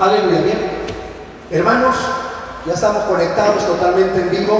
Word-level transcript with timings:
Aleluya, 0.00 0.40
bien. 0.40 0.58
Hermanos, 1.50 1.94
ya 2.66 2.72
estamos 2.72 3.04
conectados 3.04 3.66
totalmente 3.66 4.20
en 4.20 4.30
vivo. 4.30 4.58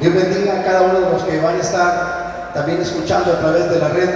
Dios 0.00 0.14
bendiga 0.14 0.60
a 0.60 0.64
cada 0.64 0.82
uno 0.82 1.00
de 1.00 1.10
los 1.10 1.22
que 1.24 1.40
van 1.40 1.56
a 1.56 1.60
estar 1.60 2.52
también 2.54 2.80
escuchando 2.80 3.32
a 3.32 3.40
través 3.40 3.68
de 3.70 3.78
la 3.78 3.88
red. 3.88 4.10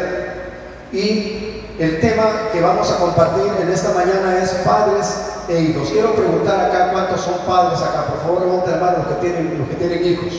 Y 0.93 1.65
el 1.79 2.01
tema 2.01 2.25
que 2.53 2.61
vamos 2.61 2.91
a 2.91 2.99
compartir 2.99 3.53
en 3.61 3.71
esta 3.71 3.93
mañana 3.93 4.39
es 4.41 4.51
padres 4.65 5.17
e 5.49 5.61
hijos. 5.61 5.91
Quiero 5.91 6.15
preguntar 6.15 6.61
acá 6.61 6.93
cuántos 6.93 7.21
son 7.21 7.39
padres 7.47 7.81
acá. 7.81 8.05
Por 8.07 8.21
favor, 8.23 8.47
levanten 8.47 8.73
la 8.73 8.79
mano 8.79 8.99
los 8.99 9.07
que 9.09 9.15
tienen, 9.27 9.59
los 9.59 9.69
que 9.69 9.75
tienen 9.75 10.07
hijos. 10.07 10.33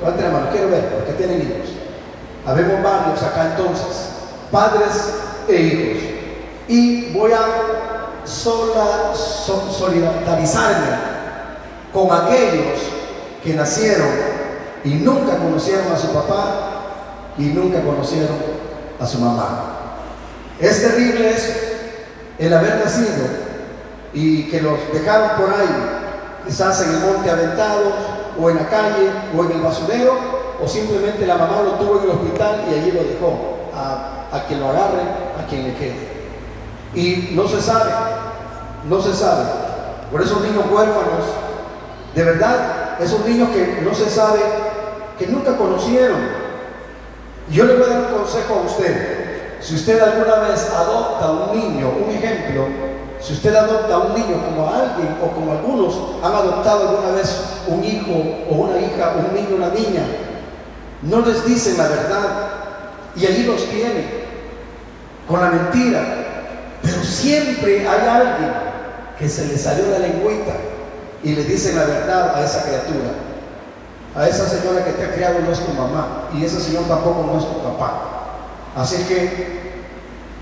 Levanten 0.00 0.26
la 0.26 0.32
mano, 0.32 0.50
quiero 0.52 0.68
ver 0.68 0.92
los 0.98 1.04
que 1.04 1.12
tienen 1.14 1.40
hijos. 1.40 1.70
Habemos 2.46 2.82
varios 2.82 3.22
acá 3.22 3.54
entonces. 3.56 4.10
Padres 4.50 5.14
e 5.48 5.56
hijos. 5.56 6.02
Y 6.68 7.12
voy 7.12 7.32
a 7.32 7.89
sola, 8.24 9.12
solidarizarme 9.14 11.10
con 11.92 12.08
aquellos 12.12 12.78
que 13.42 13.54
nacieron 13.54 14.08
y 14.84 14.94
nunca 14.94 15.36
conocieron 15.36 15.92
a 15.92 15.98
su 15.98 16.08
papá 16.08 16.70
y 17.38 17.44
nunca 17.44 17.80
conocieron 17.82 18.36
a 19.00 19.06
su 19.06 19.18
mamá. 19.18 19.76
Es 20.60 20.82
terrible 20.82 21.30
eso, 21.30 21.52
el 22.38 22.52
haber 22.52 22.84
nacido 22.84 23.26
y 24.12 24.50
que 24.50 24.60
los 24.60 24.78
dejaron 24.92 25.30
por 25.38 25.50
ahí, 25.50 26.44
quizás 26.46 26.82
en 26.82 26.94
el 26.94 27.00
monte 27.00 27.30
aventados, 27.30 27.94
o 28.40 28.50
en 28.50 28.56
la 28.56 28.68
calle, 28.68 29.10
o 29.36 29.44
en 29.44 29.52
el 29.52 29.60
basurero, 29.60 30.14
o 30.62 30.68
simplemente 30.68 31.26
la 31.26 31.36
mamá 31.36 31.62
lo 31.62 31.72
tuvo 31.72 31.98
en 31.98 32.04
el 32.04 32.10
hospital 32.10 32.64
y 32.70 32.74
allí 32.74 32.92
lo 32.92 33.02
dejó 33.04 33.70
a, 33.74 34.26
a 34.32 34.44
quien 34.46 34.60
lo 34.60 34.68
agarre, 34.68 35.02
a 35.38 35.46
quien 35.48 35.64
le 35.64 35.74
quede. 35.74 36.09
Y 36.94 37.30
no 37.32 37.46
se 37.46 37.60
sabe, 37.60 37.90
no 38.88 39.00
se 39.00 39.14
sabe. 39.14 39.44
Por 40.10 40.22
esos 40.22 40.40
niños 40.42 40.64
huérfanos, 40.70 41.24
de 42.14 42.24
verdad, 42.24 43.00
esos 43.00 43.24
niños 43.24 43.50
que 43.50 43.80
no 43.82 43.94
se 43.94 44.10
sabe, 44.10 44.40
que 45.18 45.26
nunca 45.28 45.56
conocieron. 45.56 46.18
Yo 47.50 47.64
le 47.64 47.76
voy 47.76 47.84
a 47.84 47.88
dar 47.88 48.12
un 48.12 48.18
consejo 48.18 48.54
a 48.54 48.66
usted. 48.66 49.58
Si 49.60 49.74
usted 49.74 50.00
alguna 50.00 50.48
vez 50.48 50.70
adopta 50.70 51.26
a 51.26 51.30
un 51.30 51.58
niño, 51.58 51.92
un 52.04 52.10
ejemplo, 52.10 52.66
si 53.20 53.34
usted 53.34 53.54
adopta 53.54 53.94
a 53.94 53.98
un 53.98 54.14
niño 54.14 54.42
como 54.44 54.66
a 54.66 54.80
alguien 54.80 55.18
o 55.22 55.30
como 55.34 55.52
algunos 55.52 55.94
han 56.24 56.32
adoptado 56.32 56.88
alguna 56.88 57.12
vez 57.12 57.60
un 57.66 57.84
hijo 57.84 58.12
o 58.50 58.54
una 58.54 58.78
hija, 58.80 59.14
un 59.16 59.34
niño 59.34 59.56
una 59.56 59.68
niña, 59.68 60.02
no 61.02 61.20
les 61.20 61.44
dicen 61.44 61.76
la 61.76 61.88
verdad 61.88 62.50
y 63.14 63.26
allí 63.26 63.42
los 63.42 63.64
tienen 63.66 64.08
con 65.28 65.40
la 65.40 65.50
mentira. 65.50 66.29
Pero 66.90 67.04
siempre 67.04 67.88
hay 67.88 68.08
alguien 68.08 68.52
que 69.18 69.28
se 69.28 69.46
le 69.46 69.56
salió 69.56 69.86
la 69.90 70.00
lengüita 70.00 70.52
y 71.22 71.34
le 71.34 71.44
dicen 71.44 71.76
la 71.76 71.84
verdad 71.84 72.34
a 72.34 72.44
esa 72.44 72.64
criatura. 72.64 73.10
A 74.16 74.26
esa 74.26 74.48
señora 74.48 74.84
que 74.84 74.92
te 74.92 75.04
ha 75.04 75.14
criado 75.14 75.38
no 75.38 75.52
es 75.52 75.60
tu 75.60 75.72
mamá 75.72 76.28
y 76.34 76.44
ese 76.44 76.60
señor 76.60 76.84
tampoco 76.88 77.30
no 77.30 77.38
es 77.38 77.46
tu 77.46 77.62
papá. 77.62 78.02
Así 78.76 79.04
que 79.04 79.70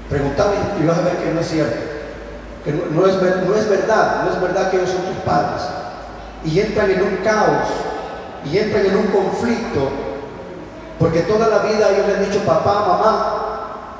pregúntame 0.08 0.56
y 0.80 0.86
vas 0.86 0.98
a 0.98 1.02
ver 1.02 1.16
que 1.16 1.34
no 1.34 1.40
es 1.40 1.48
cierto. 1.48 1.76
Que 2.64 2.72
no, 2.72 3.06
es, 3.06 3.14
no 3.16 3.54
es 3.54 3.68
verdad, 3.68 4.24
no 4.24 4.30
es 4.32 4.40
verdad 4.40 4.70
que 4.70 4.78
ellos 4.78 4.90
son 4.90 5.02
tus 5.02 5.22
padres. 5.24 5.62
Y 6.44 6.60
entran 6.60 6.90
en 6.90 7.02
un 7.02 7.16
caos 7.16 7.68
y 8.50 8.56
entran 8.56 8.86
en 8.86 8.96
un 8.96 9.06
conflicto 9.08 9.90
porque 10.98 11.20
toda 11.20 11.48
la 11.48 11.58
vida 11.58 11.90
ellos 11.90 12.06
le 12.06 12.14
han 12.14 12.24
dicho 12.24 12.40
papá, 12.44 12.84
mamá, 12.88 13.37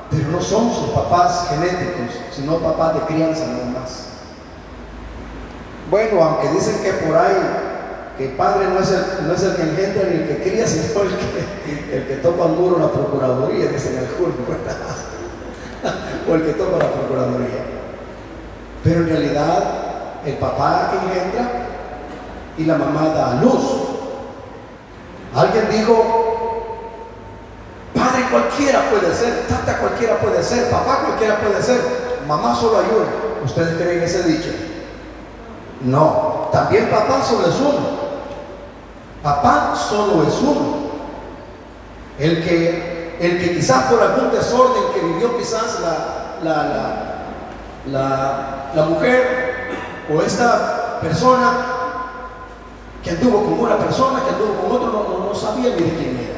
pero 0.09 0.27
no 0.29 0.41
son 0.41 0.73
sus 0.73 0.89
papás 0.89 1.47
genéticos, 1.49 2.15
sino 2.31 2.57
papás 2.57 2.95
de 2.95 3.01
crianza 3.01 3.45
nada 3.45 3.65
más. 3.65 4.05
Bueno, 5.89 6.23
aunque 6.23 6.49
dicen 6.49 6.81
que 6.83 6.93
por 6.93 7.17
ahí, 7.17 7.35
que 8.17 8.25
el 8.31 8.31
padre 8.33 8.67
no 8.69 8.79
es 8.79 8.91
el, 9.43 9.55
que 9.55 9.61
engendra 9.61 10.03
ni 10.09 10.15
el 10.15 10.27
que 10.27 10.43
cría, 10.43 10.67
sino 10.67 11.01
el 11.01 11.09
que, 11.09 11.97
el 11.97 12.07
que 12.07 12.15
topa 12.17 12.45
el 12.45 12.51
muro 12.53 12.79
la 12.79 12.91
procuraduría, 12.91 13.67
dicen 13.67 13.97
algunos, 13.97 14.35
o 16.29 16.35
el 16.35 16.43
que 16.43 16.53
topa 16.53 16.77
la 16.77 16.91
procuraduría. 16.91 17.63
Pero 18.83 19.01
en 19.01 19.09
realidad, 19.09 19.63
el 20.25 20.35
papá 20.35 20.91
engendra 20.93 21.51
y 22.57 22.65
la 22.65 22.77
mamá 22.77 23.09
da 23.09 23.31
a 23.31 23.41
luz. 23.41 23.61
Alguien 25.33 25.69
dijo, 25.71 26.28
padre 27.93 28.27
cualquiera 28.31 28.89
puede 28.89 29.13
ser, 29.13 29.47
tata 29.47 29.79
cualquiera 29.79 30.19
puede 30.19 30.43
ser, 30.43 30.69
papá 30.69 31.03
cualquiera 31.05 31.39
puede 31.39 31.61
ser, 31.61 31.81
mamá 32.27 32.55
solo 32.55 32.79
hay 32.79 32.85
una. 32.85 33.45
¿Ustedes 33.45 33.81
creen 33.81 34.03
ese 34.03 34.23
dicho? 34.23 34.49
No, 35.81 36.49
también 36.51 36.89
papá 36.89 37.23
solo 37.23 37.47
es 37.47 37.55
uno. 37.55 37.99
Papá 39.23 39.75
solo 39.75 40.23
es 40.27 40.33
uno. 40.41 40.79
El 42.17 42.43
que, 42.43 43.17
el 43.19 43.39
que 43.39 43.55
quizás 43.55 43.85
por 43.85 44.01
algún 44.01 44.31
desorden 44.31 44.93
que 44.93 44.99
vivió 44.99 45.37
quizás 45.37 45.79
la, 45.81 46.19
la, 47.91 48.71
la, 48.75 48.83
mujer 48.83 49.69
o 50.13 50.21
esta 50.21 50.99
persona 51.01 51.51
que 53.03 53.11
anduvo 53.11 53.43
con 53.43 53.59
una 53.59 53.77
persona, 53.77 54.21
que 54.23 54.35
anduvo 54.35 54.55
con 54.61 54.71
otro, 54.71 54.91
no, 54.91 55.25
no, 55.27 55.35
sabía 55.35 55.75
ni 55.75 55.81
de 55.83 55.95
quién 55.95 56.17
era. 56.17 56.28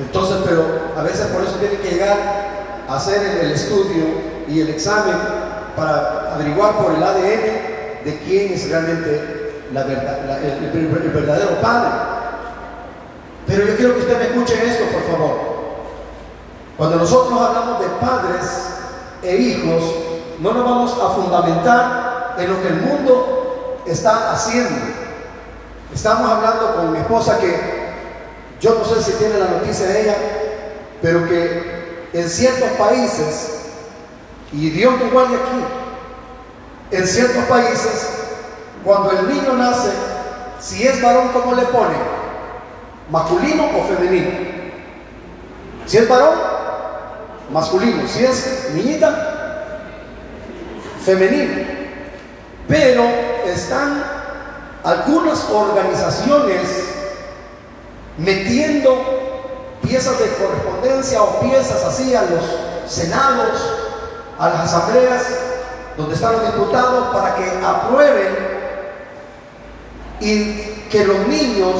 Entonces, 0.00 0.38
pero 0.44 0.64
a 0.96 1.02
veces 1.02 1.26
por 1.26 1.42
eso 1.42 1.56
tiene 1.60 1.76
que 1.76 1.90
llegar 1.90 2.16
a 2.88 2.96
hacer 2.96 3.20
el 3.44 3.52
estudio 3.52 4.04
y 4.48 4.60
el 4.60 4.70
examen 4.70 5.14
para 5.76 6.34
averiguar 6.34 6.76
por 6.76 6.94
el 6.94 7.02
ADN 7.02 8.04
de 8.04 8.20
quién 8.24 8.52
es 8.52 8.68
realmente 8.68 9.66
la 9.72 9.84
verdad, 9.84 10.42
el, 10.42 11.10
verdadero 11.12 11.60
padre. 11.60 11.90
Pero 13.46 13.66
yo 13.66 13.76
quiero 13.76 13.94
que 13.94 14.00
usted 14.00 14.18
me 14.18 14.24
escuche 14.24 14.68
esto, 14.68 14.84
por 14.86 15.02
favor. 15.02 15.38
Cuando 16.76 16.96
nosotros 16.96 17.40
hablamos 17.40 17.80
de 17.80 17.86
padres 18.00 18.68
e 19.22 19.36
hijos, 19.36 19.82
no 20.40 20.52
nos 20.52 20.64
vamos 20.64 20.92
a 20.92 21.10
fundamentar 21.10 22.36
en 22.38 22.50
lo 22.50 22.62
que 22.62 22.68
el 22.68 22.80
mundo 22.80 23.82
está 23.86 24.32
haciendo. 24.32 24.80
Estamos 25.92 26.30
hablando 26.30 26.74
con 26.76 26.92
mi 26.92 26.98
esposa 26.98 27.38
que 27.38 27.79
yo 28.60 28.74
no 28.74 28.84
sé 28.84 29.02
si 29.02 29.12
tiene 29.18 29.38
la 29.38 29.46
noticia 29.46 29.86
de 29.86 30.02
ella, 30.02 30.16
pero 31.00 31.26
que 31.28 32.08
en 32.12 32.28
ciertos 32.28 32.70
países, 32.72 33.60
y 34.52 34.70
Dios 34.70 35.00
nos 35.00 35.12
guarde 35.12 35.36
aquí, 35.36 35.64
en 36.90 37.06
ciertos 37.06 37.44
países, 37.44 38.08
cuando 38.84 39.12
el 39.12 39.28
niño 39.28 39.54
nace, 39.54 39.90
si 40.60 40.86
es 40.86 41.00
varón, 41.00 41.28
¿cómo 41.32 41.54
le 41.54 41.62
ponen? 41.62 42.00
¿Masculino 43.10 43.64
o 43.64 43.84
femenino? 43.84 44.30
Si 45.86 45.96
es 45.96 46.08
varón, 46.08 46.34
masculino. 47.50 48.06
Si 48.06 48.24
es 48.24 48.70
niñita, 48.74 49.80
femenino. 51.04 51.54
Pero 52.68 53.02
están 53.46 54.04
algunas 54.84 55.48
organizaciones 55.50 56.99
metiendo 58.18 59.20
piezas 59.82 60.18
de 60.18 60.26
correspondencia 60.34 61.22
o 61.22 61.40
piezas 61.40 61.84
así 61.84 62.14
a 62.14 62.22
los 62.22 62.44
senados, 62.86 63.60
a 64.38 64.48
las 64.48 64.60
asambleas 64.60 65.22
donde 65.96 66.14
están 66.14 66.32
los 66.32 66.46
diputados, 66.46 67.08
para 67.14 67.34
que 67.36 67.44
aprueben 67.64 68.50
y 70.20 70.54
que 70.90 71.04
los 71.04 71.26
niños 71.26 71.74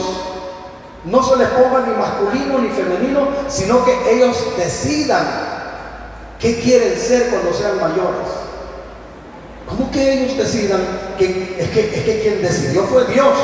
no 1.05 1.23
se 1.23 1.37
les 1.37 1.49
ponga 1.49 1.81
ni 1.87 1.95
masculino 1.95 2.59
ni 2.59 2.69
femenino, 2.69 3.29
sino 3.49 3.85
que 3.85 4.13
ellos 4.13 4.37
decidan 4.57 5.27
qué 6.39 6.61
quieren 6.61 6.99
ser 6.99 7.31
cuando 7.31 7.53
sean 7.53 7.81
mayores. 7.81 8.29
¿Cómo 9.69 9.91
que 9.91 10.13
ellos 10.13 10.37
decidan? 10.37 10.81
Que, 11.17 11.57
es, 11.59 11.71
que, 11.71 11.81
es 11.95 12.05
que 12.05 12.21
quien 12.23 12.43
decidió 12.43 12.83
fue 12.85 13.05
Dios. 13.07 13.35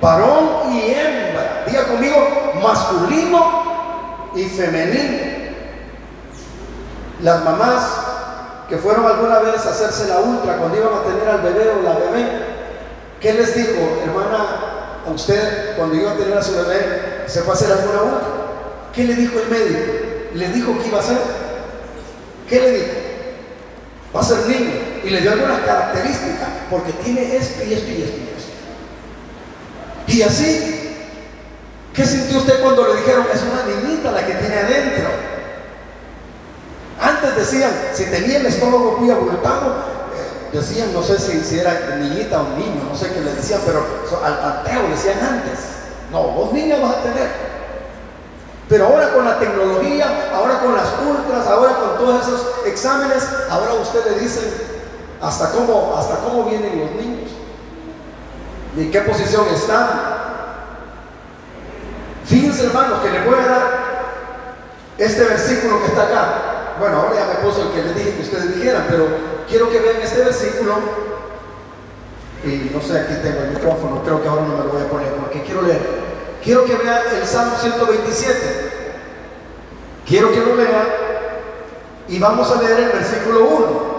Varón 0.00 0.72
y 0.72 0.92
hembra. 0.92 1.31
Diga 1.66 1.84
conmigo, 1.84 2.52
masculino 2.62 4.30
y 4.34 4.44
femenino. 4.44 5.32
Las 7.22 7.44
mamás 7.44 7.82
que 8.68 8.76
fueron 8.78 9.06
alguna 9.06 9.40
vez 9.40 9.64
a 9.66 9.70
hacerse 9.70 10.08
la 10.08 10.18
ultra 10.18 10.56
cuando 10.56 10.76
iban 10.76 10.94
a 10.94 11.02
tener 11.02 11.28
al 11.28 11.42
bebé 11.42 11.70
o 11.70 11.82
la 11.82 11.92
bebé, 11.92 12.26
¿qué 13.20 13.34
les 13.34 13.54
dijo, 13.54 14.00
hermana, 14.04 15.02
a 15.06 15.10
usted 15.10 15.76
cuando 15.76 15.94
iba 15.94 16.12
a 16.12 16.16
tener 16.16 16.36
a 16.36 16.42
su 16.42 16.52
bebé, 16.54 17.24
se 17.26 17.42
fue 17.42 17.52
a 17.52 17.56
hacer 17.56 17.72
alguna 17.72 18.02
ultra? 18.02 18.28
¿Qué 18.94 19.04
le 19.04 19.14
dijo 19.14 19.38
el 19.38 19.48
médico? 19.48 19.92
¿Le 20.34 20.48
dijo 20.48 20.78
qué 20.80 20.88
iba 20.88 20.98
a 20.98 21.02
hacer? 21.02 21.18
¿Qué 22.48 22.60
le 22.60 22.70
dijo? 22.70 22.92
Va 24.14 24.20
a 24.20 24.24
ser 24.24 24.46
niño. 24.46 24.72
Y 25.04 25.10
le 25.10 25.20
dio 25.20 25.32
algunas 25.32 25.60
características, 25.60 26.48
porque 26.70 26.92
tiene 26.92 27.36
esto 27.36 27.64
y 27.64 27.72
esto 27.74 27.90
y 27.90 28.02
esto 28.02 28.16
y 28.16 28.30
esto. 28.36 28.52
Y 30.06 30.22
así, 30.22 30.81
¿qué 31.94 32.06
sintió 32.06 32.38
usted 32.38 32.60
cuando 32.60 32.88
le 32.88 33.00
dijeron, 33.00 33.26
es 33.32 33.42
una 33.42 33.64
niñita 33.64 34.12
la 34.12 34.26
que 34.26 34.34
tiene 34.34 34.56
adentro? 34.56 35.10
Antes 37.00 37.36
decían, 37.36 37.72
si 37.92 38.04
tenía 38.06 38.38
el 38.38 38.46
estómago 38.46 38.98
muy 38.98 39.10
abultado, 39.10 39.74
eh, 40.14 40.56
decían, 40.56 40.92
no 40.92 41.02
sé 41.02 41.18
si, 41.18 41.40
si 41.40 41.58
era 41.58 41.96
niñita 41.98 42.40
o 42.40 42.56
niño, 42.56 42.84
no 42.88 42.96
sé 42.96 43.12
qué 43.12 43.20
le 43.20 43.34
decían, 43.34 43.60
pero 43.66 43.84
al 44.24 44.62
le 44.64 44.88
decían 44.94 45.18
antes, 45.18 45.58
no, 46.12 46.22
vos 46.28 46.52
niña 46.52 46.76
vas 46.80 46.96
a 46.96 47.02
tener. 47.02 47.52
Pero 48.68 48.86
ahora 48.86 49.12
con 49.12 49.24
la 49.24 49.38
tecnología, 49.38 50.30
ahora 50.32 50.60
con 50.60 50.74
las 50.74 50.88
ultras, 51.04 51.46
ahora 51.46 51.74
con 51.74 51.98
todos 51.98 52.26
esos 52.26 52.66
exámenes, 52.66 53.28
ahora 53.50 53.74
usted 53.74 54.12
le 54.12 54.20
dicen 54.20 54.44
hasta 55.20 55.50
cómo, 55.50 55.94
hasta 55.96 56.16
cómo 56.16 56.44
vienen 56.44 56.80
los 56.80 56.90
niños, 56.92 57.30
y 58.76 58.80
en 58.80 58.90
qué 58.90 59.00
posición 59.02 59.46
están. 59.54 60.21
Fíjense 62.24 62.66
hermanos 62.66 63.00
que 63.00 63.10
le 63.10 63.24
voy 63.24 63.38
a 63.38 63.46
dar 63.46 63.82
este 64.98 65.24
versículo 65.24 65.80
que 65.80 65.88
está 65.88 66.02
acá. 66.04 66.74
Bueno, 66.78 66.98
ahora 66.98 67.14
ya 67.14 67.26
me 67.26 67.46
puso 67.46 67.62
el 67.62 67.70
que 67.70 67.82
les 67.82 67.96
dije 67.96 68.14
que 68.14 68.22
ustedes 68.22 68.56
dijeran, 68.56 68.86
pero 68.88 69.06
quiero 69.48 69.70
que 69.70 69.80
vean 69.80 70.00
este 70.00 70.24
versículo. 70.24 70.74
Y 72.44 72.70
no 72.74 72.80
sé, 72.80 73.00
aquí 73.00 73.14
tengo 73.22 73.42
el 73.42 73.50
micrófono, 73.50 74.02
creo 74.02 74.22
que 74.22 74.28
ahora 74.28 74.42
no 74.42 74.56
me 74.56 74.64
lo 74.64 74.70
voy 74.70 74.82
a 74.82 74.88
poner 74.88 75.12
porque 75.14 75.42
quiero 75.42 75.62
leer. 75.62 76.02
Quiero 76.42 76.64
que 76.64 76.74
vean 76.74 77.02
el 77.14 77.26
Salmo 77.26 77.56
127. 77.56 78.62
Quiero 80.06 80.32
que 80.32 80.40
lo 80.40 80.56
vean 80.56 80.86
y 82.08 82.18
vamos 82.18 82.50
a 82.50 82.60
leer 82.60 82.80
el 82.80 82.90
versículo 82.90 83.44
1. 83.44 83.92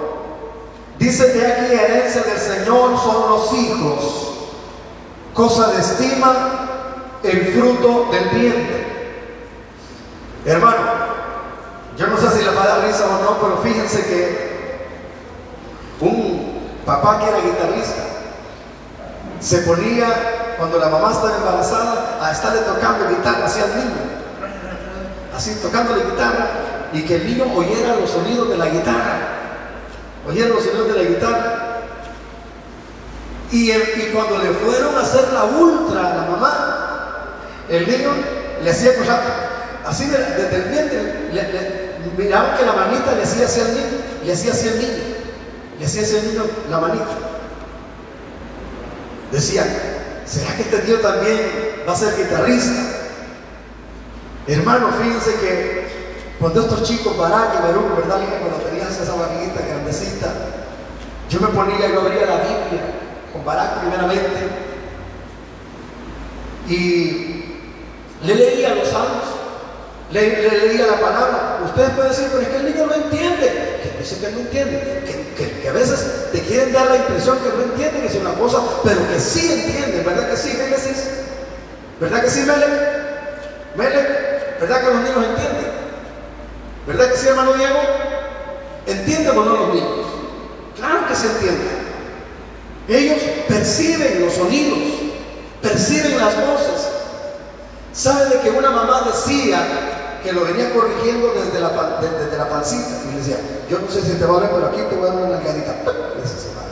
Dice 1.00 1.32
que 1.34 1.46
aquí 1.46 1.74
herencia 1.74 2.22
del 2.24 2.38
Señor 2.38 2.98
son 3.00 3.30
los 3.32 3.54
hijos, 3.54 4.34
cosa 5.34 5.72
de 5.72 5.80
estima 5.80 6.73
el 7.24 7.54
fruto 7.54 8.10
del 8.12 8.30
vientre. 8.30 8.84
Hermano, 10.46 10.78
yo 11.98 12.08
no 12.08 12.18
sé 12.18 12.30
si 12.38 12.44
le 12.44 12.54
va 12.54 12.64
a 12.64 12.68
dar 12.68 12.86
risa 12.86 13.06
o 13.06 13.24
no, 13.24 13.38
pero 13.40 13.58
fíjense 13.64 14.06
que 14.06 14.54
un 16.02 16.82
papá 16.86 17.20
que 17.20 17.30
era 17.30 17.38
guitarrista 17.38 18.04
se 19.40 19.60
ponía, 19.60 20.56
cuando 20.58 20.80
la 20.80 20.90
mamá 20.90 21.12
estaba 21.12 21.38
embarazada, 21.38 22.20
a 22.22 22.32
estarle 22.32 22.62
tocando 22.62 23.10
guitarra 23.10 23.46
hacia 23.46 23.66
el 23.66 23.76
niño. 23.76 24.14
Así, 25.36 25.60
tocándole 25.62 26.04
guitarra 26.04 26.48
y 26.94 27.04
que 27.04 27.16
el 27.16 27.28
niño 27.28 27.46
oyera 27.56 27.96
los 27.96 28.10
sonidos 28.10 28.50
de 28.50 28.58
la 28.58 28.68
guitarra. 28.68 29.18
Oyera 30.28 30.50
los 30.50 30.64
sonidos 30.64 30.88
de 30.88 31.04
la 31.04 31.10
guitarra. 31.10 31.80
Y, 33.52 33.72
y 33.72 34.12
cuando 34.14 34.38
le 34.40 34.52
fueron 34.52 34.96
a 34.96 35.02
hacer 35.02 35.32
la 35.34 35.44
ultra 35.44 36.00
a 36.00 36.16
la 36.16 36.24
mamá, 36.32 36.93
el 37.78 37.88
niño 37.88 38.12
le 38.64 38.70
hacía 38.70 38.92
escuchar 38.92 39.22
así 39.86 40.06
desde 40.06 40.56
el 40.56 40.64
vientre, 40.64 41.30
le, 41.32 41.94
miraban 42.18 42.58
que 42.58 42.66
la 42.66 42.74
manita 42.74 43.14
le 43.16 43.24
hacía 43.24 43.46
hacia 43.46 43.64
el 43.64 43.74
niño, 43.74 43.98
le 44.24 44.34
hacía 44.34 44.52
hacia 44.52 44.72
el 44.72 44.78
niño, 44.80 45.04
le 45.80 45.86
hacía 45.86 46.02
hacia 46.04 46.20
el 46.20 46.28
niño 46.28 46.44
la 46.70 46.80
manita. 46.80 47.06
Decían, 49.32 49.68
¿será 50.26 50.56
que 50.56 50.62
este 50.62 50.78
tío 50.80 51.00
también 51.00 51.40
va 51.88 51.94
a 51.94 51.96
ser 51.96 52.16
guitarrista? 52.16 52.82
Hermano, 54.48 54.90
fíjense 55.02 55.34
que 55.40 55.84
cuando 56.40 56.62
estos 56.62 56.84
chicos, 56.84 57.18
Barak 57.18 57.56
y 57.60 57.64
Baruch, 57.64 57.96
¿verdad? 57.96 58.20
Cuando 58.40 58.58
tenías 58.70 59.00
esa 59.00 59.16
barriguita 59.16 59.62
grandecita, 59.66 60.28
yo 61.30 61.40
me 61.40 61.48
ponía, 61.48 61.88
yo 61.88 62.02
abría 62.02 62.26
la 62.26 62.38
Biblia 62.38 62.82
con 63.32 63.44
Barak 63.46 63.80
primeramente 63.80 64.64
y 66.68 67.23
le 68.24 68.36
leía 68.36 68.76
los 68.76 68.88
salmos 68.88 69.44
le, 70.14 70.68
leía 70.68 70.88
la 70.88 71.00
palabra. 71.00 71.60
Ustedes 71.66 71.90
pueden 71.92 72.12
decir, 72.12 72.28
pero 72.30 72.42
es 72.42 72.48
que 72.48 72.58
el 72.58 72.66
niño 72.66 72.86
no 72.86 72.94
entiende. 72.94 73.80
Que 73.82 73.98
dice 74.00 74.20
que 74.20 74.32
no 74.32 74.40
entiende. 74.40 75.04
Que, 75.36 75.70
a 75.70 75.72
veces 75.72 76.30
te 76.32 76.42
quieren 76.42 76.72
dar 76.72 76.90
la 76.90 76.98
impresión 76.98 77.40
que 77.40 77.50
no 77.50 77.64
entiende 77.64 78.02
que 78.02 78.08
es 78.08 78.16
una 78.16 78.34
cosa, 78.34 78.60
pero 78.84 79.00
que 79.08 79.20
sí 79.20 79.52
entiende. 79.52 80.04
¿Verdad 80.06 80.30
que 80.30 80.38
sí, 80.38 80.50
Génesis? 80.50 81.10
¿Verdad 82.00 82.22
que 82.22 82.30
sí, 82.30 82.42
Mele? 82.42 82.66
Mele, 83.76 84.08
¿verdad 84.60 84.82
que 84.82 84.88
los 84.88 84.96
niños 84.98 85.18
entienden? 85.18 85.72
¿Verdad 86.86 87.12
que 87.12 87.18
sí, 87.18 87.28
hermano 87.28 87.54
Diego? 87.54 87.80
¿Entienden 88.86 89.38
o 89.38 89.46
no 89.46 89.58
los 89.58 89.74
niños? 89.74 90.06
Claro 90.76 91.08
que 91.08 91.16
se 91.16 91.28
entienden. 91.28 91.84
Ellos 92.88 93.22
perciben 93.48 94.22
los 94.22 94.34
sonidos, 94.34 94.78
perciben 95.62 96.18
las 96.18 96.36
voces. 96.36 97.03
¿Sabe 97.94 98.26
de 98.26 98.40
que 98.42 98.50
una 98.50 98.72
mamá 98.72 99.04
decía 99.06 99.94
que 100.24 100.32
lo 100.32 100.46
venía 100.46 100.74
corrigiendo 100.74 101.34
desde 101.34 101.60
la, 101.60 101.70
desde, 102.00 102.38
la 102.38 102.50
pancita. 102.50 103.02
Y 103.06 103.12
le 103.12 103.18
decía, 103.18 103.38
yo 103.70 103.80
no 103.80 103.90
sé 103.90 104.02
si 104.02 104.14
te 104.14 104.26
va 104.26 104.38
a 104.38 104.40
ver, 104.40 104.50
pero 104.52 104.68
aquí 104.68 104.82
te 104.90 104.96
voy 104.96 105.10
a 105.10 105.12
dar 105.12 105.22
una 105.22 105.36
nalgadita. 105.36 105.76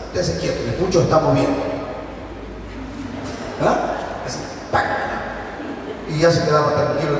Usted 0.07 0.23
se 0.23 0.39
quieto, 0.39 0.59
el 0.63 0.79
mucho 0.79 1.01
está 1.01 1.19
moviendo. 1.19 1.59
¿Ah? 3.61 3.93
Así, 4.25 4.39
y 6.09 6.19
ya 6.19 6.31
se 6.31 6.43
quedaba 6.45 6.73
tranquilo. 6.73 7.19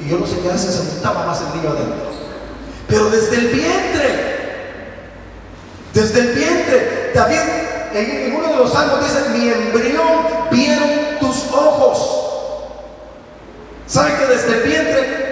Y 0.00 0.08
yo 0.08 0.18
no 0.18 0.26
sé 0.26 0.38
qué 0.40 0.50
hace, 0.50 0.70
se 0.70 0.84
montaba 0.84 1.26
más 1.26 1.40
el 1.40 1.60
niño 1.60 1.70
adentro. 1.70 2.10
Pero 2.88 3.10
desde 3.10 3.36
el 3.36 3.48
vientre, 3.48 4.30
desde 5.92 6.20
el 6.20 6.28
vientre, 6.28 7.12
David 7.14 7.38
en, 7.92 8.34
uno 8.34 8.48
de 8.48 8.56
los 8.56 8.72
salmos 8.72 9.00
dice, 9.00 9.28
mi 9.30 9.48
embrión 9.48 10.08
vieron. 10.50 10.99
¿Sabe 13.90 14.16
que 14.18 14.26
desde 14.26 14.54
el 14.54 14.62
vientre 14.62 15.30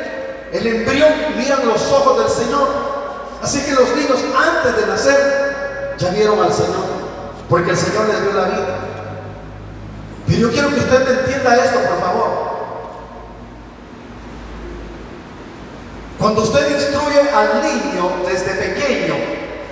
el 0.52 0.66
embrión 0.66 1.12
miran 1.36 1.66
los 1.66 1.82
ojos 1.92 2.18
del 2.18 2.44
Señor. 2.44 2.68
Así 3.42 3.60
que 3.60 3.72
los 3.72 3.94
niños 3.94 4.18
antes 4.36 4.76
de 4.76 4.86
nacer 4.86 5.94
ya 5.98 6.10
vieron 6.10 6.40
al 6.40 6.52
Señor, 6.52 6.84
porque 7.48 7.70
el 7.70 7.76
Señor 7.76 8.08
les 8.08 8.22
dio 8.22 8.32
la 8.32 8.44
vida. 8.48 8.78
Pero 10.26 10.38
yo 10.40 10.50
quiero 10.50 10.68
que 10.70 10.80
usted 10.80 11.20
entienda 11.20 11.56
esto, 11.56 11.78
por 11.80 12.00
favor. 12.00 12.48
Cuando 16.18 16.42
usted 16.42 16.68
instruye 16.70 17.30
al 17.30 17.62
niño 17.62 18.10
desde 18.26 18.50
pequeño, 18.54 19.14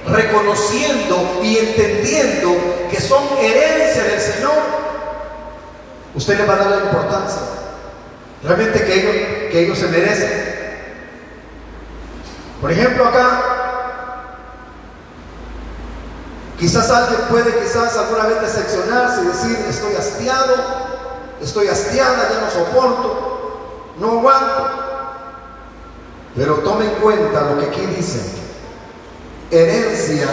reconociendo 0.06 1.40
y 1.42 1.58
entendiendo 1.58 2.54
que 2.88 3.00
son 3.00 3.24
herencia 3.40 4.04
del 4.04 4.20
Señor, 4.20 4.52
usted 6.14 6.38
le 6.38 6.46
va 6.46 6.54
a 6.54 6.56
dar 6.56 6.70
la 6.70 6.84
importancia. 6.84 7.65
Realmente 8.42 8.84
que 8.84 8.94
ellos, 8.94 9.50
que 9.50 9.60
ellos 9.64 9.78
se 9.78 9.88
merecen. 9.88 10.46
Por 12.60 12.70
ejemplo, 12.70 13.06
acá, 13.06 13.42
quizás 16.58 16.90
alguien 16.90 17.20
puede 17.28 17.58
quizás 17.60 17.96
alguna 17.96 18.26
vez 18.26 18.40
decepcionarse 18.40 19.22
y 19.22 19.26
decir, 19.26 19.66
estoy 19.68 19.94
hastiado, 19.94 20.54
estoy 21.40 21.68
hastiada, 21.68 22.28
ya 22.30 22.40
no 22.40 22.50
soporto, 22.50 23.92
no 23.98 24.18
aguanto. 24.18 24.70
Pero 26.34 26.54
tome 26.56 26.86
en 26.86 26.90
cuenta 26.92 27.42
lo 27.42 27.58
que 27.58 27.66
aquí 27.66 27.86
dice, 27.96 28.20
herencia 29.50 30.28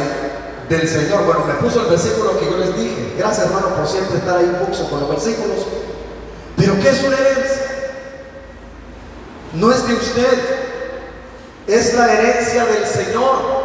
del 0.69 0.88
Señor. 0.88 1.25
Bueno, 1.25 1.45
me 1.45 1.53
puso 1.55 1.81
el 1.81 1.88
versículo 1.88 2.39
que 2.39 2.45
yo 2.45 2.57
les 2.57 2.75
dije. 2.75 3.15
Gracias 3.17 3.48
hermano 3.48 3.69
por 3.69 3.88
siempre 3.88 4.17
estar 4.17 4.38
ahí 4.38 4.45
un 4.45 4.89
con 4.89 5.00
los 5.00 5.10
versículos. 5.10 5.65
Pero 6.57 6.74
¿qué 6.79 6.89
es 6.89 7.03
una 7.03 7.17
herencia? 7.17 7.62
No 9.53 9.72
es 9.72 9.88
de 9.88 9.93
usted, 9.93 10.39
es 11.67 11.93
la 11.93 12.12
herencia 12.12 12.65
del 12.65 12.86
Señor. 12.86 13.63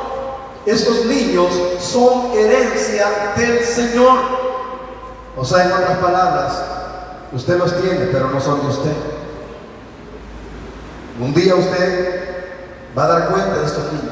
Estos 0.67 1.07
niños 1.07 1.49
son 1.81 2.33
herencia 2.37 3.33
del 3.37 3.65
Señor. 3.65 4.19
O 5.37 5.45
sea, 5.45 5.65
en 5.65 5.73
otras 5.73 5.99
palabras, 5.99 6.63
usted 7.33 7.57
los 7.57 7.81
tiene, 7.81 8.07
pero 8.13 8.31
no 8.31 8.41
son 8.41 8.61
de 8.61 8.67
usted. 8.67 8.97
Un 11.21 11.33
día 11.33 11.55
usted 11.55 12.45
va 12.97 13.05
a 13.05 13.09
dar 13.09 13.29
cuenta 13.29 13.57
de 13.57 13.67
estos 13.67 13.85
niños. 13.93 14.09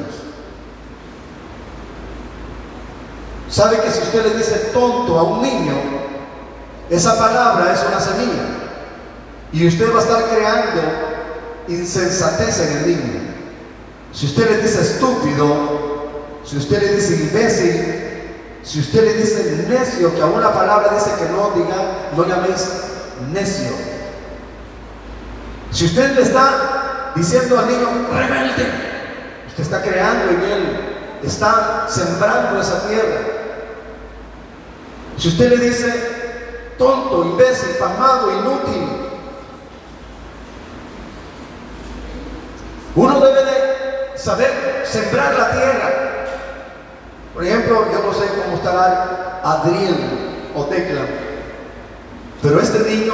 ¿Sabe 3.50 3.80
que 3.80 3.90
si 3.90 4.02
usted 4.02 4.24
le 4.24 4.38
dice 4.38 4.70
tonto 4.72 5.18
a 5.18 5.22
un 5.22 5.42
niño, 5.42 5.74
esa 6.88 7.18
palabra 7.18 7.72
es 7.72 7.84
una 7.86 8.00
semilla? 8.00 8.44
Y 9.52 9.68
usted 9.68 9.92
va 9.92 9.98
a 9.98 10.02
estar 10.02 10.24
creando 10.24 11.15
insensatez 11.68 12.60
en 12.60 12.76
el 12.78 12.86
niño. 12.86 13.20
Si 14.12 14.26
usted 14.26 14.50
le 14.50 14.62
dice 14.62 14.80
estúpido, 14.80 15.86
si 16.44 16.56
usted 16.56 16.80
le 16.80 16.94
dice 16.94 17.14
imbécil, 17.16 17.96
si 18.62 18.80
usted 18.80 19.04
le 19.04 19.14
dice 19.14 19.66
necio, 19.68 20.14
que 20.14 20.22
aún 20.22 20.40
la 20.40 20.52
palabra 20.52 20.94
dice 20.94 21.10
que 21.18 21.30
no 21.30 21.50
diga, 21.50 22.10
no 22.16 22.26
llaméis 22.26 22.68
necio. 23.32 23.72
Si 25.70 25.84
usted 25.84 26.14
le 26.14 26.22
está 26.22 27.12
diciendo 27.14 27.58
al 27.58 27.68
niño 27.68 27.88
rebelde, 28.12 28.66
usted 29.48 29.62
está 29.62 29.82
creando 29.82 30.30
en 30.30 30.42
él, 30.50 30.80
está 31.22 31.86
sembrando 31.88 32.60
esa 32.60 32.88
tierra. 32.88 33.20
Si 35.16 35.28
usted 35.28 35.50
le 35.50 35.68
dice 35.68 36.74
tonto, 36.78 37.24
imbécil, 37.24 37.70
pamado, 37.78 38.32
inútil, 38.32 39.05
uno 42.96 43.20
debe 43.20 43.44
de 43.44 44.18
saber 44.18 44.82
sembrar 44.84 45.34
la 45.34 45.50
tierra. 45.50 45.90
Por 47.34 47.44
ejemplo, 47.44 47.86
yo 47.92 48.02
no 48.02 48.14
sé 48.14 48.26
cómo 48.42 48.56
estará 48.56 49.40
Adriel 49.44 49.96
o 50.54 50.64
Tecla, 50.64 51.02
pero 52.42 52.60
este 52.60 52.90
niño 52.90 53.12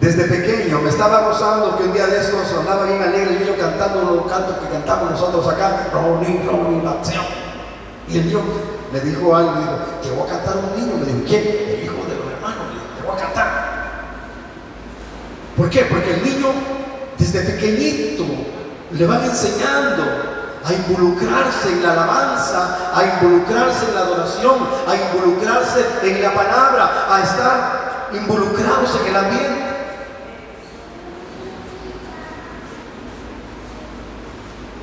desde 0.00 0.24
pequeño 0.24 0.80
me 0.80 0.90
estaba 0.90 1.22
gozando 1.22 1.76
que 1.76 1.84
un 1.84 1.92
día 1.92 2.06
de 2.06 2.20
estos 2.20 2.46
sonaba 2.46 2.84
bien 2.84 3.02
alegre 3.02 3.34
el 3.34 3.40
niño 3.40 3.54
cantando 3.58 4.02
los 4.02 4.30
cantos 4.30 4.58
que 4.58 4.68
cantamos 4.72 5.10
nosotros 5.10 5.48
acá, 5.48 5.88
Ronnie, 5.92 6.42
Ronnie, 6.46 6.82
la 6.84 6.96
Y 8.08 8.18
el 8.18 8.26
niño 8.26 8.40
me 8.92 9.00
dijo 9.00 9.34
algo, 9.34 9.52
me 9.52 9.60
dijo, 9.60 9.72
te 10.02 10.10
voy 10.10 10.28
a 10.28 10.32
cantar 10.32 10.54
un 10.58 10.80
niño, 10.80 10.96
me 10.98 11.06
dijo, 11.06 11.18
¿quién? 11.26 11.42
El 11.42 11.84
hijo 11.84 11.94
de 12.06 12.14
los 12.14 12.32
hermanos, 12.32 12.66
te 12.96 13.06
voy 13.06 13.16
a 13.16 13.20
cantar. 13.20 13.66
¿Por 15.56 15.70
qué? 15.70 15.84
Porque 15.86 16.14
el 16.14 16.22
niño 16.22 16.48
desde 17.18 17.40
pequeñito 17.40 18.24
le 18.92 19.06
van 19.06 19.24
enseñando 19.24 20.04
a 20.64 20.72
involucrarse 20.72 21.68
en 21.72 21.82
la 21.82 21.92
alabanza, 21.92 22.92
a 22.94 23.04
involucrarse 23.04 23.86
en 23.86 23.94
la 23.94 24.00
adoración, 24.00 24.54
a 24.86 24.96
involucrarse 24.96 25.86
en 26.02 26.22
la 26.22 26.34
palabra, 26.34 27.06
a 27.08 27.22
estar 27.22 28.08
involucrados 28.12 28.98
en 29.00 29.06
el 29.06 29.16
ambiente. 29.16 29.66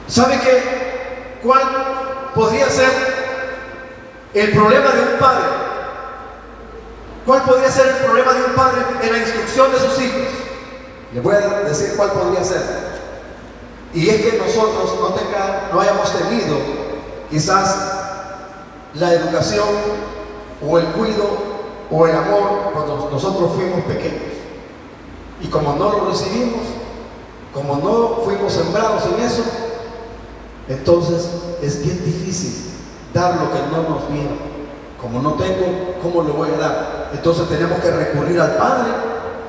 ¿Sabe 0.07 0.39
qué? 0.39 1.39
¿Cuál 1.43 1.63
podría 2.33 2.69
ser 2.69 2.91
el 4.33 4.51
problema 4.51 4.91
de 4.91 5.01
un 5.01 5.19
padre? 5.19 5.45
¿Cuál 7.25 7.41
podría 7.43 7.69
ser 7.69 7.87
el 7.87 7.95
problema 8.05 8.33
de 8.33 8.43
un 8.43 8.53
padre 8.53 8.81
en 9.01 9.11
la 9.11 9.17
instrucción 9.17 9.71
de 9.71 9.79
sus 9.79 9.99
hijos? 9.99 10.42
Le 11.13 11.22
voy 11.22 11.36
a 11.36 11.62
decir 11.67 11.93
cuál 11.96 12.12
podría 12.12 12.43
ser. 12.43 12.62
Y 13.93 14.10
es 14.10 14.22
que 14.22 14.38
nosotros 14.38 14.96
no, 15.00 15.08
tenga, 15.10 15.70
no 15.72 15.79
hayamos 15.79 16.12
tenido 16.12 16.58
quizás 17.29 17.77
la 18.96 19.13
educación 19.13 19.67
o 20.67 20.79
el 20.79 20.86
cuido 20.88 21.25
o 21.91 22.08
el 22.08 22.15
amor 22.15 22.72
cuando 22.74 23.10
nosotros 23.12 23.51
fuimos 23.55 23.82
pequeños. 23.86 24.34
Y 25.41 25.48
como 25.48 25.74
no 25.74 25.91
lo 25.91 26.10
recibimos, 26.10 26.62
como 27.53 27.75
no 27.75 28.24
fuimos 28.24 28.53
sembrados 28.53 29.03
en 29.05 29.24
eso, 29.24 29.43
entonces 30.67 31.29
es 31.62 31.84
bien 31.84 32.03
difícil 32.03 32.72
dar 33.13 33.36
lo 33.36 33.51
que 33.51 33.60
no 33.72 33.89
nos 33.89 34.10
viene. 34.10 34.53
Como 35.00 35.22
no 35.22 35.34
tengo, 35.34 35.96
¿cómo 36.01 36.24
le 36.24 36.32
voy 36.32 36.50
a 36.50 36.58
dar? 36.58 37.12
Entonces 37.13 37.48
tenemos 37.50 37.79
que 37.79 37.91
recurrir 37.91 38.39
al 38.39 38.55
Padre, 38.55 38.91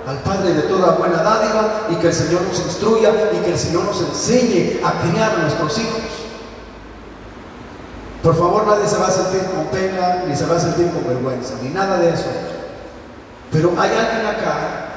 al 0.07 0.19
Padre 0.19 0.53
de 0.53 0.63
toda 0.63 0.93
buena 0.93 1.23
dádiva 1.23 1.87
y 1.89 1.97
que 1.97 2.09
el 2.09 2.13
Señor 2.13 2.43
nos 2.43 2.59
instruya 2.59 3.11
y 3.33 3.39
que 3.39 3.53
el 3.53 3.59
Señor 3.59 3.85
nos 3.85 4.01
enseñe 4.01 4.81
a 4.85 4.93
criar 5.01 5.39
nuestros 5.39 5.79
hijos. 5.79 6.03
Por 8.23 8.37
favor, 8.37 8.67
nadie 8.67 8.87
se 8.87 8.99
va 8.99 9.09
a 9.09 9.11
sentir 9.11 9.43
con 9.51 9.67
pena, 9.67 10.25
ni 10.27 10.37
se 10.37 10.47
va 10.47 10.57
a 10.57 10.61
sentir 10.61 10.91
con 10.91 11.07
vergüenza, 11.07 11.55
ni 11.63 11.69
nada 11.71 11.99
de 11.99 12.11
eso. 12.11 12.27
Pero 13.51 13.73
hay 13.79 13.91
alguien 13.91 14.27
acá 14.27 14.89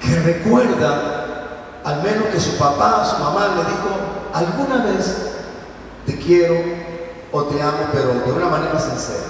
que 0.00 0.14
recuerda 0.20 1.24
al 1.84 2.02
menos 2.02 2.28
que 2.32 2.40
su 2.40 2.56
papá, 2.56 3.04
su 3.04 3.22
mamá 3.22 3.48
le 3.56 3.64
dijo, 3.64 3.90
alguna 4.32 4.84
vez 4.86 5.32
te 6.06 6.18
quiero 6.18 6.54
o 7.32 7.42
te 7.44 7.60
amo, 7.60 7.88
pero 7.92 8.14
de 8.24 8.32
una 8.32 8.48
manera 8.48 8.78
sincera. 8.78 9.24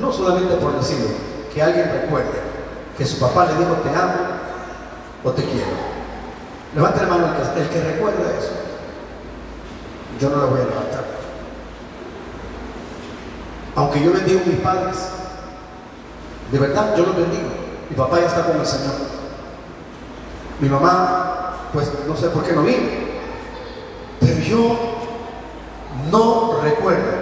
No 0.00 0.12
solamente 0.12 0.54
por 0.56 0.76
decirlo, 0.76 1.08
que 1.52 1.62
alguien 1.62 1.90
recuerde 1.92 2.49
que 3.00 3.06
su 3.06 3.18
papá 3.18 3.46
le 3.46 3.54
dijo 3.54 3.72
te 3.76 3.88
amo 3.88 4.12
o 5.24 5.30
te 5.30 5.42
quiero. 5.42 5.72
Levanta 6.74 7.00
la 7.04 7.08
mano 7.08 7.28
el 7.56 7.68
que, 7.70 7.80
recuerda 7.80 8.38
eso. 8.38 8.52
Yo 10.20 10.28
no 10.28 10.36
la 10.36 10.44
voy 10.44 10.60
a 10.60 10.64
levantar. 10.64 11.04
Aunque 13.74 14.04
yo 14.04 14.12
bendigo 14.12 14.42
a 14.44 14.48
mis 14.48 14.60
padres, 14.60 14.96
de 16.52 16.58
verdad 16.58 16.94
yo 16.94 17.06
los 17.06 17.16
bendigo. 17.16 17.48
Mi 17.88 17.96
papá 17.96 18.20
ya 18.20 18.26
está 18.26 18.44
con 18.44 18.60
el 18.60 18.66
Señor. 18.66 18.96
Mi 20.60 20.68
mamá, 20.68 21.56
pues 21.72 21.90
no 22.06 22.14
sé 22.14 22.28
por 22.28 22.44
qué 22.44 22.52
no 22.52 22.64
vino. 22.64 22.86
Pero 24.20 24.40
yo 24.40 24.76
no 26.12 26.60
recuerdo 26.62 27.12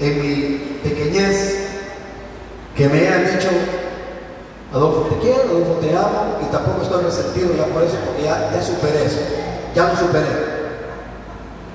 en 0.00 0.20
mi 0.20 0.58
pequeñez 0.82 1.66
que 2.76 2.90
me 2.90 3.08
hayan 3.08 3.38
dicho, 3.38 3.48
Adolfo 4.72 5.02
te 5.10 5.18
quiero, 5.18 5.42
Adolfo 5.42 5.72
te 5.80 5.96
amo, 5.96 6.38
y 6.42 6.52
tampoco 6.52 6.82
estoy 6.82 7.04
resentido 7.04 7.54
ya 7.56 7.66
por 7.66 7.82
eso, 7.82 7.96
porque 8.04 8.24
ya, 8.24 8.50
ya 8.52 8.62
superé 8.62 9.04
eso, 9.04 9.20
ya 9.74 9.88
lo 9.88 9.96
superé. 9.96 10.56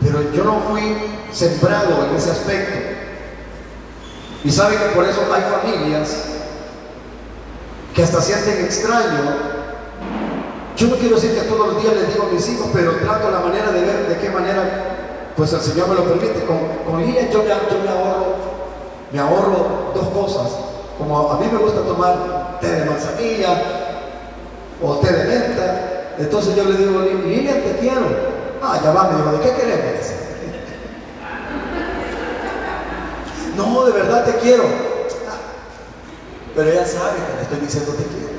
Pero 0.01 0.31
yo 0.31 0.43
no 0.43 0.59
fui 0.69 0.97
sembrado 1.31 2.05
en 2.09 2.15
ese 2.15 2.31
aspecto. 2.31 2.79
Y 4.43 4.51
sabe 4.51 4.75
que 4.75 4.95
por 4.95 5.05
eso 5.05 5.21
hay 5.33 5.43
familias 5.43 6.25
que 7.93 8.03
hasta 8.03 8.21
sienten 8.21 8.65
extraño 8.65 9.51
yo 10.81 10.87
no 10.87 10.95
quiero 10.95 11.13
decir 11.13 11.35
que 11.35 11.41
todos 11.41 11.73
los 11.73 11.83
días 11.83 11.93
les 11.93 12.11
digo 12.11 12.25
a 12.27 12.33
mis 12.33 12.49
hijos, 12.49 12.67
pero 12.73 12.95
trato 12.95 13.29
la 13.29 13.39
manera 13.41 13.71
de 13.71 13.81
ver 13.81 14.07
de 14.07 14.17
qué 14.17 14.31
manera, 14.31 15.31
pues 15.37 15.53
el 15.53 15.61
Señor 15.61 15.89
me 15.89 15.93
lo 15.93 16.05
permite. 16.05 16.43
Con, 16.45 16.57
con 16.87 17.05
Lilian 17.05 17.29
yo, 17.29 17.43
me 17.43 17.51
ahorro, 17.51 18.35
me 19.11 19.19
ahorro 19.19 19.91
dos 19.93 20.07
cosas. 20.07 20.51
Como 20.97 21.31
a 21.31 21.39
mí 21.39 21.45
me 21.51 21.59
gusta 21.59 21.81
tomar 21.81 22.15
té 22.61 22.71
de 22.71 22.85
manzanilla 22.85 23.61
o 24.81 24.95
té 24.97 25.11
de 25.11 25.23
menta, 25.25 25.91
entonces 26.17 26.55
yo 26.55 26.63
le 26.65 26.77
digo, 26.77 27.01
Lilian, 27.01 27.61
te 27.61 27.77
quiero. 27.79 28.05
Ah, 28.61 28.79
ya 28.83 28.91
va, 28.91 29.09
me 29.09 29.17
dijo, 29.17 29.31
¿de 29.31 29.39
qué 29.39 29.55
queremos? 29.55 30.05
no, 33.57 33.85
de 33.85 33.91
verdad 33.91 34.25
te 34.25 34.35
quiero. 34.35 34.63
Pero 36.55 36.69
ella 36.69 36.85
sabe 36.85 37.15
que 37.15 37.35
le 37.35 37.41
estoy 37.43 37.59
diciendo 37.59 37.93
te 37.93 38.03
quiero. 38.03 38.31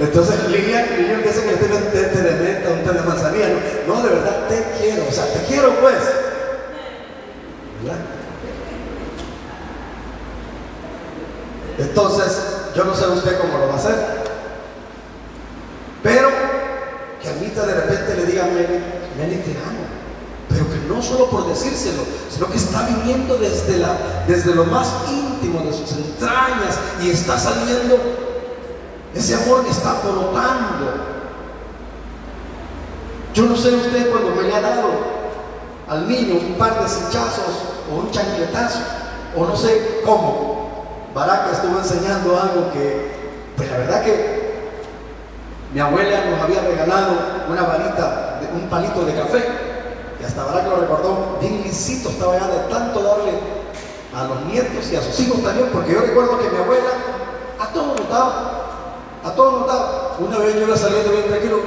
Entonces 0.00 0.48
Lilian, 0.48 0.96
Lilian 0.96 1.22
piensa 1.22 1.40
que 1.42 1.46
le 1.46 1.52
estoy 1.54 1.70
un 1.70 1.92
té 1.92 2.22
de 2.22 2.32
menta, 2.42 2.70
un 2.70 2.82
té 2.82 2.92
de 2.92 3.02
manzanilla. 3.02 3.48
No, 3.86 4.02
de 4.02 4.08
verdad 4.08 4.48
te 4.48 4.64
quiero, 4.80 5.04
o 5.08 5.12
sea, 5.12 5.26
te 5.32 5.44
quiero 5.46 5.70
pues. 5.80 5.98
Entonces, 11.94 12.42
yo 12.74 12.84
no 12.84 12.92
sé 12.92 13.06
usted 13.06 13.38
cómo 13.38 13.56
lo 13.56 13.68
va 13.68 13.74
a 13.74 13.76
hacer. 13.76 13.94
Pero 16.02 16.28
que 17.22 17.28
a 17.28 17.32
mí 17.34 17.46
de 17.46 17.72
repente 17.72 18.16
le 18.16 18.26
diga 18.26 18.42
a 18.42 18.46
Meni, 18.48 18.82
Meni 19.16 19.36
te 19.36 19.52
amo. 19.52 19.84
Pero 20.48 20.68
que 20.72 20.80
no 20.88 21.00
solo 21.00 21.30
por 21.30 21.46
decírselo, 21.46 22.02
sino 22.28 22.50
que 22.50 22.56
está 22.56 22.88
viviendo 22.88 23.36
desde, 23.38 23.78
la, 23.78 24.24
desde 24.26 24.56
lo 24.56 24.64
más 24.64 24.88
íntimo 25.08 25.60
de 25.60 25.72
sus 25.72 25.92
entrañas 25.92 26.80
y 27.00 27.10
está 27.10 27.38
saliendo 27.38 27.96
ese 29.14 29.36
amor 29.36 29.62
que 29.62 29.70
está 29.70 30.00
brotando. 30.02 30.94
Yo 33.34 33.44
no 33.44 33.56
sé 33.56 33.72
usted 33.72 34.10
cuando 34.10 34.34
me 34.34 34.42
le 34.42 34.52
ha 34.52 34.60
dado 34.60 34.88
al 35.88 36.08
niño 36.08 36.40
un 36.40 36.54
par 36.54 36.82
de 36.82 36.88
sechazos 36.88 37.54
o 37.88 38.00
un 38.00 38.10
chancletazo, 38.10 38.80
o 39.36 39.44
no 39.44 39.56
sé 39.56 40.00
cómo. 40.04 40.53
Baraka 41.14 41.52
estuvo 41.52 41.78
enseñando 41.78 42.38
algo 42.38 42.72
que, 42.72 43.12
pues 43.56 43.70
la 43.70 43.78
verdad 43.78 44.02
que 44.02 44.44
mi 45.72 45.80
abuela 45.80 46.24
nos 46.30 46.40
había 46.40 46.60
regalado 46.62 47.12
una 47.48 47.62
varita, 47.62 48.40
de, 48.40 48.48
un 48.48 48.68
palito 48.68 49.04
de 49.04 49.14
café, 49.14 49.44
y 50.20 50.24
hasta 50.24 50.44
Baraka 50.44 50.68
lo 50.68 50.76
recordó, 50.76 51.38
bien 51.40 51.62
lisito 51.62 52.08
estaba 52.08 52.38
ya 52.38 52.48
de 52.48 52.58
tanto 52.70 53.02
darle 53.02 53.32
a 54.14 54.24
los 54.24 54.44
nietos 54.46 54.90
y 54.90 54.96
a 54.96 55.02
sus 55.02 55.18
hijos 55.20 55.42
también, 55.42 55.68
porque 55.72 55.92
yo 55.92 56.00
recuerdo 56.00 56.38
que 56.38 56.50
mi 56.50 56.56
abuela 56.56 56.90
a 57.60 57.66
todos 57.72 58.00
nos 58.00 58.08
daba 58.10 58.64
a 59.24 59.30
todos 59.30 59.60
nos 59.60 59.66
daba. 59.66 60.16
Una 60.18 60.38
vez 60.38 60.54
yo 60.54 60.66
iba 60.66 60.76
saliendo 60.76 61.10
bien 61.12 61.26
tranquilo. 61.26 61.62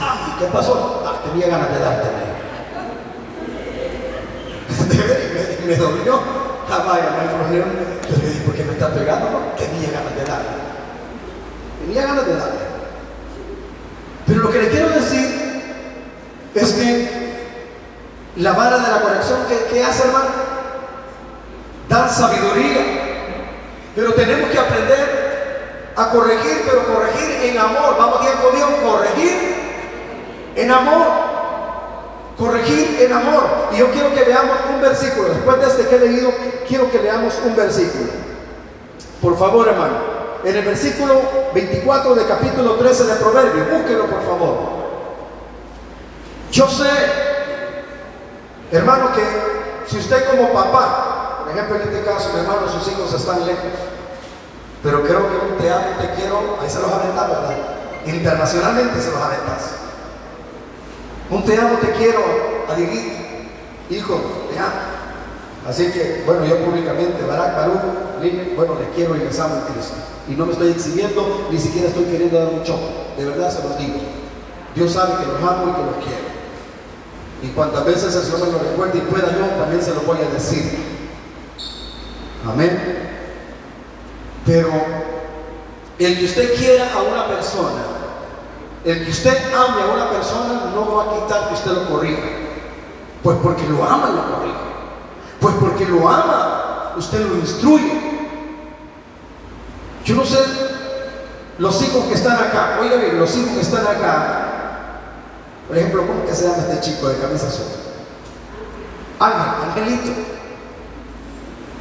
¡Ay! 0.00 0.36
¿Qué 0.38 0.46
pasó? 0.46 1.02
Ah, 1.06 1.20
tenía 1.22 1.48
ganas 1.48 1.70
de 1.70 1.78
darte. 1.78 2.08
me, 5.66 5.76
me 5.76 6.43
dolió. 6.68 6.76
Jamás, 6.76 6.98
no 6.98 7.20
hay 7.20 8.40
¿por 8.44 8.54
qué 8.54 8.64
me 8.64 8.72
está 8.72 8.88
pegando? 8.88 9.52
tenía 9.56 9.90
ganas 9.90 10.14
de 10.14 10.24
darle. 10.24 10.48
Tenía 11.80 12.06
ganas 12.06 12.26
de 12.26 12.34
darle. 12.34 12.60
Pero 14.26 14.40
lo 14.40 14.50
que 14.50 14.62
le 14.62 14.68
quiero 14.68 14.88
decir 14.88 15.62
es 16.54 16.72
que 16.72 17.24
la 18.36 18.52
vara 18.52 18.78
de 18.78 18.90
la 18.90 19.00
corrección, 19.00 19.40
¿qué, 19.48 19.66
qué 19.72 19.84
hace, 19.84 20.06
hermano? 20.06 20.30
Dar 21.88 22.08
sabiduría. 22.08 22.80
Pero 23.94 24.12
tenemos 24.14 24.50
que 24.50 24.58
aprender 24.58 25.92
a 25.96 26.08
corregir, 26.10 26.62
pero 26.64 26.86
corregir 26.86 27.50
en 27.50 27.58
amor. 27.58 27.96
Vamos 27.98 28.20
bien 28.20 28.34
con 28.42 28.56
Dios, 28.56 28.70
corregir 28.82 29.54
en 30.56 30.70
amor. 30.70 31.33
Corregir 32.38 32.98
en 33.00 33.12
amor. 33.12 33.68
Y 33.72 33.78
yo 33.78 33.90
quiero 33.90 34.14
que 34.14 34.24
leamos 34.24 34.56
un 34.74 34.80
versículo. 34.80 35.28
Después 35.28 35.60
de 35.60 35.66
este 35.66 35.86
que 35.86 35.96
he 35.96 36.00
leído, 36.00 36.30
quiero 36.66 36.90
que 36.90 37.00
leamos 37.00 37.34
un 37.44 37.54
versículo. 37.54 38.10
Por 39.20 39.38
favor, 39.38 39.68
hermano. 39.68 40.14
En 40.44 40.56
el 40.56 40.64
versículo 40.64 41.22
24 41.54 42.14
del 42.14 42.26
capítulo 42.26 42.74
13 42.74 43.04
de 43.04 43.14
Proverbios, 43.14 43.70
búsquelo 43.70 44.06
por 44.06 44.22
favor. 44.22 44.58
Yo 46.50 46.68
sé 46.68 46.84
Hermano, 48.74 49.12
que 49.14 49.22
si 49.86 49.98
usted 49.98 50.28
como 50.28 50.52
papá, 50.52 51.44
por 51.44 51.52
ejemplo 51.52 51.76
en 51.76 51.82
este 51.82 52.02
caso, 52.02 52.30
mi 52.32 52.40
hermano, 52.40 52.66
sus 52.68 52.90
hijos 52.90 53.12
están 53.14 53.46
lejos, 53.46 53.70
pero 54.82 55.04
creo 55.04 55.28
que 55.28 55.36
un 55.46 55.58
te 55.58 55.70
amo, 55.70 55.96
te 56.00 56.10
quiero, 56.14 56.58
ahí 56.60 56.68
se 56.68 56.80
los 56.80 56.90
aventas, 56.90 57.28
¿verdad? 57.28 57.56
Internacionalmente 58.04 59.00
se 59.00 59.12
los 59.12 59.20
aventas. 59.20 59.83
Un 61.30 61.44
te 61.44 61.58
amo, 61.58 61.78
te 61.78 61.90
quiero, 61.92 62.20
a 62.68 62.78
hijo, 63.90 64.20
te 64.52 64.58
amo. 64.58 64.94
Así 65.66 65.90
que, 65.90 66.22
bueno, 66.26 66.44
yo 66.44 66.58
públicamente, 66.58 67.24
Barak, 67.26 67.56
Baruch, 67.56 68.54
bueno, 68.54 68.78
les 68.78 68.88
quiero 68.94 69.16
y 69.16 69.20
les 69.20 69.38
amo 69.40 69.56
en 69.56 69.72
Cristo. 69.72 69.96
Y 70.28 70.32
no 70.32 70.46
me 70.46 70.52
estoy 70.52 70.70
exhibiendo, 70.70 71.48
ni 71.50 71.58
siquiera 71.58 71.88
estoy 71.88 72.04
queriendo 72.04 72.38
dar 72.38 72.48
un 72.48 72.62
choque. 72.62 72.86
De 73.16 73.24
verdad 73.24 73.50
se 73.50 73.66
los 73.66 73.78
digo. 73.78 73.98
Dios 74.74 74.92
sabe 74.92 75.24
que 75.24 75.32
los 75.32 75.42
amo 75.42 75.70
y 75.70 75.72
que 75.72 75.82
los 75.82 76.04
quiero. 76.04 76.34
Y 77.42 77.48
cuantas 77.48 77.84
veces 77.84 78.14
el 78.14 78.22
Señor 78.22 78.46
me 78.46 78.52
lo 78.52 78.58
recuerde 78.58 78.98
y 78.98 79.02
pueda 79.02 79.32
yo, 79.32 79.46
también 79.58 79.82
se 79.82 79.94
lo 79.94 80.00
voy 80.02 80.18
a 80.18 80.32
decir. 80.32 80.78
Amén. 82.46 82.98
Pero 84.44 84.70
el 85.98 86.18
que 86.18 86.24
usted 86.24 86.54
quiera 86.54 86.92
a 86.92 87.02
una 87.02 87.28
persona, 87.28 87.82
el 88.84 89.04
que 89.04 89.10
usted 89.10 89.54
ame 89.54 89.82
a 89.82 89.94
una 89.94 90.10
persona, 90.10 90.70
no 90.74 90.94
va 90.94 91.04
a 91.04 91.14
quitar 91.14 91.48
que 91.48 91.54
usted 91.54 91.70
lo 91.70 91.88
corrija. 91.88 92.22
Pues 93.22 93.38
porque 93.42 93.66
lo 93.66 93.82
ama, 93.82 94.10
lo 94.10 94.36
corrige. 94.36 94.58
Pues 95.40 95.54
porque 95.58 95.86
lo 95.86 96.08
ama, 96.08 96.92
usted 96.96 97.26
lo 97.26 97.36
instruye. 97.36 98.00
Yo 100.04 100.14
no 100.16 100.24
sé, 100.24 100.38
los 101.58 101.82
hijos 101.82 102.04
que 102.04 102.14
están 102.14 102.36
acá, 102.36 102.78
oiga 102.80 102.96
bien, 102.96 103.18
los 103.18 103.34
hijos 103.36 103.52
que 103.52 103.60
están 103.62 103.86
acá, 103.86 104.44
por 105.66 105.78
ejemplo, 105.78 106.06
¿cómo 106.06 106.26
que 106.26 106.34
se 106.34 106.46
llama 106.46 106.58
este 106.58 106.80
chico 106.80 107.08
de 107.08 107.18
camisa 107.18 107.46
azul? 107.46 107.64
Ángel, 109.18 109.70
Angelito. 109.70 110.10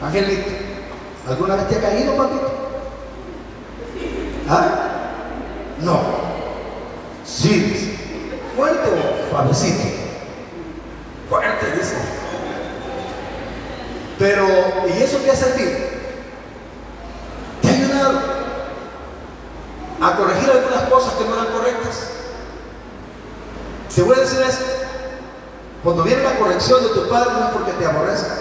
Angelito. 0.02 0.52
¿Alguna 1.28 1.56
vez 1.56 1.68
te 1.68 1.76
ha 1.76 1.82
caído, 1.82 2.16
papito? 2.16 2.52
¿Ah? 4.50 4.68
No. 5.82 6.33
Sí, 7.26 7.94
¿Fuerte 8.56 8.90
o? 8.90 9.32
Fuerte, 11.30 11.72
dice. 11.76 11.96
Pero, 14.20 14.48
¿y 14.88 15.02
eso 15.02 15.20
qué 15.24 15.32
hace 15.32 15.52
ti? 15.52 15.64
Te 17.62 17.68
ha 17.68 17.72
ayudado 17.72 18.20
a 20.02 20.16
corregir 20.16 20.52
algunas 20.52 20.84
cosas 20.90 21.14
que 21.14 21.26
no 21.26 21.34
eran 21.34 21.48
correctas. 21.48 22.10
Te 23.94 24.02
voy 24.04 24.18
a 24.18 24.22
decir 24.22 24.42
esto. 24.42 24.66
Cuando 25.84 26.04
viene 26.04 26.24
la 26.24 26.38
corrección 26.38 26.84
de 26.84 26.90
tu 26.90 27.10
padre 27.10 27.32
no 27.34 27.48
es 27.48 27.54
porque 27.54 27.72
te 27.74 27.86
aborrezca 27.86 28.36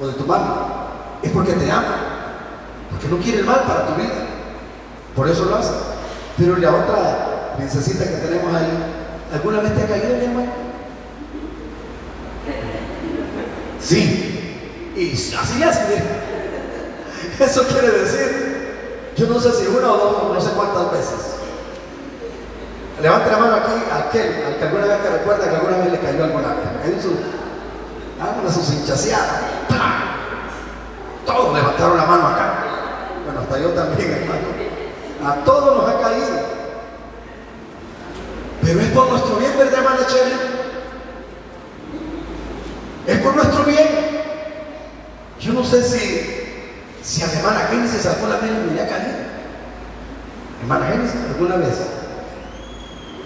o 0.00 0.06
de 0.06 0.12
tu 0.12 0.24
madre, 0.26 0.50
es 1.22 1.32
porque 1.32 1.52
te 1.54 1.70
ama, 1.70 1.96
porque 2.90 3.08
no 3.08 3.18
quiere 3.18 3.38
el 3.40 3.46
mal 3.46 3.62
para 3.62 3.86
tu 3.86 3.94
vida. 3.94 4.14
Por 5.16 5.28
eso 5.28 5.46
lo 5.46 5.56
hace. 5.56 5.72
Pero 6.36 6.56
la 6.56 6.70
otra 6.70 7.27
princesita 7.58 8.04
que 8.04 8.16
tenemos 8.16 8.54
ahí, 8.54 8.70
¿alguna 9.34 9.60
vez 9.60 9.74
te 9.76 9.82
ha 9.82 9.86
caído 9.86 10.16
mi 10.16 10.24
hermano? 10.24 10.52
Sí. 13.80 14.24
Y 14.96 15.12
así 15.12 15.62
es, 15.62 15.78
Eso 17.40 17.62
quiere 17.68 17.90
decir, 17.90 19.12
yo 19.16 19.26
no 19.28 19.40
sé 19.40 19.52
si 19.52 19.66
una 19.66 19.92
o 19.92 19.96
dos, 19.96 20.34
no 20.34 20.40
sé 20.40 20.50
cuántas 20.56 20.90
veces. 20.92 21.38
Levante 23.00 23.30
la 23.30 23.38
mano 23.38 23.56
aquí 23.56 23.72
aquel, 23.92 24.44
al 24.44 24.56
que 24.56 24.64
alguna 24.64 24.86
vez 24.86 25.02
te 25.02 25.10
recuerda 25.10 25.48
que 25.48 25.56
alguna 25.56 25.76
vez 25.78 25.92
le 25.92 26.00
cayó 26.00 26.24
algo 26.24 26.38
vez. 26.38 26.46
Le 26.48 26.90
cayó 26.90 27.02
su, 27.02 27.10
ah, 28.20 28.34
una 28.42 28.52
sus. 28.52 28.68
Todos 31.24 31.54
levantaron 31.54 31.96
la 31.96 32.06
mano 32.06 32.26
acá. 32.26 32.64
Bueno, 33.24 33.40
hasta 33.40 33.58
yo 33.58 33.68
también, 33.68 34.10
hermano. 34.10 34.48
A 35.24 35.44
todos 35.44 35.76
nos 35.76 35.94
ha 35.94 36.00
caído. 36.00 36.57
Pero 38.62 38.80
es 38.80 38.88
por 38.90 39.10
nuestro 39.10 39.36
bien, 39.36 39.52
¿verdad, 39.56 39.78
hermana? 39.78 39.98
Es 43.06 43.18
por 43.20 43.34
nuestro 43.34 43.64
bien. 43.64 43.88
Yo 45.40 45.52
no 45.54 45.64
sé 45.64 45.82
si, 45.82 46.00
si 47.02 47.22
a 47.22 47.26
la 47.28 47.32
hermana 47.32 47.60
Génesis 47.70 48.02
sacó 48.02 48.26
la 48.26 48.36
ha 48.36 48.40
caído. 48.40 48.58
Hermana 50.60 50.86
Génesis, 50.88 51.20
alguna 51.32 51.56
vez. 51.56 51.76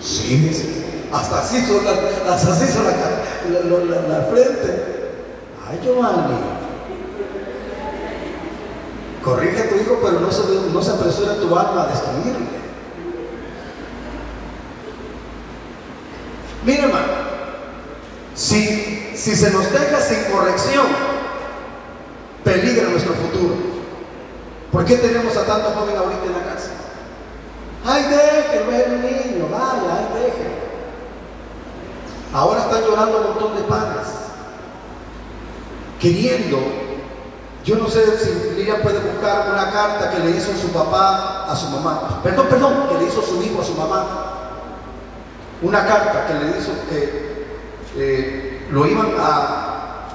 Sí, 0.01 1.09
hasta 1.13 1.41
así 1.41 1.67
son 1.67 1.85
la, 1.85 1.93
hasta 2.33 2.53
así 2.53 2.67
son 2.73 2.85
la, 2.85 4.09
la, 4.09 4.25
frente. 4.27 5.13
Ay, 5.69 5.81
Giovanni. 5.83 6.35
Corrige 9.25 9.63
a 9.63 9.69
tu 9.69 9.77
hijo, 9.77 9.99
pero 10.03 10.21
no 10.21 10.31
se, 10.31 10.43
no 10.73 10.83
se 10.83 10.91
apresura 10.91 11.35
tu 11.37 11.47
alma 11.57 11.83
a 11.83 11.87
destruirle. 11.87 12.62
Mira, 16.65 16.85
hermano, 16.85 17.07
si, 18.35 19.13
si 19.15 19.37
se 19.37 19.51
nos 19.51 19.71
deja 19.73 20.01
sin 20.01 20.25
corrección, 20.33 20.87
peligra 22.45 22.89
nuestro 22.89 23.15
futuro. 23.15 23.55
¿Por 24.71 24.85
qué 24.85 24.97
tenemos 24.97 25.37
a 25.37 25.45
tanto 25.45 25.71
joven 25.71 25.97
ahorita 25.97 26.25
en 26.25 26.33
la 26.33 26.55
casa? 26.55 26.71
Ay, 27.85 28.05
déjenlo, 28.05 28.73
es 28.73 28.87
un 28.87 29.03
niño, 29.03 29.49
vaya, 29.51 29.99
ay, 29.99 30.07
déjenlo. 30.15 30.63
Ahora 32.33 32.61
están 32.61 32.83
llorando 32.83 33.19
un 33.19 33.25
montón 33.25 33.57
de 33.57 33.63
padres, 33.65 34.07
queriendo, 36.01 36.59
yo 37.65 37.77
no 37.77 37.89
sé 37.89 38.19
si 38.19 38.57
Lilian 38.57 38.81
puede 38.81 39.01
buscar 39.01 39.51
una 39.53 39.71
carta 39.71 40.11
que 40.11 40.19
le 40.21 40.31
hizo 40.31 40.57
su 40.57 40.69
papá 40.69 41.45
a 41.47 41.55
su 41.55 41.69
mamá, 41.69 42.21
perdón, 42.23 42.47
perdón, 42.49 42.89
que 42.89 42.99
le 42.99 43.09
hizo 43.09 43.21
su 43.21 43.43
hijo 43.43 43.61
a 43.61 43.65
su 43.65 43.75
mamá, 43.75 44.32
una 45.63 45.87
carta 45.87 46.27
que 46.27 46.35
le 46.35 46.59
hizo 46.59 46.73
que 46.89 47.47
eh, 47.97 48.67
lo 48.71 48.87
iban 48.87 49.09
a, 49.19 50.09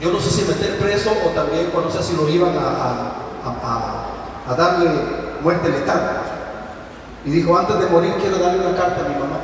yo 0.00 0.12
no 0.12 0.20
sé 0.20 0.30
si 0.30 0.42
meter 0.42 0.78
preso 0.78 1.10
o 1.10 1.30
también, 1.30 1.70
no 1.74 1.90
sé 1.90 2.02
si 2.02 2.16
lo 2.16 2.28
iban 2.28 2.56
a, 2.56 3.12
a 4.48 4.54
darle 4.54 4.90
muerte 5.42 5.68
letal. 5.68 6.20
Y 7.24 7.30
dijo, 7.30 7.56
antes 7.56 7.78
de 7.78 7.86
morir 7.86 8.14
quiero 8.20 8.38
darle 8.38 8.66
una 8.66 8.76
carta 8.76 9.04
a 9.04 9.08
mi 9.08 9.14
mamá. 9.14 9.38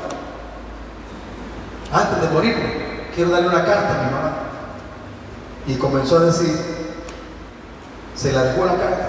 Antes 1.92 2.20
de 2.20 2.28
morirme, 2.34 2.72
quiero 3.14 3.30
darle 3.30 3.48
una 3.48 3.64
carta 3.64 3.94
a 3.94 4.04
mi 4.04 4.10
mamá. 4.10 4.32
Y 5.66 5.74
comenzó 5.74 6.18
a 6.18 6.26
decir, 6.26 6.54
se 8.14 8.32
la 8.32 8.44
dejó 8.44 8.66
la 8.66 8.76
carta. 8.76 9.08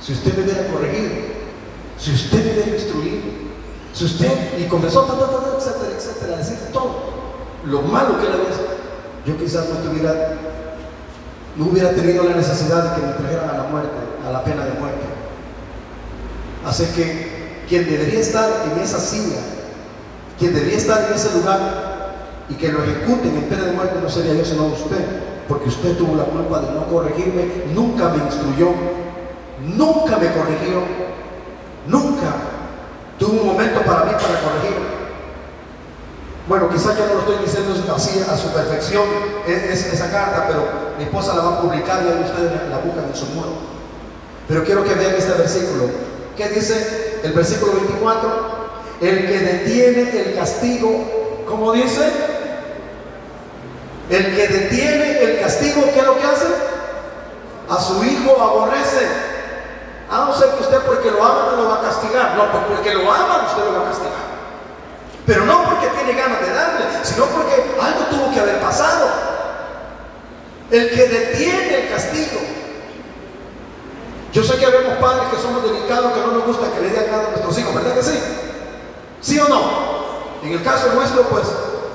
Si 0.00 0.12
usted 0.12 0.36
me 0.36 0.44
hubiera 0.44 0.68
corregido, 0.68 1.10
si 1.98 2.12
usted 2.12 2.44
me 2.44 2.52
hubiera 2.52 2.76
instruido, 2.76 3.45
si 3.96 4.04
usted, 4.04 4.58
y 4.58 4.64
comenzó, 4.64 5.06
etcétera, 5.56 5.96
etcétera, 5.96 6.36
decir 6.36 6.58
todo 6.70 7.00
lo 7.64 7.80
malo 7.80 8.18
que 8.20 8.28
le 8.28 8.34
había 8.34 8.50
yo 9.24 9.38
quizás 9.38 9.70
no 9.70 9.76
tuviera, 9.76 10.34
no 11.56 11.64
hubiera 11.64 11.90
tenido 11.92 12.22
la 12.24 12.36
necesidad 12.36 12.84
de 12.84 13.00
que 13.00 13.06
me 13.06 13.12
trajeran 13.14 13.50
a 13.50 13.56
la 13.56 13.62
muerte, 13.64 13.96
a 14.24 14.30
la 14.30 14.44
pena 14.44 14.66
de 14.66 14.72
muerte. 14.72 15.06
Así 16.64 16.84
que 16.94 17.64
quien 17.66 17.90
debería 17.90 18.20
estar 18.20 18.48
en 18.70 18.78
esa 18.80 19.00
silla, 19.00 19.38
quien 20.38 20.54
debería 20.54 20.76
estar 20.76 21.08
en 21.08 21.14
ese 21.14 21.32
lugar 21.38 22.14
y 22.50 22.54
que 22.54 22.68
lo 22.68 22.84
ejecuten 22.84 23.34
en 23.34 23.44
pena 23.44 23.64
de 23.64 23.72
muerte 23.72 23.98
no 24.00 24.10
sería 24.10 24.34
yo 24.34 24.44
sino 24.44 24.66
usted, 24.66 25.04
porque 25.48 25.70
usted 25.70 25.96
tuvo 25.96 26.16
la 26.16 26.24
culpa 26.24 26.60
de 26.60 26.70
no 26.70 26.86
corregirme, 26.86 27.64
nunca 27.74 28.10
me 28.10 28.18
instruyó, 28.24 28.68
nunca 29.74 30.18
me 30.18 30.32
corrigió, 30.32 30.82
nunca 31.88 32.45
tuvo 33.18 33.40
un 33.40 33.46
momento 33.46 33.80
para 33.82 34.04
mí 34.04 34.12
para 34.12 34.40
corregirme. 34.40 34.96
Bueno, 36.48 36.68
quizás 36.68 36.96
yo 36.96 37.06
no 37.06 37.14
lo 37.14 37.20
estoy 37.20 37.38
diciendo 37.44 37.74
así 37.94 38.24
a 38.30 38.36
su 38.36 38.50
perfección, 38.50 39.04
es, 39.48 39.86
esa 39.86 40.10
carta, 40.10 40.46
pero 40.46 40.68
mi 40.96 41.04
esposa 41.04 41.34
la 41.34 41.42
va 41.42 41.56
a 41.56 41.60
publicar 41.60 42.02
y 42.04 42.22
ustedes 42.22 42.52
la 42.70 42.78
buscan 42.78 43.06
en 43.06 43.16
su 43.16 43.26
muro. 43.26 43.48
Pero 44.46 44.64
quiero 44.64 44.84
que 44.84 44.94
vean 44.94 45.16
este 45.16 45.32
versículo. 45.32 45.90
¿Qué 46.36 46.48
dice 46.50 47.20
el 47.24 47.32
versículo 47.32 47.72
24, 47.72 48.30
el 49.00 49.26
que 49.26 49.38
detiene 49.40 50.20
el 50.20 50.36
castigo, 50.36 51.42
¿cómo 51.48 51.72
dice? 51.72 52.12
El 54.08 54.36
que 54.36 54.46
detiene 54.46 55.22
el 55.22 55.40
castigo, 55.40 55.82
¿qué 55.92 55.98
es 55.98 56.06
lo 56.06 56.16
que 56.16 56.22
hace? 56.22 56.46
A 57.68 57.80
su 57.80 58.04
hijo 58.04 58.40
aborrece. 58.40 59.35
A 60.10 60.24
no 60.24 60.32
ser 60.32 60.50
que 60.50 60.62
usted 60.62 60.80
porque 60.82 61.10
lo 61.10 61.22
ama 61.22 61.50
no 61.50 61.62
lo 61.62 61.68
va 61.68 61.76
a 61.76 61.82
castigar. 61.82 62.36
No, 62.36 62.50
pues 62.52 62.64
porque 62.68 62.94
lo 62.94 63.12
ama 63.12 63.46
usted 63.48 63.64
lo 63.64 63.78
va 63.78 63.86
a 63.86 63.88
castigar. 63.90 64.26
Pero 65.26 65.44
no 65.44 65.64
porque 65.64 65.88
tiene 65.88 66.12
ganas 66.12 66.40
de 66.40 66.54
darle, 66.54 66.84
sino 67.02 67.24
porque 67.26 67.54
algo 67.80 68.04
tuvo 68.10 68.32
que 68.32 68.40
haber 68.40 68.60
pasado. 68.60 69.08
El 70.70 70.90
que 70.90 71.08
detiene 71.08 71.82
el 71.82 71.90
castigo. 71.90 72.40
Yo 74.32 74.44
sé 74.44 74.56
que 74.58 74.66
vemos 74.66 74.98
padres 74.98 75.28
que 75.30 75.40
somos 75.40 75.62
delicados, 75.62 76.12
que 76.12 76.20
no 76.20 76.32
nos 76.32 76.44
gusta 76.46 76.66
que 76.72 76.80
le 76.82 76.90
den 76.90 77.10
nada 77.10 77.26
a 77.26 77.30
nuestros 77.30 77.58
hijos, 77.58 77.74
¿verdad 77.74 77.94
que 77.94 78.02
sí? 78.02 78.18
¿Sí 79.20 79.40
o 79.40 79.48
no? 79.48 79.62
En 80.42 80.52
el 80.52 80.62
caso 80.62 80.92
nuestro, 80.94 81.22
pues, 81.22 81.46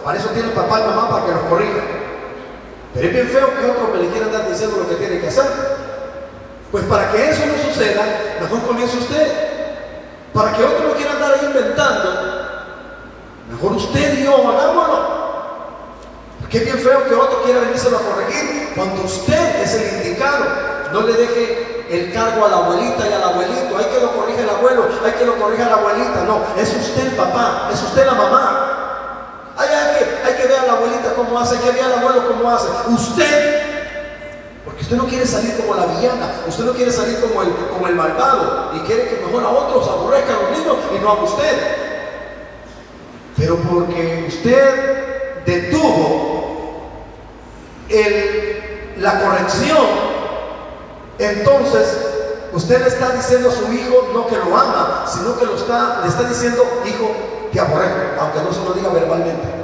para 0.04 0.18
eso 0.18 0.30
tiene 0.30 0.50
papá 0.50 0.82
y 0.82 0.84
mamá 0.90 1.10
para 1.10 1.26
que 1.26 1.32
nos 1.32 1.44
corrijan. 1.44 1.86
Pero 2.94 3.08
es 3.08 3.14
bien 3.14 3.28
feo 3.30 3.48
que 3.48 3.72
otro 3.72 3.90
me 3.94 4.02
le 4.04 4.10
quiera 4.10 4.28
dar 4.28 4.50
diciendo 4.50 4.78
lo 4.78 4.90
que 4.90 4.96
tiene 4.96 5.22
que 5.22 5.28
hacer. 5.28 5.81
Pues 6.72 6.86
para 6.86 7.12
que 7.12 7.30
eso 7.30 7.46
no 7.46 7.70
suceda, 7.70 8.02
mejor 8.40 8.62
comience 8.66 8.98
usted. 8.98 9.52
Para 10.34 10.54
que 10.54 10.64
otro 10.64 10.88
no 10.88 10.94
quiera 10.94 11.12
andar 11.12 11.34
ahí 11.34 11.46
inventando, 11.46 12.10
mejor 13.52 13.74
usted 13.74 14.20
y 14.20 14.24
yo 14.24 14.36
hagámoslo. 14.48 15.22
Porque 16.40 16.58
es 16.60 16.64
bien 16.64 16.80
feo 16.80 17.08
que 17.10 17.14
otro 17.14 17.44
quiera 17.44 17.60
venirse 17.60 17.90
a 17.90 18.00
corregir 18.00 18.70
cuando 18.74 19.04
usted 19.04 19.62
es 19.62 19.74
el 19.74 19.98
indicado. 19.98 20.46
No 20.94 21.02
le 21.02 21.14
deje 21.14 21.86
el 21.90 22.14
cargo 22.14 22.46
a 22.46 22.50
la 22.50 22.58
abuelita 22.58 23.08
y 23.08 23.14
al 23.14 23.24
abuelito. 23.24 23.78
Hay 23.78 23.86
que 23.86 24.00
lo 24.00 24.14
corrige 24.14 24.42
el 24.42 24.50
abuelo, 24.50 24.88
hay 25.04 25.12
que 25.12 25.26
lo 25.26 25.36
corrija 25.36 25.70
la 25.70 25.76
abuelita. 25.76 26.24
No, 26.26 26.40
es 26.58 26.70
usted 26.74 27.08
el 27.08 27.16
papá, 27.16 27.70
es 27.74 27.82
usted 27.82 28.06
la 28.06 28.14
mamá. 28.14 28.68
Hay, 29.58 29.68
que, 29.68 30.28
hay 30.28 30.34
que 30.36 30.48
ver 30.48 30.60
a 30.60 30.66
la 30.68 30.74
abuelita 30.74 31.14
cómo 31.16 31.38
hace, 31.38 31.58
hay 31.58 31.64
que 31.64 31.72
ver 31.72 31.84
al 31.84 32.00
abuelo 32.00 32.28
cómo 32.30 32.50
hace. 32.50 32.68
Usted 32.88 33.71
porque 34.64 34.82
usted 34.82 34.96
no 34.96 35.08
quiere 35.08 35.26
salir 35.26 35.58
como 35.58 35.74
la 35.74 35.88
villana, 35.88 36.44
usted 36.48 36.64
no 36.66 36.74
quiere 36.74 36.92
salir 36.92 37.20
como 37.20 37.42
el, 37.42 37.50
como 37.72 37.88
el 37.88 37.96
malvado 37.96 38.72
y 38.76 38.80
quiere 38.82 39.08
que 39.08 39.26
mejor 39.26 39.44
a 39.44 39.50
otros 39.50 39.88
aborrezcan 39.88 40.36
a 40.36 40.42
los 40.42 40.58
niños 40.58 40.78
y 40.96 41.00
no 41.00 41.10
a 41.10 41.24
usted. 41.24 41.58
Pero 43.38 43.56
porque 43.58 44.26
usted 44.28 45.44
detuvo 45.46 46.92
el, 47.90 48.94
la 48.98 49.20
corrección, 49.20 49.88
entonces 51.18 51.98
usted 52.54 52.82
le 52.82 52.88
está 52.88 53.12
diciendo 53.12 53.50
a 53.50 53.52
su 53.52 53.74
hijo 53.74 54.10
no 54.14 54.28
que 54.28 54.36
lo 54.36 54.56
ama, 54.56 55.06
sino 55.08 55.40
que 55.40 55.46
lo 55.46 55.56
está, 55.56 56.02
le 56.04 56.08
está 56.08 56.24
diciendo, 56.30 56.64
hijo, 56.86 57.12
que 57.52 57.60
aborrezco, 57.60 58.22
aunque 58.22 58.40
no 58.42 58.54
se 58.54 58.64
lo 58.64 58.74
diga 58.74 58.90
verbalmente. 58.90 59.61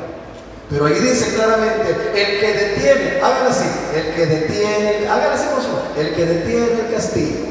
Pero 0.69 0.85
ahí 0.85 0.95
dice 0.95 1.33
claramente, 1.33 1.89
el 2.13 2.39
que 2.39 2.53
detiene, 2.53 3.21
háganlo 3.21 3.49
así, 3.49 3.69
el 3.95 4.15
que 4.15 4.25
detiene, 4.25 5.07
háganlo 5.07 5.35
así 5.35 5.45
con 5.47 6.05
el 6.05 6.13
que 6.13 6.25
detiene 6.25 6.81
el 6.81 6.93
castigo. 6.93 7.47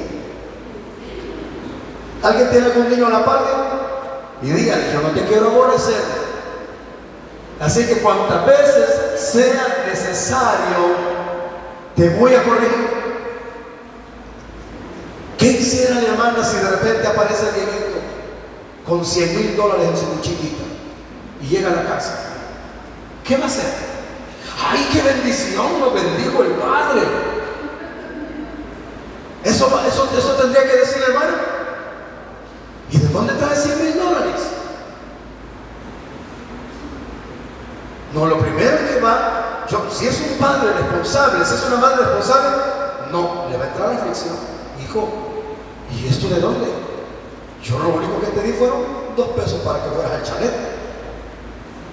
¿Alguien 2.23 2.51
tiene 2.51 2.67
algún 2.67 2.91
niño 2.91 3.07
en 3.07 3.13
la 3.13 3.25
parte? 3.25 3.51
Y 4.43 4.51
dígale, 4.51 4.93
yo 4.93 5.01
no 5.01 5.11
te 5.11 5.23
quiero 5.23 5.49
aborrecer. 5.49 6.03
Así 7.59 7.87
que 7.87 7.99
cuantas 7.99 8.45
veces 8.45 9.19
sea 9.19 9.85
necesario, 9.89 10.97
te 11.95 12.11
voy 12.11 12.35
a 12.35 12.43
corregir. 12.43 12.87
¿Qué 15.39 15.47
hiciera 15.47 16.01
la 16.01 16.09
hermana 16.09 16.45
si 16.45 16.57
de 16.57 16.71
repente 16.71 17.07
aparece 17.07 17.49
el 17.49 17.55
viejito 17.55 17.99
con 18.87 19.05
100 19.05 19.37
mil 19.37 19.57
dólares 19.57 19.89
en 19.89 19.97
su 19.97 20.05
mochilita 20.07 20.65
y 21.41 21.47
llega 21.47 21.71
a 21.71 21.77
la 21.77 21.85
casa? 21.85 22.26
¿Qué 23.27 23.37
va 23.37 23.45
a 23.45 23.47
hacer? 23.49 23.73
¡Ay, 24.71 24.89
qué 24.93 25.03
bendición! 25.03 25.81
Lo 25.81 25.91
bendijo 25.91 26.43
el 26.43 26.53
Padre. 26.53 27.03
Eso, 29.43 29.67
eso, 29.87 30.09
eso 30.17 30.33
tendría 30.35 30.63
que 30.63 30.77
decir 30.79 31.03
hermano. 31.09 31.33
¿Y 32.91 32.99
de 32.99 33.09
dónde 33.09 33.35
trae 33.35 33.57
100 33.57 33.85
mil 33.85 33.99
dólares? 33.99 34.41
No, 38.15 38.27
lo 38.27 38.39
primero 38.39 38.77
que 38.89 39.01
va, 39.01 39.67
yo, 39.69 39.87
si 39.91 40.07
es 40.07 40.21
un 40.21 40.39
padre 40.39 40.73
responsable, 40.73 41.45
si 41.45 41.55
es 41.55 41.65
una 41.67 41.77
madre 41.77 42.07
responsable, 42.07 42.49
no, 43.13 43.47
le 43.51 43.57
va 43.57 43.65
a 43.65 43.69
entrar 43.69 43.89
la 43.89 43.97
aflicción. 43.97 44.37
Hijo, 44.83 45.09
¿y 45.91 46.07
esto 46.09 46.29
de 46.29 46.41
dónde? 46.41 46.67
Yo 47.63 47.79
lo 47.79 47.89
único 47.89 48.21
que 48.21 48.27
te 48.29 48.43
di 48.43 48.53
fueron 48.53 48.79
dos 49.17 49.29
pesos 49.29 49.61
para 49.61 49.83
que 49.83 49.91
fueras 49.91 50.13
al 50.13 50.23
chalet. 50.23 50.76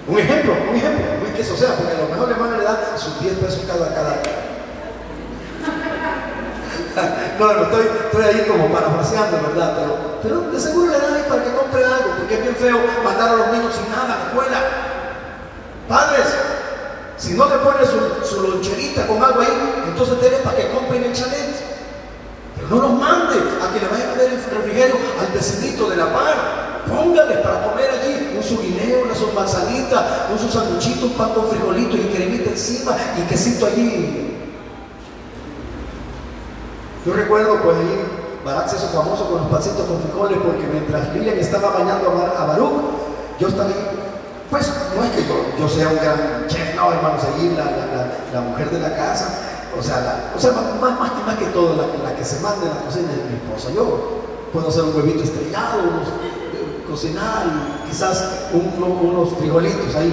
Un 0.06 0.18
ejemplo, 0.18 0.52
un 0.70 0.76
ejemplo, 0.76 1.04
es 1.26 1.34
que 1.34 1.42
eso 1.42 1.56
sea, 1.56 1.76
porque 1.76 1.92
a 1.92 2.00
lo 2.00 2.08
mejor 2.08 2.28
el 2.28 2.34
hermano 2.34 2.58
le 2.58 2.64
da 2.64 2.94
sus 2.96 3.20
10 3.20 3.38
pesos 3.38 3.64
cada, 3.66 3.94
cada. 3.94 4.20
no, 7.38 7.52
no, 7.54 7.62
estoy, 7.62 7.86
estoy 8.04 8.24
ahí 8.24 8.46
como 8.46 8.68
parafraseando, 8.68 9.40
¿verdad? 9.48 9.72
Pero, 9.78 10.20
pero 10.22 10.50
de 10.50 10.60
seguro 10.60 10.92
le 10.92 10.98
dan 10.98 11.14
ahí 11.14 11.24
para 11.26 11.44
que 11.44 11.54
compre 11.54 11.84
algo, 11.84 12.10
porque 12.18 12.34
es 12.34 12.42
bien 12.42 12.54
feo 12.56 12.78
mandar 13.02 13.30
a 13.30 13.36
los 13.36 13.48
niños 13.48 13.72
sin 13.74 13.90
nada 13.90 14.04
a 14.04 14.08
la 14.08 14.24
escuela. 14.26 14.60
Padres, 15.88 16.26
si 17.16 17.32
no 17.32 17.48
le 17.48 17.56
pones 17.56 17.88
su, 18.28 18.42
loncherita 18.42 19.06
con 19.06 19.22
algo 19.22 19.40
ahí, 19.40 19.84
entonces 19.86 20.20
tiene 20.20 20.36
para 20.38 20.56
que 20.56 20.68
compren 20.70 21.04
el 21.04 21.12
chalet. 21.14 21.54
Pero 22.56 22.68
no 22.68 22.76
los 22.82 22.92
mande 22.92 23.36
a 23.36 23.72
que 23.72 23.80
le 23.80 23.88
vayan 23.88 24.10
a 24.10 24.14
ver 24.14 24.32
el 24.32 24.44
refrigerio 24.44 24.96
al 25.18 25.32
vecinito 25.32 25.88
de 25.88 25.96
la 25.96 26.12
par. 26.12 26.73
Póngale 26.88 27.36
para 27.36 27.64
comer 27.64 27.90
allí 27.90 28.36
un 28.36 28.42
su 28.42 28.54
una 28.54 29.14
su 29.14 29.32
manzanita, 29.32 30.28
un 30.30 31.04
un 31.04 31.12
pan 31.14 31.30
con 31.34 31.48
frijolito 31.48 31.96
y 31.96 32.00
cremita 32.14 32.50
encima 32.50 32.96
y 33.18 33.22
quesito 33.22 33.66
allí. 33.66 34.36
Yo 37.06 37.12
recuerdo 37.12 37.60
pues 37.62 37.76
ahí 37.76 38.24
Barak 38.44 38.68
se 38.68 38.76
hizo 38.76 38.88
famoso 38.88 39.28
con 39.28 39.42
los 39.42 39.50
pancitos 39.50 39.86
con 39.86 40.00
frijoles 40.02 40.38
porque 40.44 40.66
mientras 40.70 41.12
Lilian 41.14 41.38
estaba 41.38 41.70
bañando 41.70 42.12
a 42.36 42.44
Baruch, 42.44 42.72
yo 43.40 43.48
estaba 43.48 43.68
ahí, 43.68 43.74
pues 44.50 44.70
no 44.94 45.02
es 45.02 45.10
que 45.12 45.24
yo, 45.58 45.68
sea 45.68 45.88
un 45.88 45.96
gran 45.96 46.46
chef, 46.46 46.74
no 46.76 46.92
hermano, 46.92 47.16
seguir 47.18 47.52
la, 47.52 47.64
la, 48.32 48.40
mujer 48.42 48.70
de 48.70 48.80
la 48.80 48.94
casa, 48.94 49.28
o 49.78 49.82
sea, 49.82 50.30
o 50.36 50.38
sea 50.38 50.52
más, 50.52 50.78
más, 50.78 51.00
más, 51.26 51.36
que 51.38 51.46
todo 51.46 51.74
la, 51.74 52.14
que 52.14 52.24
se 52.24 52.40
manda 52.40 52.66
en 52.66 52.74
la 52.74 52.80
cocina 52.84 53.08
es 53.12 53.30
mi 53.30 53.36
esposa. 53.36 53.72
Yo 53.74 54.20
puedo 54.52 54.68
hacer 54.68 54.82
un 54.82 54.94
huevito 54.94 55.24
estrellado, 55.24 55.82
unos 55.82 56.08
cocinar 56.88 57.46
y 57.46 57.88
quizás 57.90 58.48
unos 58.52 59.30
frijolitos 59.38 59.94
ahí. 59.96 60.12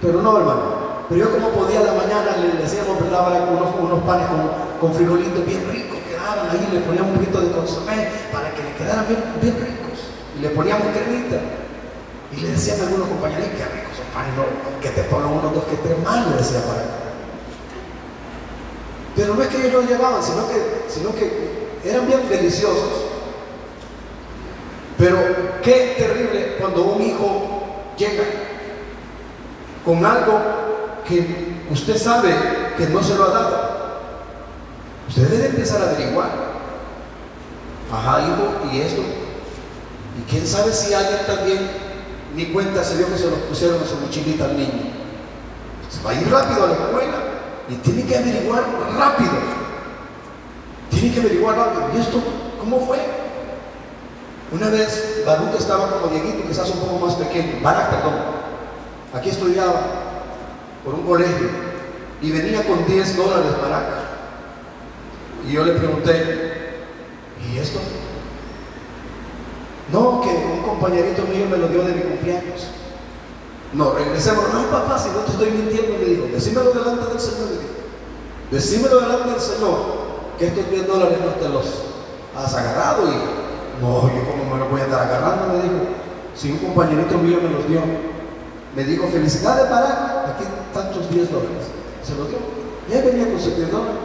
Pero 0.00 0.22
no, 0.22 0.38
hermano. 0.38 0.86
Pero 1.08 1.20
yo 1.20 1.30
como 1.30 1.50
podía 1.50 1.80
la 1.80 1.92
mañana 1.92 2.36
le, 2.40 2.62
decíamos, 2.62 3.00
¿verdad? 3.00 3.48
Unos, 3.50 3.74
unos 3.78 4.02
panes 4.04 4.26
con, 4.80 4.94
frijolitos 4.94 5.46
bien 5.46 5.62
ricos 5.70 5.98
quedaban 6.08 6.50
ahí, 6.50 6.68
le 6.72 6.80
poníamos 6.80 7.10
un 7.12 7.18
poquito 7.18 7.40
de 7.40 7.52
consomé 7.52 8.08
para 8.32 8.50
que 8.52 8.62
le 8.62 8.72
quedaran 8.74 9.06
bien, 9.06 9.22
bien 9.40 9.54
ricos. 9.54 9.98
Y 10.36 10.40
le 10.40 10.50
poníamos 10.50 10.88
cremita. 10.88 11.36
Y 12.32 12.40
le 12.40 12.50
decían 12.50 12.80
a 12.80 12.84
algunos 12.84 13.08
compañeros, 13.08 13.46
qué 13.56 13.64
ricos 13.64 13.96
son 13.96 14.06
panes, 14.12 14.34
que 14.82 14.90
te 14.90 15.02
pongan 15.04 15.30
unos 15.30 15.54
dos 15.54 15.64
que 15.64 15.76
tres 15.76 15.98
más, 16.02 16.26
le 16.28 16.36
decía 16.36 16.60
para 16.66 16.82
Pero 19.14 19.34
no 19.34 19.42
es 19.42 19.48
que 19.48 19.58
ellos 19.58 19.72
los 19.72 19.90
llevaban, 19.90 20.22
sino 20.22 20.48
que, 20.48 20.84
sino 20.88 21.14
que 21.14 21.78
eran 21.84 22.06
bien 22.06 22.28
deliciosos. 22.28 23.15
Pero 24.98 25.18
qué 25.62 25.94
terrible 25.98 26.56
cuando 26.58 26.82
un 26.82 27.02
hijo 27.02 27.92
llega 27.98 28.24
con 29.84 30.04
algo 30.04 30.40
que 31.06 31.54
usted 31.70 31.96
sabe 31.96 32.34
que 32.76 32.86
no 32.86 33.02
se 33.02 33.14
lo 33.14 33.24
ha 33.24 33.28
dado. 33.28 33.76
Usted 35.08 35.28
debe 35.28 35.46
empezar 35.46 35.82
a 35.82 35.90
averiguar. 35.90 36.30
Ajá, 37.92 38.20
hijo, 38.22 38.72
y 38.72 38.80
esto. 38.80 39.02
Y 40.18 40.30
quién 40.30 40.46
sabe 40.46 40.72
si 40.72 40.94
alguien 40.94 41.20
también 41.26 41.70
ni 42.34 42.46
cuenta 42.46 42.82
se 42.82 42.96
dio 42.96 43.08
que 43.08 43.18
se 43.18 43.30
lo 43.30 43.36
pusieron 43.48 43.82
a 43.82 43.86
su 43.86 43.96
mochilita 43.96 44.46
al 44.46 44.56
niño. 44.56 44.92
Se 45.90 46.02
va 46.02 46.10
a 46.10 46.14
ir 46.14 46.28
rápido 46.30 46.64
a 46.64 46.66
la 46.68 46.72
escuela 46.72 47.18
y 47.68 47.74
tiene 47.76 48.04
que 48.04 48.16
averiguar 48.16 48.64
rápido. 48.98 49.32
Tiene 50.90 51.14
que 51.14 51.20
averiguar 51.20 51.56
rápido. 51.56 51.90
¿Y 51.94 52.00
esto 52.00 52.22
cómo 52.58 52.80
fue? 52.86 53.25
Una 54.52 54.68
vez 54.70 55.22
Baruch 55.26 55.54
estaba 55.58 55.90
como 55.90 56.06
Dieguito, 56.08 56.46
quizás 56.46 56.70
un 56.70 56.80
poco 56.80 57.06
más 57.06 57.16
pequeño, 57.16 57.60
Barak, 57.62 57.90
perdón. 57.90 58.14
Aquí 59.12 59.30
estudiaba 59.30 59.74
por 60.84 60.94
un 60.94 61.06
colegio 61.06 61.48
y 62.22 62.30
venía 62.30 62.64
con 62.64 62.86
10 62.86 63.16
dólares 63.16 63.52
Barak. 63.60 63.84
Y 65.48 65.52
yo 65.52 65.64
le 65.64 65.72
pregunté, 65.72 66.84
¿y 67.42 67.58
esto? 67.58 67.80
No, 69.92 70.20
que 70.20 70.28
un 70.28 70.62
compañerito 70.62 71.22
mío 71.22 71.46
me 71.50 71.58
lo 71.58 71.68
dio 71.68 71.82
de 71.82 71.92
mi 71.94 72.02
cumpleaños. 72.02 72.68
No, 73.72 73.92
regresemos. 73.92 74.44
No, 74.52 74.62
papá, 74.70 74.98
si 74.98 75.10
no 75.10 75.18
te 75.18 75.32
estoy 75.32 75.50
mintiendo, 75.50 75.98
me 75.98 76.04
dijo, 76.04 76.26
decímelo 76.32 76.70
delante 76.72 77.06
del 77.06 77.20
Señor. 77.20 77.48
Decímelo 78.50 79.00
delante 79.00 79.30
del 79.30 79.40
Señor, 79.40 79.78
que 80.38 80.46
estos 80.46 80.70
10 80.70 80.86
dólares 80.86 81.18
no 81.24 81.32
te 81.32 81.48
los 81.48 81.66
has 82.36 82.54
agarrado, 82.54 83.08
y 83.08 83.45
no, 83.80 84.14
yo 84.14 84.30
como 84.30 84.54
me 84.54 84.58
lo 84.58 84.68
voy 84.68 84.80
a 84.80 84.84
estar 84.84 85.02
agarrando, 85.02 85.54
me 85.54 85.62
dijo. 85.62 85.74
Si 86.34 86.52
un 86.52 86.58
compañerito 86.58 87.16
mío 87.18 87.38
me 87.42 87.50
los 87.50 87.66
dio, 87.66 87.80
me 88.74 88.84
dijo, 88.84 89.08
felicidades 89.08 89.70
para, 89.70 90.34
aquí 90.34 90.44
tantos 90.74 91.10
10 91.10 91.30
dólares. 91.30 91.68
Se 92.02 92.14
los 92.14 92.28
dio. 92.28 92.38
Y 92.88 92.92
él 92.92 93.04
venía 93.04 93.30
con 93.30 93.40
sus 93.40 93.56
10 93.56 93.70
dólares. 93.70 93.96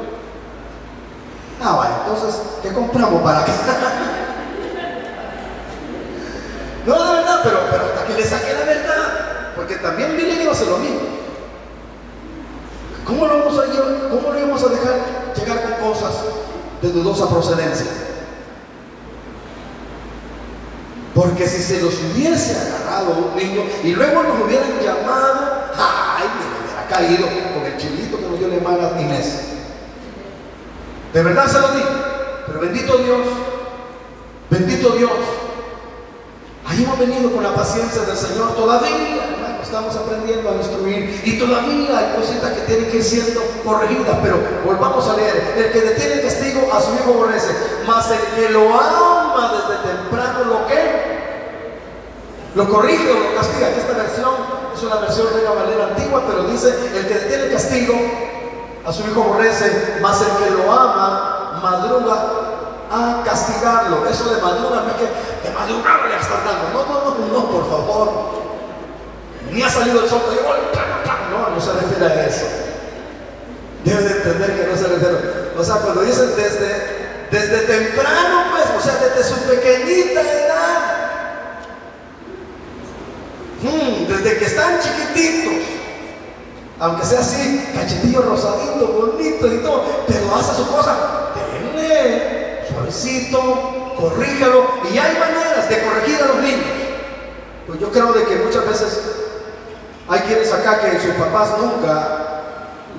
Ah, 1.62 1.76
vale, 1.76 1.94
entonces, 2.06 2.42
¿qué 2.64 2.72
compramos 2.72 3.22
para 3.22 3.42
acá? 3.42 3.52
no, 6.88 6.94
de 6.94 7.16
verdad, 7.16 7.42
pero, 7.44 7.60
pero 7.70 7.84
hasta 7.84 8.06
que 8.08 8.14
le 8.14 8.24
saqué 8.24 8.54
la 8.54 8.64
verdad, 8.66 9.52
porque 9.56 9.76
también 9.76 10.16
a 10.52 10.54
hacer 10.54 10.68
lo 10.68 10.78
mismo. 10.78 11.00
¿Cómo 13.06 13.26
lo 13.26 13.40
vamos 13.40 13.60
a, 13.60 13.64
cómo 14.10 14.34
lo 14.34 14.40
íbamos 14.40 14.64
a 14.64 14.70
dejar 14.70 14.96
llegar 15.36 15.64
con 15.64 15.90
cosas 15.90 16.14
de 16.82 16.90
dudosa 16.90 17.30
procedencia? 17.30 17.88
Porque 21.22 21.48
si 21.48 21.62
se 21.62 21.80
los 21.80 21.94
hubiese 22.00 22.58
agarrado 22.58 23.12
un 23.12 23.38
niño 23.38 23.62
y 23.84 23.94
luego 23.94 24.24
nos 24.24 24.44
hubieran 24.44 24.72
llamado, 24.84 25.70
¡ay! 25.78 26.24
Me 26.34 26.66
hubiera 26.66 26.88
caído 26.90 27.28
con 27.54 27.64
el 27.64 27.78
chilito 27.78 28.18
que 28.18 28.26
nos 28.26 28.40
dio 28.40 28.48
la 28.48 28.56
hermana 28.56 29.00
Inés. 29.00 29.40
De 31.14 31.22
verdad 31.22 31.46
se 31.46 31.60
lo 31.60 31.68
digo. 31.74 31.90
Pero 32.48 32.60
bendito 32.60 32.98
Dios, 32.98 33.20
bendito 34.50 34.90
Dios. 34.96 35.12
Ahí 36.66 36.84
hemos 36.84 36.98
venido 36.98 37.32
con 37.32 37.44
la 37.44 37.54
paciencia 37.54 38.02
del 38.02 38.18
Señor. 38.18 38.56
Todavía, 38.56 39.28
hermano, 39.32 39.62
estamos 39.62 39.96
aprendiendo 39.96 40.50
a 40.50 40.56
instruir. 40.56 41.22
Y 41.24 41.38
todavía 41.38 42.00
hay 42.00 42.16
cositas 42.16 42.52
que 42.54 42.62
tienen 42.62 42.90
que 42.90 42.98
ir 42.98 43.04
siendo 43.04 43.42
corregidas. 43.64 44.18
Pero 44.24 44.40
volvamos 44.66 45.08
a 45.08 45.18
leer. 45.18 45.54
El 45.56 45.72
que 45.72 45.82
detiene 45.82 46.14
el 46.16 46.22
castigo 46.24 46.68
a 46.74 46.82
su 46.82 46.96
hijo 46.96 47.14
aborrece. 47.14 47.56
Mas 47.86 48.10
el 48.10 48.22
que 48.36 48.50
lo 48.50 48.74
ama 48.74 49.52
desde 49.54 49.88
temprano, 49.88 50.46
¿lo 50.46 50.66
que 50.66 51.01
Lo 52.56 52.70
corrige 52.70 53.12
o 53.12 53.30
lo 53.30 53.36
castiga. 53.36 53.70
Esta 53.70 53.94
versión 53.94 54.32
es 54.76 54.84
una 54.84 54.96
versión 54.96 55.28
de 55.34 55.46
una 55.46 55.64
manera 55.64 55.84
antigua, 55.88 56.24
pero 56.28 56.44
dice, 56.44 56.70
el 56.94 57.08
que 57.08 57.14
detiene 57.14 57.44
el 57.46 57.52
castigo 57.54 57.94
a 58.86 58.92
su 58.92 59.04
hijo 59.04 59.24
aborrece, 59.24 59.98
mas 60.02 60.22
el 60.22 60.44
que 60.44 60.52
lo 60.52 60.72
ama 60.72 61.60
madruga 61.62 62.16
a 62.92 63.24
castigarlo. 63.24 64.06
Eso 64.08 64.30
de 64.34 64.42
madruga 64.42 64.84
no 64.84 64.90
es 64.90 64.96
que 64.96 65.48
de 65.48 65.56
madrugada 65.56 66.08
le 66.08 66.16
están 66.18 66.44
dando. 66.46 66.74
No, 66.74 66.86
no, 66.86 67.18
no, 67.18 67.40
no, 67.40 67.52
por 67.52 67.70
favor. 67.70 68.42
Ni 69.52 69.62
ha 69.62 69.70
salido 69.70 70.04
el 70.04 70.10
sol, 70.10 70.22
no, 71.32 71.56
no 71.56 71.62
se 71.62 71.74
refiere 71.74 72.06
a 72.06 72.26
eso. 72.26 72.46
Debes 73.84 74.04
de 74.06 74.12
entender 74.18 74.56
que 74.56 74.68
no 74.68 74.78
se 74.78 74.88
refiere. 74.88 75.52
O 75.58 75.64
sea, 75.64 75.76
cuando 75.76 76.02
dicen 76.02 76.34
desde, 76.36 77.28
desde 77.32 77.60
temprano, 77.66 78.46
pues, 78.52 78.66
o 78.78 78.82
sea, 78.82 78.96
desde 78.96 79.24
su 79.24 79.36
pequeñita 79.42 80.22
edad. 80.22 80.91
Hmm, 83.62 84.08
desde 84.08 84.38
que 84.38 84.46
están 84.46 84.80
chiquititos 84.80 85.82
aunque 86.82 87.06
sea 87.06 87.20
así, 87.20 87.64
cachetillo 87.76 88.24
rosadito, 88.24 88.88
bonito 88.88 89.46
y 89.46 89.58
todo, 89.60 89.84
pero 90.08 90.36
hace 90.36 90.56
su 90.56 90.68
cosa, 90.68 91.30
denle, 91.36 92.66
suavecito, 92.68 93.94
corríjalo, 93.96 94.64
y 94.92 94.98
hay 94.98 95.16
maneras 95.20 95.70
de 95.70 95.80
corregir 95.84 96.24
a 96.24 96.26
los 96.26 96.38
niños. 96.38 96.66
Pues 97.68 97.80
yo 97.80 97.92
creo 97.92 98.12
de 98.14 98.24
que 98.24 98.36
muchas 98.38 98.68
veces 98.68 99.00
hay 100.10 100.22
quienes 100.22 100.52
acá 100.52 100.80
que 100.80 101.00
sus 101.00 101.14
papás 101.14 101.50
nunca, 101.60 102.42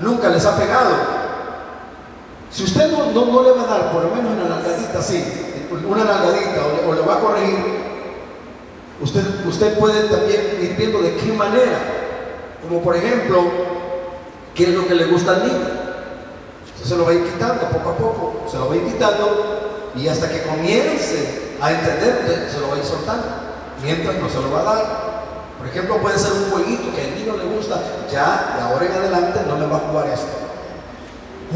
nunca 0.00 0.28
les 0.28 0.46
ha 0.46 0.56
pegado. 0.56 0.94
Si 2.52 2.62
usted 2.62 2.92
no, 2.92 3.06
no, 3.10 3.42
le 3.42 3.50
va 3.50 3.62
a 3.62 3.66
dar 3.66 3.92
por 3.92 4.04
lo 4.04 4.10
menos 4.14 4.30
una 4.30 4.44
nalgadita 4.44 5.00
así, 5.00 5.24
una 5.88 6.04
nalgadita 6.04 6.60
o 6.86 6.94
le 6.94 7.00
va 7.00 7.14
a 7.14 7.18
corregir, 7.18 7.81
usted, 9.02 9.22
usted 9.46 9.78
puede 9.78 10.08
también 10.08 10.58
ir 10.62 10.76
viendo 10.76 11.02
de 11.02 11.16
qué 11.16 11.32
manera. 11.32 11.78
Como 12.62 12.80
por 12.82 12.96
ejemplo, 12.96 13.42
¿Qué 14.54 14.64
es 14.64 14.70
lo 14.70 14.86
que 14.86 14.94
le 14.94 15.06
gusta 15.06 15.32
al 15.32 15.46
niño? 15.46 15.82
se 16.82 16.96
lo 16.96 17.04
va 17.04 17.12
a 17.12 17.14
ir 17.14 17.22
quitando 17.22 17.62
poco 17.68 17.90
a 17.90 17.96
poco, 17.96 18.46
se 18.50 18.58
lo 18.58 18.68
va 18.68 18.74
a 18.74 18.76
ir 18.76 18.84
quitando 18.84 19.92
y 19.94 20.08
hasta 20.08 20.28
que 20.28 20.42
comience 20.42 21.54
a 21.60 21.70
entender, 21.70 22.50
se 22.52 22.58
lo 22.58 22.68
va 22.68 22.74
a 22.74 22.78
ir 22.78 22.84
soltando. 22.84 23.24
Mientras 23.84 24.16
no 24.16 24.28
se 24.28 24.40
lo 24.40 24.50
va 24.50 24.60
a 24.60 24.64
dar. 24.64 25.12
Por 25.58 25.68
ejemplo, 25.68 25.98
puede 25.98 26.18
ser 26.18 26.32
un 26.32 26.50
jueguito 26.50 26.94
que 26.94 27.02
al 27.02 27.14
niño 27.14 27.36
le 27.36 27.54
gusta, 27.54 27.80
ya 28.10 28.56
de 28.56 28.62
ahora 28.62 28.84
en 28.84 28.92
adelante 28.92 29.40
no 29.46 29.60
le 29.60 29.66
va 29.66 29.76
a 29.76 29.80
jugar 29.80 30.08
esto. 30.08 30.32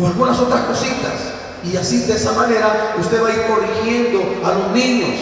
O 0.00 0.06
algunas 0.06 0.38
otras 0.38 0.60
cositas. 0.60 1.34
Y 1.64 1.76
así 1.76 2.02
de 2.02 2.14
esa 2.14 2.32
manera 2.32 2.94
usted 2.98 3.20
va 3.20 3.28
a 3.28 3.32
ir 3.32 3.46
corrigiendo 3.48 4.46
a 4.46 4.54
los 4.54 4.70
niños. 4.70 5.18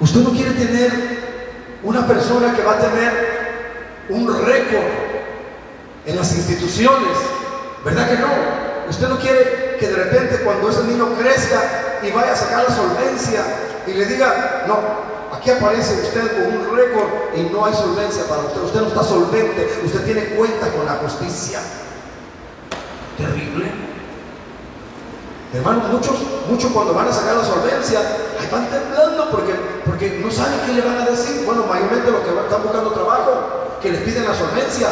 Usted 0.00 0.20
no 0.20 0.30
quiere 0.30 0.50
tener 0.52 0.92
una 1.82 2.06
persona 2.06 2.54
que 2.54 2.62
va 2.62 2.72
a 2.72 2.78
tener 2.78 3.12
un 4.08 4.26
récord 4.44 4.84
en 6.06 6.16
las 6.16 6.34
instituciones, 6.34 7.16
¿verdad 7.84 8.08
que 8.08 8.18
no? 8.18 8.28
Usted 8.88 9.08
no 9.08 9.18
quiere 9.18 9.76
que 9.78 9.88
de 9.88 9.96
repente 9.96 10.40
cuando 10.44 10.68
ese 10.68 10.84
niño 10.84 11.08
crezca 11.18 11.60
y 12.02 12.10
vaya 12.10 12.32
a 12.32 12.36
sacar 12.36 12.64
la 12.68 12.74
solvencia 12.74 13.42
y 13.86 13.92
le 13.92 14.06
diga, 14.06 14.64
no, 14.66 14.78
aquí 15.36 15.50
aparece 15.50 15.94
usted 16.02 16.32
con 16.32 16.58
un 16.58 16.76
récord 16.76 17.08
y 17.36 17.42
no 17.52 17.64
hay 17.64 17.74
solvencia 17.74 18.24
para 18.28 18.42
usted, 18.42 18.60
usted 18.62 18.80
no 18.80 18.88
está 18.88 19.02
solvente, 19.02 19.80
usted 19.84 20.04
tiene 20.04 20.24
cuenta 20.36 20.68
con 20.68 20.84
la 20.84 20.94
justicia. 20.96 21.60
Terrible. 23.16 23.93
Hermanos, 25.54 25.88
muchos, 25.88 26.16
muchos 26.50 26.72
cuando 26.72 26.92
van 26.94 27.06
a 27.06 27.12
sacar 27.12 27.36
la 27.36 27.44
solvencia, 27.44 28.00
ahí 28.40 28.48
van 28.50 28.68
temblando 28.68 29.30
porque, 29.30 29.54
porque 29.86 30.20
no 30.24 30.28
saben 30.28 30.60
qué 30.66 30.72
le 30.72 30.80
van 30.80 30.98
a 30.98 31.06
decir. 31.06 31.44
Bueno, 31.46 31.64
mayormente 31.68 32.10
los 32.10 32.22
que 32.22 32.30
están 32.30 32.62
buscando 32.62 32.90
trabajo, 32.90 33.78
que 33.80 33.92
les 33.92 34.00
piden 34.00 34.24
la 34.24 34.34
solvencia, 34.34 34.88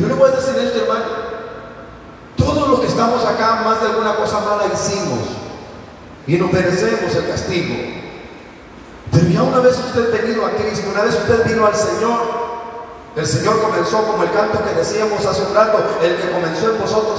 yo 0.00 0.08
le 0.08 0.14
voy 0.14 0.30
a 0.30 0.34
decir 0.34 0.56
esto, 0.58 0.80
hermano. 0.82 1.04
Todos 2.36 2.68
los 2.68 2.80
que 2.80 2.86
estamos 2.88 3.24
acá, 3.24 3.62
más 3.64 3.80
de 3.80 3.86
alguna 3.86 4.16
cosa 4.16 4.40
mala 4.40 4.64
hicimos. 4.72 5.20
Y 6.26 6.36
nos 6.36 6.52
merecemos 6.52 7.14
el 7.14 7.28
castigo. 7.28 7.74
Pero 9.12 9.28
ya 9.28 9.42
una 9.42 9.60
vez 9.60 9.78
usted 9.78 10.10
venido 10.10 10.44
a 10.44 10.50
Cristo, 10.50 10.88
una 10.90 11.04
vez 11.04 11.14
usted 11.14 11.46
vino 11.46 11.66
al 11.66 11.74
Señor, 11.74 12.44
el 13.16 13.26
Señor 13.26 13.62
comenzó 13.62 14.04
como 14.04 14.24
el 14.24 14.32
canto 14.32 14.58
que 14.64 14.74
decíamos 14.74 15.24
hace 15.24 15.42
un 15.42 15.54
rato, 15.54 15.78
el 16.02 16.16
que 16.16 16.32
comenzó 16.32 16.72
en 16.72 16.80
vosotros, 16.80 17.13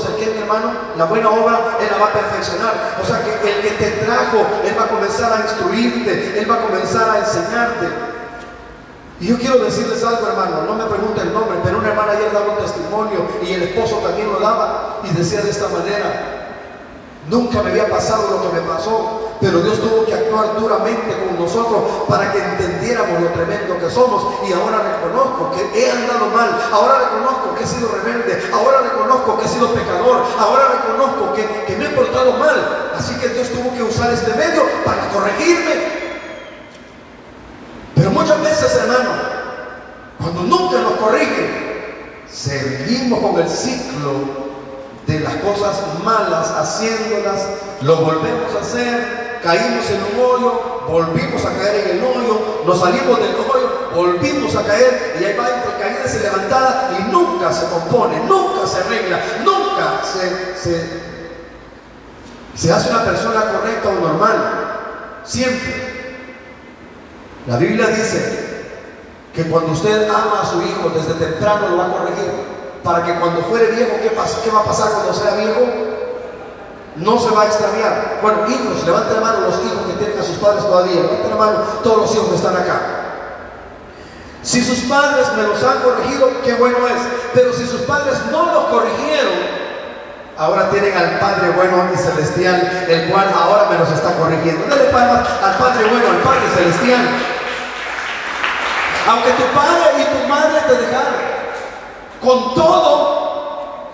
hermano, 0.46 0.72
la 0.98 1.06
buena 1.06 1.30
obra, 1.30 1.78
Él 1.80 1.88
la 1.92 1.98
va 1.98 2.10
a 2.10 2.14
perfeccionar. 2.14 2.96
O 3.02 3.06
sea 3.06 3.22
que 3.24 3.50
el 3.50 3.62
que 3.62 3.72
te 3.72 3.92
trajo, 4.06 4.46
Él 4.64 4.76
va 4.80 4.86
a 4.86 4.88
comenzar 4.88 5.34
a 5.34 5.42
instruirte, 5.42 6.40
Él 6.40 6.50
va 6.50 6.56
a 6.56 6.62
comenzar 6.62 7.10
a 7.10 7.20
enseñarte. 7.20 7.88
Y 9.20 9.28
yo 9.28 9.38
quiero 9.38 9.60
decirles 9.60 10.04
algo, 10.04 10.28
hermano, 10.28 10.64
no 10.68 10.76
me 10.76 10.86
pregunte 10.86 11.22
el 11.22 11.34
nombre, 11.34 11.58
pero 11.64 11.80
una 11.80 11.90
hermana 11.90 12.14
ayer 12.14 12.32
daba 12.34 12.54
un 12.54 12.58
testimonio 12.58 13.28
y 13.42 13.54
el 13.54 13.64
esposo 13.64 13.98
también 13.98 14.32
lo 14.32 14.40
daba 14.40 15.00
y 15.04 15.16
decía 15.16 15.42
de 15.42 15.50
esta 15.50 15.70
manera, 15.70 16.52
nunca 17.30 17.62
me 17.64 17.72
había 17.72 17.90
pasado 17.90 18.30
lo 18.30 18.52
que 18.52 18.60
me 18.60 18.68
pasó, 18.68 19.25
pero 19.42 19.60
Dios 19.62 19.80
tuvo 19.80 20.06
que 20.06 20.14
actuar 20.14 20.56
duramente 20.60 21.12
con 21.26 21.40
nosotros 21.40 21.84
para 22.08 22.32
que 22.32 22.40
entendiéramos 22.40 23.22
lo 23.22 23.28
tremendo 23.30 23.78
que 23.80 23.90
somos. 23.90 24.36
Y 24.48 24.54
ahora 24.54 24.82
reconozco 24.82 25.52
que 25.52 25.80
he 25.80 25.92
andado 25.92 26.28
mal, 26.28 26.50
ahora 26.72 27.00
reconozco 27.00 27.56
que 27.56 27.64
he 27.64 27.68
sido 27.68 27.90
rebelde, 27.90 28.42
ahora 28.54 28.82
reconozco 28.82 29.38
que 29.38 29.46
he 29.46 29.50
sido 29.50 29.74
pecador, 29.74 30.24
ahora 30.40 30.64
reconozco 30.82 31.34
que, 31.34 31.76
me 31.76 31.86
he 31.86 31.90
portado 31.90 32.34
mal, 32.34 32.92
así 32.98 33.16
que 33.16 33.30
Dios 33.30 33.50
tuvo 33.50 33.74
que 33.76 33.84
usar 33.84 34.12
este 34.12 34.34
medio 34.36 34.64
para 34.86 35.10
corregirme. 35.10 36.06
Pero 37.96 38.12
muchas 38.12 38.42
veces, 38.42 38.76
hermano, 38.76 39.10
cuando 40.18 40.42
nunca 40.44 40.80
nos 40.80 40.94
corrigen, 40.94 42.24
seguimos 42.32 43.20
con 43.20 43.42
el 43.42 43.50
ciclo 43.50 44.46
de 45.06 45.20
las 45.20 45.36
cosas 45.36 45.82
malas, 46.04 46.52
haciéndolas, 46.52 47.48
lo 47.82 47.98
volvemos 47.98 48.56
a 48.56 48.62
hacer, 48.62 49.25
caímos 49.46 49.86
en 49.92 50.02
un 50.02 50.26
hoyo, 50.26 50.82
volvimos 50.90 51.46
a 51.46 51.54
caer 51.56 51.86
en 51.86 51.98
el 51.98 52.04
hoyo, 52.04 52.64
nos 52.66 52.80
salimos 52.80 53.20
del 53.20 53.36
hoyo, 53.36 53.92
volvimos 53.94 54.56
a 54.56 54.64
caer 54.64 55.18
y 55.20 55.24
ahí 55.24 55.38
va 55.38 55.50
entre 55.50 55.78
caídas 55.80 56.16
y 56.16 56.20
levantadas 56.24 57.00
y 57.00 57.04
nunca 57.12 57.54
se 57.54 57.68
compone, 57.68 58.22
nunca 58.28 58.66
se 58.66 58.80
arregla, 58.80 59.22
nunca 59.44 60.02
se, 60.04 60.58
se, 62.56 62.74
hace 62.74 62.90
una 62.90 63.06
persona 63.06 63.52
correcta 63.52 63.90
o 63.90 63.94
normal. 63.94 65.22
Siempre 65.24 65.94
la 67.46 67.58
Biblia 67.58 67.88
dice 67.90 68.72
que 69.32 69.44
cuando 69.44 69.74
usted 69.74 70.10
ama 70.10 70.42
a 70.42 70.46
su 70.46 70.60
hijo 70.64 70.90
desde 70.90 71.14
temprano 71.24 71.70
lo 71.70 71.78
va 71.78 71.86
a 71.86 71.92
corregir 71.92 72.32
para 72.84 73.04
que 73.06 73.14
cuando 73.20 73.44
fuere 73.44 73.68
viejo. 73.74 73.92
¿qué 74.02 74.50
va 74.50 74.62
a 74.62 74.66
pasar 74.66 74.90
cuando 74.92 75.14
sea 75.14 75.36
viejo? 75.36 75.95
No 76.98 77.20
se 77.20 77.30
va 77.30 77.44
a 77.44 77.46
extraviar. 77.46 78.20
Bueno, 78.22 78.48
hijos, 78.48 78.86
levanten 78.86 79.16
la 79.16 79.22
mano 79.22 79.40
los 79.42 79.56
hijos 79.64 79.86
que 79.88 79.94
tienen 79.94 80.20
a 80.20 80.24
sus 80.24 80.38
padres 80.38 80.64
todavía. 80.66 81.02
Levanten 81.02 81.30
la 81.30 81.36
mano 81.36 81.58
todos 81.84 81.98
los 81.98 82.16
hijos 82.16 82.30
que 82.30 82.36
están 82.36 82.56
acá. 82.56 82.80
Si 84.42 84.64
sus 84.64 84.80
padres 84.90 85.28
me 85.36 85.44
los 85.44 85.62
han 85.64 85.80
corregido, 85.80 86.30
qué 86.44 86.54
bueno 86.54 86.88
es. 86.88 87.02
Pero 87.34 87.52
si 87.52 87.66
sus 87.66 87.82
padres 87.82 88.16
no 88.32 88.54
los 88.54 88.66
corrigieron, 88.66 89.66
Ahora 90.38 90.70
tienen 90.70 90.96
al 90.98 91.18
Padre 91.18 91.50
bueno 91.52 91.86
y 91.94 91.98
celestial, 91.98 92.86
el 92.90 93.10
cual 93.10 93.32
ahora 93.34 93.70
me 93.70 93.78
los 93.78 93.90
está 93.90 94.12
corrigiendo. 94.16 94.68
Dale 94.68 94.90
palmas 94.92 95.26
al 95.42 95.56
Padre 95.56 95.86
bueno, 95.86 96.10
al 96.10 96.18
Padre 96.18 96.42
celestial. 96.54 97.08
Aunque 99.08 99.32
tu 99.32 99.44
padre 99.54 100.02
y 100.02 100.04
tu 100.04 100.28
madre 100.28 100.62
te 100.68 100.74
dejaron, 100.74 101.14
con 102.22 102.56
todo, 102.56 103.92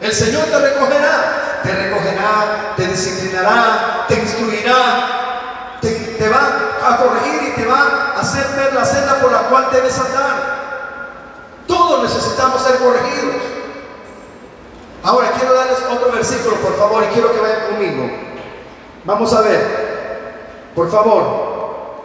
el 0.00 0.12
Señor 0.12 0.44
te 0.46 0.58
recogerá, 0.58 1.47
te 1.62 1.72
recogerá, 1.72 2.74
te 2.76 2.86
disciplinará, 2.86 4.04
te 4.08 4.14
instruirá, 4.14 5.78
te, 5.80 6.28
va 6.28 6.90
a 6.90 6.96
corregir 6.96 7.50
y 7.50 7.60
te 7.60 7.66
va 7.66 8.14
a 8.16 8.20
hacer 8.20 8.46
ver 8.56 8.74
la 8.74 8.84
senda 8.84 9.20
por 9.20 9.32
la 9.32 9.40
cual 9.42 9.68
debes 9.72 9.98
andar. 9.98 10.58
Todos 11.66 12.02
necesitamos 12.02 12.62
ser 12.62 12.78
corregidos. 12.78 13.36
Ahora 15.02 15.30
quiero 15.38 15.54
darles 15.54 15.78
otro 15.90 16.12
versículo, 16.12 16.56
por 16.56 16.76
favor, 16.76 17.04
y 17.04 17.14
quiero 17.14 17.32
que 17.32 17.40
vayan 17.40 17.66
conmigo. 17.70 18.10
Vamos 19.04 19.32
a 19.32 19.40
ver, 19.42 20.70
por 20.74 20.90
favor, 20.90 22.04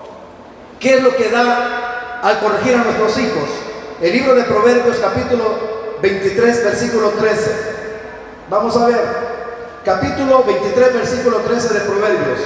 ¿qué 0.80 0.98
es 0.98 1.04
lo 1.04 1.16
que 1.16 1.30
da 1.30 1.84
al 2.24 2.40
corregir 2.40 2.76
a 2.76 2.84
nuestros 2.86 3.18
hijos. 3.18 3.50
El 4.02 4.14
libro 4.14 4.34
de 4.34 4.44
Proverbios 4.44 4.98
capítulo 4.98 5.44
23, 6.02 6.64
versículo 6.64 7.10
13. 7.10 7.74
Vamos 8.50 8.78
a 8.78 8.88
ver, 8.88 9.00
capítulo 9.84 10.44
23, 10.44 10.94
versículo 10.94 11.38
13 11.40 11.74
de 11.74 11.80
Proverbios. 11.82 12.40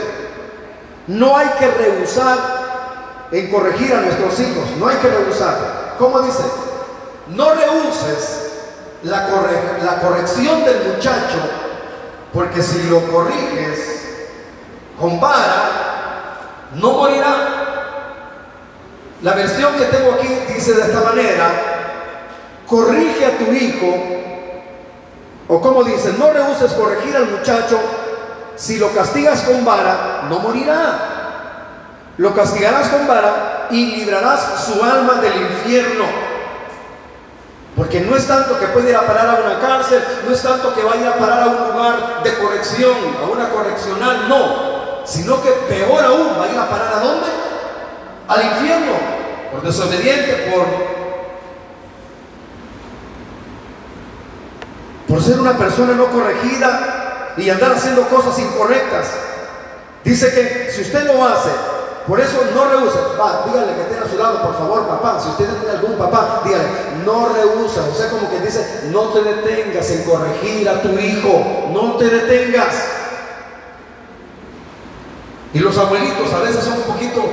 No 1.08 1.38
hay 1.38 1.48
que 1.60 1.68
rehusar 1.68 2.38
en 3.32 3.52
corregir 3.52 3.94
a 3.94 4.02
nuestros 4.02 4.40
hijos, 4.40 4.66
no 4.78 4.88
hay 4.88 4.98
que 4.98 5.10
rehusar. 5.10 5.96
¿Cómo 5.98 6.20
dice? 6.22 6.44
No 7.28 7.54
rehuses 7.54 8.52
la, 9.04 9.28
la 9.84 10.02
corrección 10.02 10.64
del 10.66 10.94
muchacho, 10.94 11.40
porque 12.34 12.62
si 12.62 12.84
lo 12.90 13.02
corriges 13.12 13.98
con 15.00 15.20
vara, 15.20 15.70
no 16.76 16.94
morirá. 16.94 17.54
La 19.22 19.34
versión 19.34 19.74
que 19.76 19.86
tengo 19.86 20.14
aquí 20.14 20.28
dice 20.54 20.74
de 20.74 20.82
esta 20.82 21.02
manera, 21.02 21.50
corrige 22.68 23.26
a 23.26 23.38
tu 23.38 23.52
hijo, 23.52 24.17
o 25.48 25.62
como 25.62 25.84
dice, 25.84 26.14
no 26.18 26.32
rehuses 26.32 26.74
corregir 26.74 27.16
al 27.16 27.30
muchacho, 27.30 27.80
si 28.56 28.78
lo 28.78 28.92
castigas 28.94 29.42
con 29.42 29.64
vara, 29.64 30.26
no 30.30 30.40
morirá. 30.40 31.16
Lo 32.18 32.34
castigarás 32.34 32.90
con 32.90 33.08
vara 33.08 33.68
y 33.70 33.98
librarás 33.98 34.66
su 34.66 34.84
alma 34.84 35.22
del 35.22 35.42
infierno. 35.42 36.06
Porque 37.76 38.02
no 38.02 38.16
es 38.16 38.28
tanto 38.28 38.60
que 38.60 38.66
puede 38.68 38.90
ir 38.90 38.96
a 38.96 39.06
parar 39.06 39.30
a 39.30 39.46
una 39.46 39.60
cárcel, 39.60 40.04
no 40.26 40.34
es 40.34 40.42
tanto 40.42 40.74
que 40.74 40.82
vaya 40.82 41.12
a 41.12 41.18
parar 41.18 41.44
a 41.44 41.46
un 41.46 41.72
lugar 41.72 42.24
de 42.24 42.34
corrección, 42.40 42.96
a 43.22 43.32
una 43.32 43.50
correccional, 43.50 44.28
no. 44.28 45.06
Sino 45.06 45.42
que 45.44 45.52
peor 45.70 46.04
aún, 46.04 46.32
va 46.40 46.46
a 46.46 46.52
ir 46.52 46.58
a 46.58 46.68
parar 46.68 46.94
a 46.96 47.00
dónde? 47.00 47.28
Al 48.28 48.44
infierno. 48.44 48.94
Por 49.52 49.62
desobediente, 49.62 50.52
por, 50.52 50.66
por 55.08 55.24
ser 55.24 55.40
una 55.40 55.58
persona 55.58 55.94
no 55.94 56.08
corregida 56.08 57.34
y 57.38 57.50
andar 57.50 57.74
haciendo 57.74 58.08
cosas 58.10 58.38
incorrectas. 58.40 59.08
Dice 60.04 60.34
que 60.34 60.72
si 60.72 60.82
usted 60.82 61.06
lo 61.06 61.26
hace 61.26 61.50
por 62.08 62.22
eso 62.22 62.38
no 62.56 62.70
rehúsa. 62.70 63.00
Va, 63.20 63.44
dígale 63.46 63.76
que 63.76 63.82
esté 63.82 63.98
a 64.00 64.10
su 64.10 64.18
lado, 64.18 64.42
por 64.42 64.58
favor, 64.58 64.88
papá. 64.88 65.20
Si 65.22 65.28
usted 65.28 65.46
tiene 65.46 65.70
algún 65.70 65.98
papá, 65.98 66.42
dígale, 66.46 66.64
no 67.06 67.28
rehúsa. 67.28 67.82
O 67.92 67.94
sea, 67.94 68.10
como 68.10 68.30
que 68.30 68.40
dice, 68.40 68.88
no 68.92 69.10
te 69.10 69.22
detengas 69.22 69.92
en 69.92 70.04
corregir 70.04 70.70
a 70.70 70.82
tu 70.82 70.90
hijo. 70.98 71.70
No 71.74 71.98
te 71.98 72.06
detengas. 72.06 72.76
Y 75.54 75.60
los 75.60 75.78
abuelitos 75.78 76.32
a 76.34 76.40
veces 76.40 76.64
son 76.64 76.78
un 76.78 76.84
poquito 76.84 77.24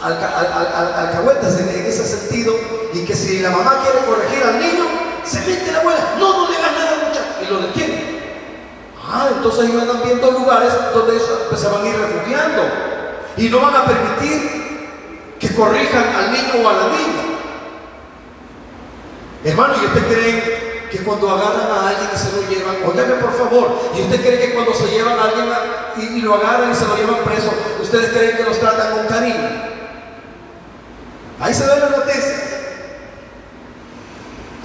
alcahuetas 0.00 1.58
en, 1.58 1.68
ese 1.68 2.04
sentido. 2.04 2.54
Y 2.92 3.04
que 3.04 3.16
si 3.16 3.40
la 3.40 3.50
mamá 3.50 3.80
quiere 3.82 4.06
corregir 4.06 4.44
al 4.44 4.60
niño, 4.60 4.84
se 5.28 5.40
mete 5.40 5.72
la 5.72 5.80
abuela. 5.80 6.14
No, 6.18 6.44
no 6.44 6.50
le 6.50 6.56
hagas 6.56 6.72
nada, 6.72 7.08
muchacho. 7.08 7.24
Y 7.42 7.46
lo 7.52 7.58
detiene. 7.60 8.18
Ah, 9.10 9.28
entonces 9.34 9.70
ellos 9.70 9.82
andan 9.82 10.02
viendo 10.04 10.30
lugares 10.30 10.72
donde 10.92 11.14
ellos 11.14 11.28
pues, 11.48 11.60
se 11.60 11.68
van 11.68 11.82
a 11.82 11.88
ir 11.88 11.96
refugiando 11.96 12.62
y 13.38 13.48
no 13.48 13.60
van 13.60 13.76
a 13.76 13.84
permitir 13.86 14.58
que 15.40 15.54
corrijan 15.54 16.04
al 16.14 16.32
niño 16.32 16.54
o 16.62 16.68
a 16.68 16.72
la 16.74 16.88
niña. 16.88 17.28
Hermano, 19.44 19.74
¿y 19.80 19.86
usted 19.86 20.06
cree 20.08 20.88
que 20.90 20.98
cuando 20.98 21.30
agarran 21.30 21.70
a 21.70 21.88
alguien 21.88 22.10
y 22.12 22.18
se 22.18 22.32
lo 22.32 22.48
llevan, 22.48 22.76
óigame 22.84 23.14
por 23.14 23.32
favor, 23.32 23.90
y 23.96 24.02
usted 24.02 24.20
cree 24.20 24.40
que 24.40 24.54
cuando 24.54 24.74
se 24.74 24.88
llevan 24.88 25.18
a 25.18 25.24
alguien 25.24 26.16
y, 26.16 26.20
lo 26.20 26.34
agarran 26.34 26.72
y 26.72 26.74
se 26.74 26.86
lo 26.86 26.96
llevan 26.96 27.22
preso, 27.24 27.50
ustedes 27.80 28.10
creen 28.10 28.36
que 28.36 28.42
los 28.42 28.58
tratan 28.58 28.92
con 28.92 29.06
cariño? 29.06 29.68
Ahí 31.40 31.54
se 31.54 31.66
ve 31.66 31.80
la 31.80 31.90
noticia. 31.90 32.57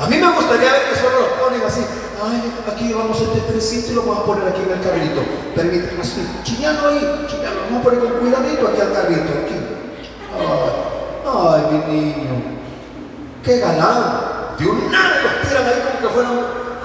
A 0.03 0.07
mí 0.07 0.17
me 0.17 0.29
gustaría 0.33 0.69
ver 0.69 0.89
que 0.89 0.95
solo 0.99 1.21
lo 1.21 1.27
ponen 1.39 1.61
así, 1.65 1.79
ay, 2.21 2.53
aquí 2.69 2.89
llevamos 2.89 3.21
este 3.21 3.39
presito 3.39 3.93
y 3.93 3.95
lo 3.95 4.01
vamos 4.01 4.19
a 4.19 4.25
poner 4.25 4.49
aquí 4.49 4.61
en 4.61 4.71
el 4.71 4.81
carrito. 4.83 5.21
Permíteme 5.55 6.01
así, 6.01 6.27
chillando 6.43 6.89
ahí, 6.89 7.25
chillando, 7.29 7.61
vamos 7.63 7.79
a 7.79 7.83
poner 7.83 7.99
con 8.01 8.11
cuidadito 8.19 8.67
aquí 8.67 8.81
al 8.81 8.91
carrito, 8.91 9.31
aquí. 9.31 9.55
Ay, 11.23 11.61
mi 11.71 11.95
niño, 11.95 12.35
qué 13.45 13.59
galán. 13.59 14.57
De 14.59 14.67
un 14.67 14.91
nada 14.91 15.21
los 15.23 15.47
tiran 15.47 15.65
ahí 15.67 15.81
como 15.87 15.99
que 16.01 16.09
fueran, 16.13 16.35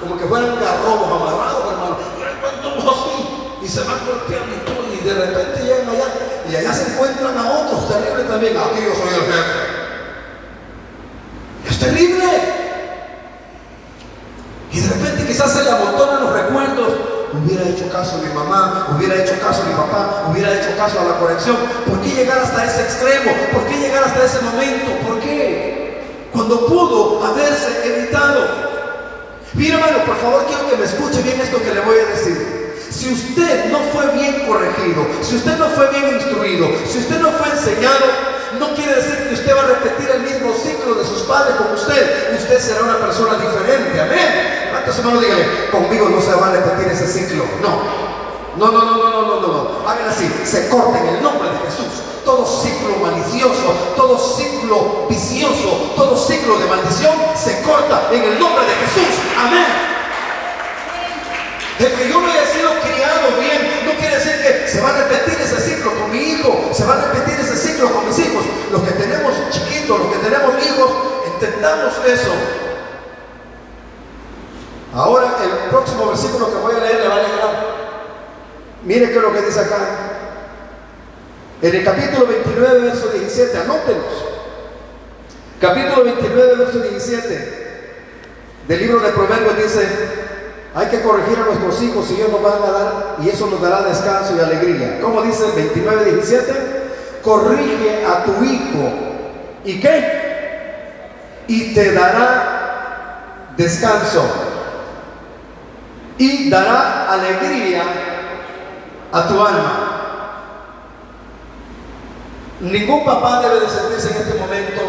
como 0.01 0.17
que 0.17 0.25
fueran 0.25 0.55
garrobos 0.61 1.11
amarrados, 1.11 1.73
hermano. 1.73 1.97
así, 2.87 3.65
y 3.65 3.69
se 3.69 3.81
van 3.81 3.99
golpeando 4.07 4.55
y 4.55 4.61
todo, 4.65 4.87
y 4.95 5.05
de 5.05 5.13
repente 5.13 5.65
llegan 5.65 5.89
allá, 5.89 6.07
y 6.49 6.55
allá 6.55 6.73
se 6.73 6.93
encuentran 6.93 7.37
a 7.37 7.51
otros 7.51 7.89
terribles 7.89 8.29
también. 8.29 8.57
Aquí 8.57 8.79
yo 8.79 8.95
soy 8.95 9.09
el 9.13 9.27
jefe. 9.27 9.59
Es 11.69 11.79
terrible. 11.81 12.68
Y 14.73 14.81
de 14.81 14.89
repente 14.89 15.27
quizás 15.27 15.53
se 15.53 15.65
le 15.65 15.71
amontonan 15.71 16.25
los 16.25 16.33
recuerdos. 16.33 16.93
Hubiera 17.33 17.69
hecho 17.69 17.89
caso 17.93 18.17
a 18.17 18.27
mi 18.27 18.35
mamá, 18.35 18.89
hubiera 18.97 19.15
hecho 19.23 19.39
caso 19.41 19.63
a 19.63 19.67
mi 19.67 19.75
papá, 19.75 20.29
hubiera 20.31 20.53
hecho 20.55 20.75
caso 20.77 21.01
a 21.01 21.05
la 21.05 21.19
corrección. 21.19 21.57
¿Por 21.87 22.01
qué 22.01 22.09
llegar 22.09 22.39
hasta 22.39 22.65
ese 22.65 22.83
extremo? 22.83 23.33
¿Por 23.53 23.65
qué 23.67 23.79
llegar 23.79 24.05
hasta 24.05 24.25
ese 24.25 24.41
momento? 24.41 24.91
¿Por 25.07 25.21
qué? 25.21 26.03
Cuando 26.33 26.67
pudo 26.67 27.25
haberse 27.25 27.69
evitado. 27.85 28.69
Mira, 29.55 29.75
hermano, 29.75 30.05
por 30.05 30.17
favor, 30.17 30.47
quiero 30.47 30.71
que 30.71 30.77
me 30.77 30.85
escuche 30.85 31.23
bien 31.23 31.41
esto 31.41 31.63
que 31.63 31.75
le 31.75 31.81
voy 31.81 31.99
a 31.99 32.07
decir. 32.07 32.59
Si 32.91 33.13
usted 33.13 33.71
no 33.71 33.79
fue 33.93 34.11
bien 34.13 34.47
corregido, 34.47 35.07
si 35.23 35.37
usted 35.37 35.59
no 35.59 35.67
fue 35.67 35.91
bien 35.91 36.15
instruido, 36.15 36.69
si 36.87 36.99
usted 36.99 37.21
no 37.21 37.31
fue 37.33 37.51
enseñado, 37.51 38.07
no 38.59 38.75
quiere 38.75 38.97
decir 38.97 39.29
que 39.29 39.35
usted 39.35 39.57
va 39.57 39.63
a 39.63 39.67
repetir 39.67 40.11
el 40.11 40.23
mismo 40.23 40.53
ciclo 40.55 40.95
de 40.95 41.05
sus 41.05 41.23
padres 41.23 41.57
como 41.57 41.75
usted. 41.75 42.35
Usted 42.37 42.61
será 42.61 42.83
una 42.83 42.99
persona 42.99 43.35
diferente. 43.39 44.01
Amén. 44.01 44.67
Levanta 44.67 44.93
su 44.93 45.03
mano 45.03 45.21
dígale, 45.21 45.71
conmigo 45.71 46.09
no 46.09 46.21
se 46.21 46.35
va 46.35 46.49
a 46.49 46.53
repetir 46.53 46.93
ese 46.93 47.07
ciclo. 47.07 47.45
No. 47.63 48.09
No, 48.57 48.73
no, 48.73 48.85
no, 48.85 48.97
no, 48.97 49.11
no, 49.11 49.41
no, 49.41 49.47
no. 49.47 49.89
Hagan 49.89 50.09
así, 50.09 50.29
se 50.45 50.69
corta 50.69 50.99
en 50.99 51.17
el 51.17 51.23
nombre 51.23 51.49
de 51.49 51.59
Jesús. 51.71 52.03
Todo 52.25 52.45
ciclo 52.45 52.97
malicioso, 53.01 53.73
todo 53.97 54.19
ciclo 54.19 55.07
vicioso, 55.09 55.93
todo 55.97 56.17
ciclo 56.17 56.59
de 56.59 56.67
maldición 56.67 57.15
se 57.35 57.63
corta 57.63 58.09
en 58.13 58.23
el 58.23 58.39
nombre 58.39 58.65
de 58.67 58.75
Jesús. 58.75 59.15
Amén. 59.39 59.67
El 61.79 61.95
que 61.95 62.09
yo 62.09 62.21
no 62.21 62.27
haya 62.27 62.45
sido 62.47 62.71
criado 62.81 63.39
bien 63.39 63.48
se 64.67 64.81
va 64.81 64.91
a 64.91 65.05
repetir 65.05 65.41
ese 65.41 65.61
ciclo 65.61 65.93
con 65.99 66.11
mi 66.11 66.19
hijo, 66.19 66.71
se 66.73 66.85
va 66.85 66.95
a 66.95 67.13
repetir 67.13 67.41
ese 67.41 67.57
ciclo 67.57 67.91
con 67.93 68.07
mis 68.07 68.19
hijos. 68.19 68.45
Los 68.71 68.83
que 68.83 68.93
tenemos 68.93 69.33
chiquitos, 69.51 69.99
los 69.99 70.13
que 70.13 70.19
tenemos 70.19 70.55
hijos, 70.67 70.91
entendamos 71.27 71.93
eso. 72.07 72.33
Ahora 74.95 75.37
el 75.43 75.71
próximo 75.71 76.09
versículo 76.09 76.51
que 76.51 76.59
voy 76.59 76.75
a 76.77 76.81
leer 76.81 77.01
le 77.01 77.09
va 77.09 77.15
a 77.15 77.23
llegar. 77.23 77.79
Mire 78.85 79.11
qué 79.11 79.17
es 79.17 79.23
lo 79.23 79.33
que 79.33 79.43
dice 79.43 79.61
acá. 79.61 79.77
En 81.61 81.75
el 81.75 81.85
capítulo 81.85 82.27
29, 82.27 82.81
verso 82.81 83.09
17, 83.09 83.59
anótenos. 83.59 84.05
Capítulo 85.61 86.05
29, 86.05 86.55
verso 86.57 86.79
17 86.81 87.59
del 88.69 88.81
libro 88.81 89.01
de 89.01 89.13
Proverbios 89.13 89.57
dice, 89.57 89.89
hay 90.75 90.87
que 90.89 91.01
corregir 91.03 91.39
a 91.39 91.47
nuestros 91.47 91.83
hijos 91.83 92.11
y 92.11 92.15
ellos 92.15 92.31
nos 92.31 92.43
van 92.43 92.63
a 92.63 92.71
dar, 92.71 93.17
y 93.23 93.29
eso 93.29 93.47
nos 93.47 93.61
dará 93.61 93.83
descanso 93.83 94.37
y 94.37 94.41
alegría. 94.41 95.01
¿Cómo 95.01 95.23
dice 95.23 95.47
el 95.47 95.53
29, 95.53 96.05
17? 96.05 96.53
Corrige 97.23 98.05
a 98.07 98.25
tu 98.25 98.45
hijo. 98.45 98.93
¿Y 99.65 99.81
qué? 99.81 101.45
Y 101.49 101.75
te 101.75 101.93
dará 101.93 103.53
descanso. 103.57 104.25
Y 106.19 106.51
dará 106.51 107.13
alegría 107.13 107.83
a 109.13 109.27
tu 109.27 109.35
alma. 109.45 109.89
Ningún 112.61 113.05
papá 113.05 113.41
debe 113.41 113.61
de 113.61 113.69
sentirse 113.69 114.11
en 114.11 114.17
este 114.17 114.39
momento 114.39 114.83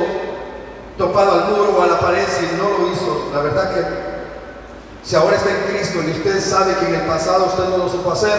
topado 0.97 1.31
al 1.33 1.51
muro 1.51 1.77
o 1.77 1.83
a 1.83 1.87
la 1.87 1.99
pared 1.99 2.25
si 2.27 2.57
no 2.57 2.77
lo 2.77 2.91
hizo. 2.91 3.29
La 3.33 3.41
verdad 3.41 3.73
que 3.73 4.08
si 5.09 5.15
ahora 5.15 5.37
está 5.37 5.49
en 5.49 5.75
Cristo 5.75 5.97
y 6.05 6.11
usted 6.11 6.39
sabe 6.39 6.75
que 6.75 6.85
en 6.85 6.93
el 6.93 7.07
pasado 7.07 7.47
usted 7.47 7.63
no 7.63 7.77
lo 7.77 7.89
supo 7.89 8.11
hacer, 8.11 8.37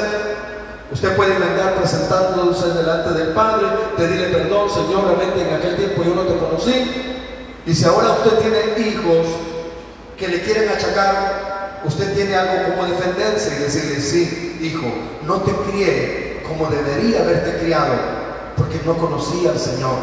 usted 0.93 1.17
puede 1.17 1.35
andar 1.35 1.75
presentándose 1.75 2.69
delante 2.69 3.11
del 3.11 3.31
Padre, 3.31 3.67
pedirle 3.97 4.29
perdón, 4.29 4.71
Señor, 4.71 5.05
realmente 5.07 5.49
en 5.49 5.53
aquel 5.53 5.77
tiempo 5.77 6.05
yo 6.05 6.15
no 6.15 6.23
te 6.23 6.39
conocí. 6.39 7.25
Y 7.67 7.75
si 7.75 7.85
ahora 7.85 8.13
usted 8.13 8.39
tiene 8.39 8.89
hijos 8.89 9.27
que 10.17 10.29
le 10.29 10.43
quieren 10.43 10.69
achacar, 10.69 11.81
usted 11.85 12.15
tiene 12.15 12.37
algo 12.37 12.77
como 12.77 12.87
defenderse 12.87 13.53
y 13.57 13.63
decirle, 13.65 14.01
sí, 14.01 14.59
hijo, 14.63 14.87
no 15.27 15.41
te 15.41 15.51
crié 15.51 16.45
como 16.47 16.71
debería 16.71 17.23
haberte 17.23 17.59
criado, 17.59 17.95
porque 18.57 18.81
no 18.87 18.97
conocía 18.97 19.51
al 19.51 19.59
Señor, 19.59 19.97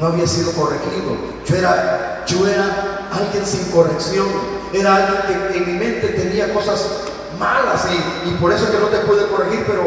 no 0.00 0.06
había 0.08 0.26
sido 0.26 0.50
corregido. 0.54 1.16
Yo 1.46 1.54
era, 1.54 2.24
yo 2.26 2.48
era 2.48 3.06
alguien 3.12 3.46
sin 3.46 3.70
corrección 3.70 4.53
era 4.74 4.96
alguien 4.96 5.22
que 5.52 5.58
en 5.58 5.66
mi 5.66 5.78
mente 5.78 6.08
tenía 6.08 6.52
cosas 6.52 7.04
malas 7.38 7.86
y, 8.26 8.30
por 8.34 8.52
eso 8.52 8.70
que 8.70 8.78
no 8.78 8.86
te 8.86 8.98
pude 8.98 9.26
corregir, 9.26 9.64
pero, 9.66 9.82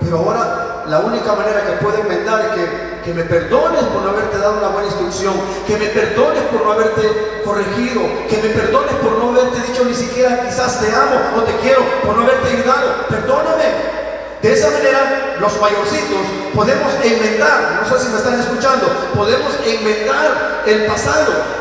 pero 0.00 0.18
ahora 0.18 0.84
la 0.86 1.00
única 1.00 1.34
manera 1.34 1.64
que 1.64 1.84
puedo 1.84 1.98
enmendar 1.98 2.40
es 2.40 2.48
que, 2.52 3.00
que 3.04 3.14
me 3.14 3.24
perdones 3.24 3.82
por 3.84 4.02
no 4.02 4.10
haberte 4.10 4.38
dado 4.38 4.58
una 4.58 4.68
buena 4.68 4.88
instrucción, 4.88 5.34
que 5.66 5.76
me 5.76 5.86
perdones 5.86 6.42
por 6.44 6.64
no 6.64 6.72
haberte 6.72 7.42
corregido, 7.44 8.02
que 8.28 8.36
me 8.38 8.48
perdones 8.50 8.94
por 8.96 9.12
no 9.18 9.30
haberte 9.30 9.60
dicho 9.68 9.84
ni 9.84 9.94
siquiera 9.94 10.46
quizás 10.46 10.80
te 10.80 10.92
amo 10.92 11.38
o 11.38 11.42
te 11.42 11.54
quiero, 11.62 11.82
por 12.04 12.16
no 12.16 12.22
haberte 12.22 12.48
ayudado. 12.48 13.06
Perdóname. 13.08 14.00
De 14.42 14.54
esa 14.54 14.70
manera, 14.70 15.36
los 15.38 15.60
mayorcitos 15.60 16.24
podemos 16.54 16.92
enmendar, 17.04 17.82
no 17.82 17.88
sé 17.88 18.04
si 18.04 18.10
me 18.10 18.16
están 18.16 18.40
escuchando, 18.40 18.88
podemos 19.14 19.52
enmendar 19.66 20.62
el 20.66 20.86
pasado. 20.86 21.59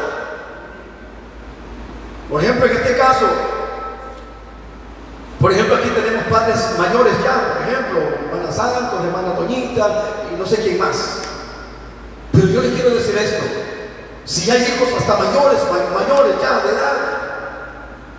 Por 2.30 2.44
ejemplo, 2.44 2.66
en 2.68 2.78
este 2.78 2.96
caso, 2.96 3.26
por 5.40 5.52
ejemplo, 5.52 5.76
aquí 5.76 5.90
tenemos 5.90 6.26
padres 6.26 6.58
mayores 6.78 7.14
ya, 7.24 7.56
por 7.56 7.68
ejemplo, 7.68 8.00
hermana 8.30 8.52
Santos, 8.52 9.00
hermana 9.04 9.36
Toñita 9.36 9.88
y 10.32 10.38
no 10.38 10.46
sé 10.46 10.58
quién 10.58 10.78
más. 10.78 11.22
Pero 12.32 12.48
yo 12.48 12.62
les 12.62 12.74
quiero 12.74 12.92
decir 12.92 13.18
esto, 13.18 13.46
si 14.26 14.52
hay 14.52 14.62
hijos 14.62 14.90
hasta 15.00 15.16
mayores, 15.16 15.60
mayores 15.92 16.36
ya 16.40 16.60
de 16.60 16.70
edad, 16.70 16.94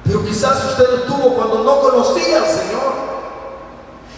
pero 0.05 0.25
quizás 0.25 0.65
usted 0.65 0.91
los 0.91 1.07
tuvo 1.07 1.37
cuando 1.37 1.63
no 1.63 1.81
conocía 1.81 2.39
al 2.39 2.47
Señor 2.47 2.93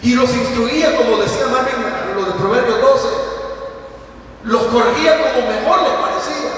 y 0.01 0.15
los 0.15 0.35
instruía, 0.35 0.97
como 0.97 1.19
decía 1.19 1.49
Marvin, 1.49 2.17
lo 2.17 2.25
de 2.25 2.33
Proverbios 2.33 2.81
12, 2.81 3.09
los 4.45 4.63
corregía 4.65 5.19
como 5.19 5.49
mejor 5.49 5.83
les 5.83 5.93
parecía. 5.93 6.51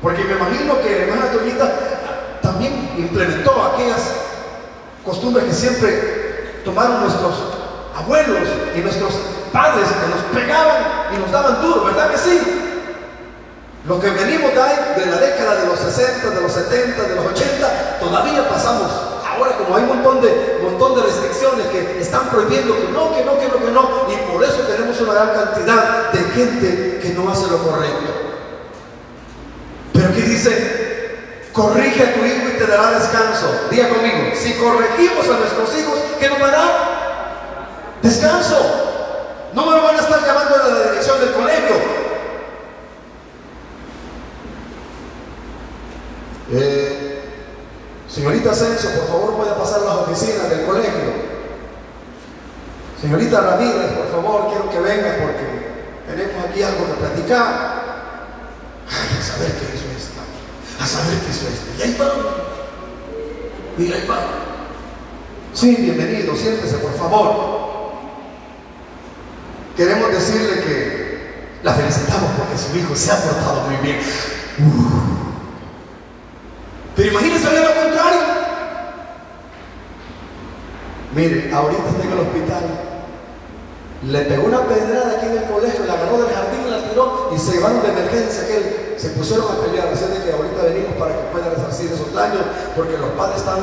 Porque 0.00 0.24
me 0.24 0.32
imagino 0.32 0.80
que 0.80 1.02
hermana 1.02 1.32
Toñita 1.32 1.96
también 2.42 2.94
implementó 2.96 3.72
aquellas 3.74 4.00
costumbres 5.04 5.44
que 5.46 5.54
siempre 5.54 6.62
tomaron 6.64 7.00
nuestros 7.02 7.34
abuelos 7.96 8.48
y 8.76 8.80
nuestros 8.80 9.14
padres 9.52 9.88
que 9.88 10.08
nos 10.08 10.20
pegaban 10.34 11.14
y 11.14 11.18
nos 11.18 11.30
daban 11.30 11.62
duro, 11.62 11.84
¿verdad 11.84 12.10
que 12.10 12.18
sí? 12.18 12.40
Lo 13.86 14.00
que 14.00 14.10
venimos 14.10 14.52
de, 14.52 14.60
ahí, 14.60 14.76
de 14.98 15.06
la 15.06 15.16
década 15.18 15.62
de 15.62 15.66
los 15.68 15.78
60, 15.78 16.30
de 16.30 16.40
los 16.40 16.52
70, 16.52 17.02
de 17.04 17.14
los 17.14 17.24
80, 17.26 17.98
todavía 18.00 18.48
pasamos. 18.48 18.90
Ahora 19.24 19.56
como 19.58 19.76
hay 19.76 19.84
un 19.84 19.88
montón 19.88 20.20
de, 20.20 20.58
montón 20.62 20.96
de 20.96 21.02
restricciones 21.02 21.66
que 21.68 22.00
están 22.00 22.28
prohibiendo 22.28 22.74
que 22.74 22.88
no, 22.88 23.14
que 23.14 23.24
no, 23.24 23.38
que 23.38 23.48
no, 23.48 23.64
que 23.64 23.70
no, 23.70 24.06
y 24.10 24.32
por 24.32 24.42
eso 24.42 24.62
tenemos 24.62 25.00
una 25.00 25.14
gran 25.14 25.28
cantidad 25.34 26.10
de 26.10 26.18
gente 26.18 26.98
que 27.00 27.10
no 27.10 27.30
hace 27.30 27.48
lo 27.48 27.58
correcto. 27.58 28.10
Pero 29.92 30.08
aquí 30.08 30.22
dice, 30.22 30.85
Corrige 31.56 32.02
a 32.02 32.12
tu 32.12 32.22
hijo 32.22 32.48
y 32.54 32.58
te 32.58 32.66
dará 32.66 32.98
descanso. 32.98 33.46
Diga 33.70 33.88
conmigo, 33.88 34.30
si 34.34 34.52
corregimos 34.52 35.24
a 35.26 35.38
nuestros 35.38 35.74
hijos, 35.78 35.94
¿qué 36.20 36.28
nos 36.28 36.38
dará? 36.38 37.96
Descanso. 38.02 38.58
No 39.54 39.64
me 39.64 39.80
van 39.80 39.96
a 39.96 40.00
estar 40.00 40.20
llamando 40.20 40.54
a 40.54 40.68
la 40.68 40.90
dirección 40.90 41.18
del 41.18 41.32
colegio. 41.32 41.76
Eh, 46.52 47.24
señorita 48.06 48.50
Asensio, 48.50 48.90
por 48.90 49.08
favor, 49.08 49.36
puede 49.36 49.52
pasar 49.52 49.80
las 49.80 49.94
oficinas 49.94 50.50
del 50.50 50.66
colegio. 50.66 51.36
Señorita 53.00 53.40
Ramírez, 53.40 53.92
por 53.92 54.10
favor, 54.10 54.48
quiero 54.50 54.70
que 54.70 54.78
venga 54.80 55.16
porque 55.22 56.04
tenemos 56.06 56.44
aquí 56.44 56.62
algo 56.62 56.86
que 56.86 57.00
platicar. 57.00 57.76
Ay, 58.90 59.18
a 59.18 59.22
saber 59.22 59.52
qué 59.52 59.74
es 59.74 59.85
a 60.80 60.86
saber 60.86 61.18
qué 61.20 61.30
es 61.30 61.42
esto. 61.42 61.66
Y 61.78 61.82
ahí 61.82 61.96
va. 62.00 62.06
Y 63.78 63.92
ahí 63.92 64.06
va. 64.08 64.18
Sí, 65.52 65.74
bienvenido, 65.76 66.36
siéntese 66.36 66.76
por 66.78 66.94
favor. 66.94 67.56
Queremos 69.76 70.10
decirle 70.10 70.60
que 70.60 71.58
la 71.62 71.72
felicitamos 71.74 72.30
porque 72.36 72.58
su 72.58 72.76
hijo 72.76 72.94
se 72.94 73.12
ha 73.12 73.16
portado 73.16 73.62
muy 73.62 73.76
bien. 73.76 73.98
Pero 76.94 77.10
imagínense 77.10 77.44
lo 77.44 77.74
contrario. 77.82 78.20
Mire, 81.14 81.50
ahorita 81.52 81.88
está 81.88 82.02
en 82.04 82.12
el 82.12 82.18
hospital. 82.18 82.64
Le 84.08 84.20
pegó 84.22 84.46
una 84.46 84.60
pedrada 84.66 85.16
aquí 85.16 85.26
en 85.26 85.38
el 85.38 85.44
colegio, 85.44 85.84
la 85.86 85.94
agarró 85.94 86.18
del 86.18 86.34
jardín, 86.34 86.70
la 86.70 86.88
tiró 86.90 87.32
y 87.34 87.38
se 87.38 87.52
llevaron 87.52 87.82
de 87.82 87.88
emergencia 87.88 88.42
aquel 88.44 88.85
se 88.96 89.10
pusieron 89.10 89.46
a 89.46 89.60
pelear, 89.60 89.88
así 89.92 90.04
de 90.04 90.24
que 90.24 90.32
ahorita 90.32 90.62
venimos 90.62 90.96
para 90.98 91.12
que 91.12 91.22
puedan 91.32 91.50
resarcir 91.50 91.92
esos 91.92 92.12
daños, 92.12 92.42
porque 92.74 92.96
los 92.96 93.10
padres 93.10 93.38
están 93.38 93.60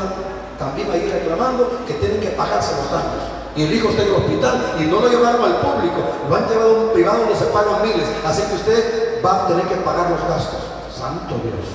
también 0.59 0.89
ahí 0.91 1.09
reclamando 1.11 1.83
que 1.87 1.93
tienen 1.95 2.21
que 2.21 2.29
pagarse 2.29 2.73
los 2.77 2.91
daños. 2.91 3.23
Y 3.55 3.63
el 3.63 3.73
hijo 3.73 3.89
está 3.89 4.01
en 4.01 4.07
el 4.09 4.15
hospital 4.15 4.75
y 4.79 4.83
no 4.85 4.99
lo 4.99 5.09
llevaron 5.09 5.43
al 5.43 5.57
público, 5.57 6.01
lo 6.29 6.35
han 6.35 6.49
llevado 6.49 6.75
a 6.75 6.79
un 6.85 6.93
privado 6.93 7.19
donde 7.19 7.35
se 7.35 7.45
pagan 7.45 7.81
miles, 7.81 8.07
así 8.25 8.41
que 8.43 8.55
usted 8.55 9.23
va 9.23 9.45
a 9.45 9.47
tener 9.47 9.65
que 9.65 9.75
pagar 9.75 10.09
los 10.09 10.21
gastos. 10.27 10.61
Santo 10.93 11.35
Dios. 11.41 11.65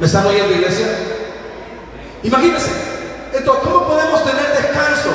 ¿Me 0.00 0.06
están 0.06 0.26
oyendo, 0.26 0.54
iglesia? 0.54 0.86
Imagínense, 2.22 2.70
entonces, 3.32 3.64
¿cómo 3.64 3.86
podemos 3.86 4.24
tener 4.24 4.48
descanso? 4.48 5.10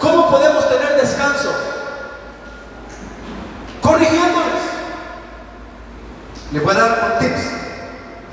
¿Cómo 0.00 0.30
podemos 0.30 0.68
tener 0.68 1.00
descanso? 1.00 1.50
Les 6.54 6.62
voy 6.62 6.72
a 6.72 6.78
dar 6.78 7.12
un 7.12 7.18
tips. 7.18 7.50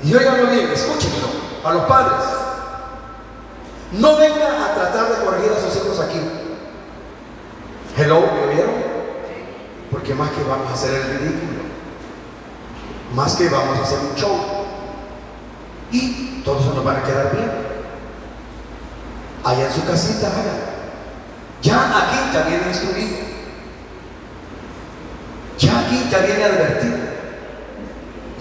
Y 0.04 0.14
oiganlo 0.14 0.48
bien, 0.48 0.70
escúchenlo 0.70 1.26
a 1.64 1.72
los 1.72 1.82
padres. 1.86 2.24
No 3.90 4.16
venga 4.16 4.64
a 4.64 4.74
tratar 4.74 5.08
de 5.08 5.24
corregir 5.24 5.50
a 5.50 5.60
sus 5.60 5.76
hijos 5.82 5.98
aquí. 5.98 6.20
Hello, 7.96 8.20
¿me 8.20 8.52
oyeron? 8.52 8.74
Porque 9.90 10.14
más 10.14 10.30
que 10.30 10.44
vamos 10.44 10.70
a 10.70 10.74
hacer 10.74 10.94
el 10.94 11.18
ridículo, 11.18 11.62
más 13.12 13.34
que 13.34 13.48
vamos 13.48 13.76
a 13.78 13.82
hacer 13.82 13.98
un 13.98 14.14
show. 14.14 14.38
Y 15.90 16.42
todos 16.44 16.64
nos 16.66 16.84
van 16.84 16.98
a 16.98 17.02
quedar 17.02 17.32
bien. 17.34 17.50
Allá 19.42 19.66
en 19.66 19.72
su 19.72 19.84
casita, 19.84 20.28
haga. 20.28 20.54
Ya 21.60 21.98
aquí 21.98 22.18
ya 22.32 22.42
viene 22.42 22.68
instruido. 22.68 23.16
Ya 25.58 25.80
aquí 25.80 26.08
ya 26.08 26.18
viene 26.18 26.44
advertido. 26.44 26.91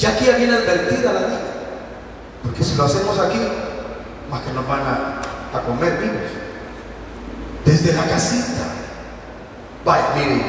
Ya 0.02 0.10
aquí 0.10 0.26
ya 0.26 0.36
viene 0.36 0.56
advertida 0.56 1.14
la 1.14 1.20
vida. 1.20 1.41
Porque 2.41 2.64
si 2.64 2.76
lo 2.76 2.86
hacemos 2.86 3.20
aquí, 3.20 3.38
más 4.32 4.41
que 4.41 4.52
nos 4.52 4.68
van 4.68 4.82
a, 4.82 5.62
comer 5.62 5.99
vivos. 5.99 6.32
Desde 7.64 7.93
la 7.93 8.06
casita. 8.06 8.66
Vaya, 9.86 10.08
mire, 10.16 10.43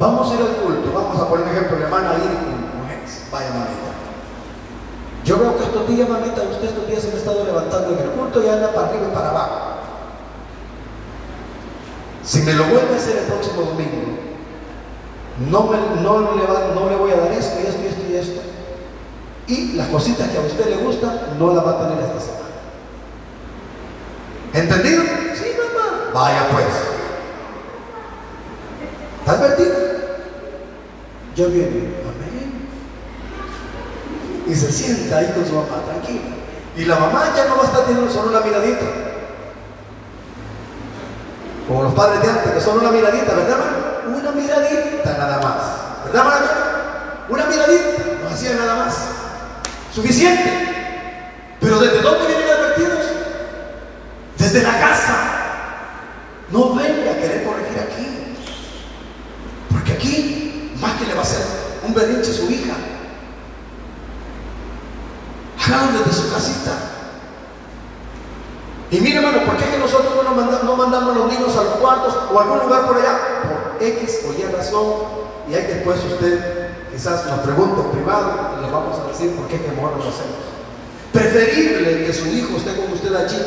vamos 0.00 0.32
a 0.32 0.34
ir 0.34 0.40
al 0.40 0.56
culto. 0.56 0.92
Vamos 0.92 1.20
a 1.20 1.28
poner 1.28 1.46
ejemplo, 1.46 1.78
la 1.78 1.84
hermana 1.84 2.08
con 2.10 2.80
mujeres. 2.82 3.22
Vaya, 3.30 3.50
mamita. 3.50 3.90
Yo 5.24 5.38
veo 5.38 5.56
que 5.56 5.64
estos 5.64 5.86
días, 5.86 6.08
mamita, 6.08 6.42
usted 6.42 6.70
estos 6.70 6.88
días 6.88 7.02
se 7.02 7.08
me 7.08 7.14
ha 7.14 7.18
estado 7.18 7.44
levantando 7.44 7.92
en 7.92 7.98
el 8.00 8.10
culto 8.10 8.42
y 8.44 8.48
anda 8.48 8.72
para 8.72 8.88
arriba 8.88 9.06
y 9.12 9.14
para 9.14 9.30
abajo. 9.30 9.60
Si 12.24 12.42
me 12.42 12.52
lo 12.54 12.64
vuelve 12.64 12.94
a 12.94 12.96
hacer 12.96 13.16
el 13.16 13.24
próximo 13.26 13.62
domingo, 13.62 14.29
no, 15.48 15.70
no, 16.02 16.36
le 16.36 16.74
no 16.74 16.90
le 16.90 16.96
voy 16.96 17.12
a 17.12 17.16
dar 17.16 17.32
esto 17.32 17.58
esto 17.60 17.82
esto 17.82 18.02
y 18.10 18.16
esto. 18.16 18.40
Y 19.46 19.72
las 19.72 19.88
cositas 19.88 20.28
que 20.28 20.36
a 20.36 20.42
usted 20.42 20.66
le 20.66 20.76
gustan 20.84 21.18
no 21.38 21.54
las 21.54 21.64
va 21.64 21.70
a 21.70 21.88
tener 21.88 22.04
esta 22.04 22.20
semana. 22.20 22.40
¿Entendido? 24.52 25.02
Sí, 25.34 25.46
mamá. 25.56 26.10
Vaya 26.12 26.48
pues. 26.52 26.66
¿Está 29.20 29.32
advertido? 29.32 29.76
Yo 31.36 31.48
viene, 31.48 31.94
amén. 32.04 32.68
Y 34.46 34.54
se 34.54 34.70
sienta 34.70 35.18
ahí 35.18 35.32
con 35.34 35.46
su 35.46 35.54
mamá, 35.54 35.82
tranquila. 35.86 36.36
Y 36.76 36.84
la 36.84 36.96
mamá 36.96 37.32
ya 37.34 37.46
no 37.46 37.56
va 37.56 37.62
a 37.62 37.66
estar 37.66 37.84
teniendo 37.86 38.10
solo 38.10 38.30
una 38.30 38.40
miradita. 38.40 38.86
Como 41.66 41.84
los 41.84 41.94
padres 41.94 42.22
de 42.22 42.28
antes, 42.28 42.52
que 42.52 42.60
solo 42.60 42.80
una 42.80 42.90
miradita, 42.90 43.34
¿verdad, 43.34 43.79
una 44.18 44.30
miradita 44.32 45.16
nada 45.18 45.38
más. 45.40 46.04
¿Verdad, 46.04 46.26
hermano? 46.26 46.46
Una 47.28 47.46
miradita, 47.46 48.04
no 48.22 48.28
hacía 48.28 48.54
nada 48.54 48.74
más. 48.76 48.96
Suficiente. 49.94 50.70
Pero 51.60 51.78
¿desde 51.78 52.00
dónde 52.00 52.26
vienen 52.26 52.48
advertidos? 52.48 53.04
Desde 54.38 54.62
la 54.62 54.80
casa. 54.80 55.16
No 56.50 56.74
venga 56.74 57.12
a 57.12 57.14
querer 57.14 57.44
corregir 57.44 57.78
aquí. 57.78 58.36
Porque 59.70 59.92
aquí, 59.92 60.72
más 60.80 60.92
que 60.94 61.06
le 61.06 61.14
va 61.14 61.20
a 61.20 61.22
hacer 61.22 61.44
un 61.86 61.94
berrinche 61.94 62.30
a 62.30 62.34
su 62.34 62.50
hija. 62.50 62.74
Hágalo 65.64 65.98
desde 65.98 66.22
su 66.22 66.32
casita. 66.32 66.72
Y 68.90 69.00
mire, 69.00 69.18
hermano, 69.18 69.44
¿por 69.46 69.56
qué 69.56 69.70
que 69.70 69.78
nosotros 69.78 70.12
no, 70.24 70.34
mandamos, 70.34 70.64
no 70.64 70.76
mandamos 70.76 71.16
los 71.16 71.32
niños 71.32 71.56
a 71.56 71.62
los 71.62 71.74
cuartos 71.74 72.16
o 72.32 72.38
a 72.38 72.42
algún 72.42 72.58
lugar 72.58 72.86
por 72.86 72.96
allá? 72.96 73.39
X 73.80 74.20
o 74.28 74.32
Y 74.32 74.42
razón. 74.52 74.94
Y 75.50 75.54
ahí 75.54 75.66
después 75.66 75.98
usted 76.04 76.68
quizás 76.92 77.26
nos 77.26 77.40
pregunte 77.40 77.80
en 77.80 77.90
privado 77.90 78.56
y 78.58 78.64
le 78.64 78.70
vamos 78.70 78.98
a 78.98 79.08
decir 79.08 79.34
por 79.36 79.46
qué 79.48 79.58
mejor 79.58 79.96
lo 79.96 80.02
hacemos. 80.02 80.50
Preferible 81.12 82.06
que 82.06 82.12
su 82.12 82.26
hijo 82.28 82.56
esté 82.56 82.76
con 82.76 82.92
usted 82.92 83.14
allí 83.14 83.42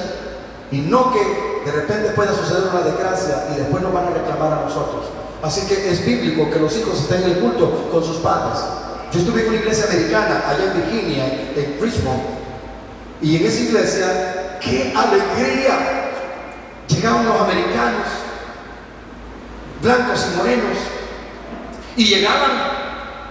y 0.71 0.81
no 0.81 1.13
que 1.13 1.63
de 1.65 1.71
repente 1.71 2.09
pueda 2.09 2.33
suceder 2.33 2.63
una 2.71 2.81
desgracia 2.81 3.47
y 3.53 3.59
después 3.59 3.81
nos 3.81 3.93
van 3.93 4.07
a 4.07 4.09
reclamar 4.09 4.53
a 4.53 4.61
nosotros. 4.63 5.05
Así 5.41 5.67
que 5.67 5.89
es 5.89 6.05
bíblico 6.05 6.49
que 6.49 6.59
los 6.59 6.75
hijos 6.77 6.99
estén 6.99 7.23
en 7.23 7.31
el 7.31 7.39
culto 7.39 7.89
con 7.91 8.03
sus 8.03 8.17
padres. 8.17 8.59
Yo 9.11 9.19
estuve 9.19 9.41
en 9.41 9.49
una 9.49 9.57
iglesia 9.57 9.85
americana 9.85 10.43
allá 10.47 10.71
en 10.71 10.81
Virginia, 10.81 11.25
en 11.55 11.77
Richmond, 11.79 12.21
y 13.21 13.37
en 13.37 13.45
esa 13.45 13.61
iglesia, 13.61 14.59
¡qué 14.59 14.93
alegría! 14.95 16.11
Llegaban 16.87 17.25
los 17.25 17.41
americanos, 17.41 18.07
blancos 19.83 20.27
y 20.31 20.37
morenos, 20.37 20.77
y 21.95 22.05
llegaban 22.05 22.73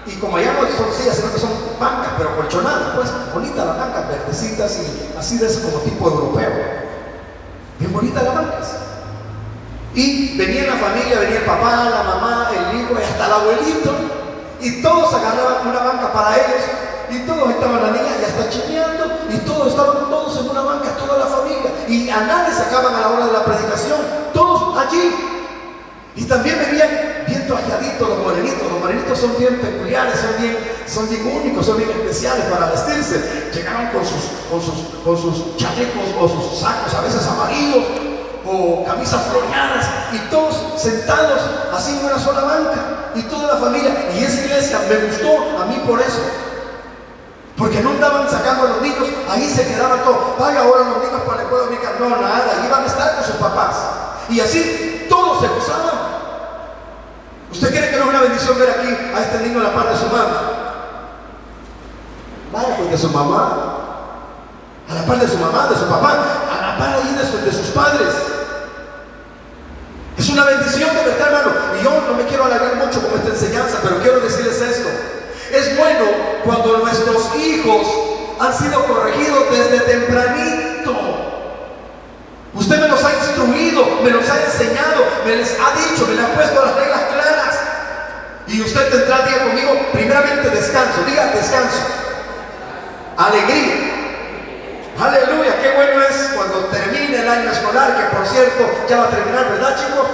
y 0.05 0.16
como 0.16 0.36
allá 0.36 0.55
no 0.55 0.66
son 0.76 0.92
sillas, 0.92 1.16
sino 1.16 1.32
que 1.32 1.38
son 1.38 1.50
bancas, 1.78 2.12
pero 2.18 2.36
colchonadas, 2.36 2.94
pues, 2.96 3.09
bonitas 3.32 3.64
las 3.64 3.78
bancas, 3.78 4.09
verdecitas 4.09 4.78
y 4.80 5.16
así 5.16 5.38
de 5.38 5.46
ese 5.46 5.62
como 5.62 5.78
tipo 5.78 6.09
europeo. 6.09 6.50
Bien 7.78 7.92
bonitas 7.92 8.24
las 8.24 8.34
bancas. 8.34 8.76
Y 9.94 10.36
venía 10.36 10.66
la 10.66 10.76
familia, 10.76 11.20
venía 11.20 11.38
el 11.38 11.44
papá, 11.44 11.84
la 11.88 12.03
mamá, 12.03 12.50
el 12.50 12.80
hijo 12.80 12.94
y 12.98 13.03
hasta 13.03 13.26
el 13.26 13.32
abuelito. 13.32 13.92
Y 14.61 14.82
todos 14.82 15.14
agarraban 15.14 15.68
una 15.68 15.80
banca 15.80 16.12
para 16.12 16.34
ellos. 16.34 16.62
Y 17.11 17.18
todos 17.20 17.50
estaban 17.50 17.82
la 17.82 17.90
niña 17.90 18.16
y 18.20 18.24
hasta 18.24 18.50
chineando. 18.50 19.05
Y 19.30 19.36
todos 19.38 19.68
estaban 19.68 20.11
todos 20.11 20.36
en 20.38 20.50
una 20.50 20.62
banca, 20.62 20.96
toda 20.96 21.18
la 21.18 21.26
familia. 21.26 21.70
Y 21.88 22.11
a 22.11 22.20
nadie 22.22 22.55
sacaban 22.55 22.94
a 22.94 23.00
la 23.00 23.09
hora 23.09 23.26
de 23.26 23.32
la 23.32 23.44
predicación. 23.44 24.00
Todos 24.32 24.78
allí. 24.78 25.32
Y 26.15 26.25
también 26.25 26.59
venían 26.59 26.89
bien 27.27 27.47
trajaditos 27.47 28.09
los 28.09 28.19
morenitos. 28.19 28.71
Los 28.71 28.81
morenitos 28.81 29.19
son 29.19 29.37
bien 29.39 29.59
peculiares, 29.61 30.21
son 30.21 30.43
bien, 30.43 30.59
son 30.87 31.09
bien 31.09 31.27
únicos, 31.27 31.67
son 31.67 31.79
bien 31.79 31.91
especiales 31.91 32.45
para 32.47 32.67
vestirse. 32.67 33.51
Llegaron 33.53 33.87
con 33.89 34.05
sus, 34.05 34.25
con 34.51 34.61
sus, 34.61 34.75
con 35.05 35.17
sus 35.17 35.57
chalecos 35.57 36.05
o 36.21 36.29
sus 36.29 36.61
sacos, 36.61 36.93
a 36.95 37.01
veces 37.01 37.27
amarillos, 37.27 37.85
o 38.45 38.85
camisas 38.85 39.23
floreadas, 39.31 39.87
y 40.13 40.19
todos 40.31 40.81
sentados 40.81 41.41
así 41.73 41.99
en 41.99 42.05
una 42.05 42.19
sola 42.19 42.43
banca, 42.43 43.13
y 43.15 43.23
toda 43.23 43.55
la 43.55 43.61
familia. 43.61 44.11
Y 44.15 44.25
esa 44.25 44.45
iglesia 44.45 44.81
me 44.89 44.97
gustó 45.07 45.63
a 45.63 45.67
mí 45.67 45.83
por 45.87 46.01
eso. 46.01 46.21
Porque 47.57 47.81
no 47.81 47.91
andaban 47.91 48.29
sacando 48.29 48.67
a 48.67 48.69
los 48.71 48.83
niños, 48.83 49.09
ahí 49.29 49.49
se 49.49 49.67
quedaban 49.67 50.03
todos. 50.03 50.39
Vaya 50.39 50.61
ahora 50.61 50.91
los 50.91 51.05
niños 51.05 51.21
para 51.27 51.43
el 51.43 51.49
pueblo 51.49 51.71
No, 52.01 52.09
nada, 52.09 52.65
iban 52.67 52.83
a 52.83 52.87
estar 52.87 53.15
con 53.15 53.25
sus 53.25 53.37
papás. 53.37 53.77
Y 54.29 54.41
así 54.41 55.07
todos 55.09 55.41
se 55.41 55.49
gozaban. 55.49 56.01
¿Usted 57.63 57.79
cree 57.79 57.91
que 57.91 57.97
no 57.97 58.03
es 58.03 58.11
una 58.11 58.23
bendición 58.23 58.59
ver 58.59 58.71
aquí 58.71 58.89
a 59.15 59.21
este 59.23 59.39
niño 59.47 59.61
a 59.61 59.63
la 59.63 59.73
par 59.73 59.89
de 59.89 59.97
su 59.97 60.07
mamá? 60.07 60.27
Vaya 62.51 62.77
pues 62.77 62.91
de 62.91 62.99
su 62.99 63.09
mamá, 63.09 63.79
a 64.89 64.95
la 64.95 65.07
par 65.07 65.21
de 65.21 65.29
su 65.29 65.39
mamá, 65.39 65.69
de 65.69 65.77
su 65.77 65.87
papá, 65.87 66.11
a 66.51 66.61
la 66.61 66.77
par 66.77 66.97
ahí 66.97 67.15
de, 67.15 67.41
de 67.41 67.53
sus 67.53 67.69
padres. 67.69 68.09
Es 70.19 70.29
una 70.29 70.45
bendición 70.45 70.91
de 70.91 71.05
verdad, 71.05 71.29
hermano. 71.29 71.53
Y 71.81 71.85
yo 71.85 72.03
no 72.05 72.15
me 72.15 72.25
quiero 72.25 72.47
alargar 72.47 72.75
mucho 72.75 73.01
con 73.01 73.17
esta 73.21 73.31
enseñanza, 73.31 73.79
pero 73.81 74.01
quiero 74.03 74.19
decirles 74.19 74.61
esto. 74.61 74.89
Es 75.53 75.79
bueno 75.79 76.07
cuando 76.45 76.79
nuestros 76.79 77.37
hijos 77.37 77.87
han 78.41 78.53
sido 78.59 78.85
corregidos 78.87 79.45
desde 79.53 79.79
tempranito. 79.83 80.97
Usted 82.55 82.81
me 82.81 82.89
los 82.89 83.05
ha 83.05 83.15
instruido, 83.15 83.87
me 84.03 84.11
los 84.11 84.29
ha 84.29 84.45
enseñado, 84.47 85.05
me 85.25 85.37
les 85.37 85.57
ha 85.61 85.71
dicho, 85.79 86.09
me 86.09 86.17
les 86.17 86.25
ha 86.25 86.35
puesto 86.35 86.61
las 86.61 86.75
reglas. 86.75 87.12
Y 88.47 88.61
usted 88.61 88.90
tendrá, 88.90 89.22
diga 89.22 89.45
conmigo, 89.45 89.88
primeramente 89.93 90.51
descanso, 90.51 91.03
diga 91.07 91.26
descanso. 91.26 91.78
Alegría. 93.16 93.93
Aleluya, 95.01 95.62
qué 95.62 95.72
bueno 95.74 96.03
es 96.03 96.30
cuando 96.34 96.66
termine 96.66 97.20
el 97.20 97.28
año 97.28 97.51
escolar, 97.51 97.97
que 97.97 98.16
por 98.16 98.26
cierto 98.26 98.70
ya 98.88 98.99
va 98.99 99.05
a 99.05 99.11
terminar, 99.11 99.51
¿verdad 99.51 99.76
chicos? 99.76 100.07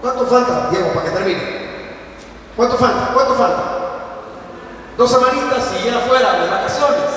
¿Cuánto 0.00 0.26
falta, 0.26 0.68
Diego, 0.70 0.92
para 0.92 1.06
que 1.06 1.10
termine? 1.10 1.64
¿Cuánto 2.56 2.76
falta? 2.76 3.10
¿Cuánto 3.12 3.34
falta? 3.34 3.62
Dos 4.96 5.10
semanitas 5.10 5.64
y 5.80 5.86
ya 5.86 5.98
fuera 6.00 6.32
de 6.40 6.50
vacaciones. 6.50 7.10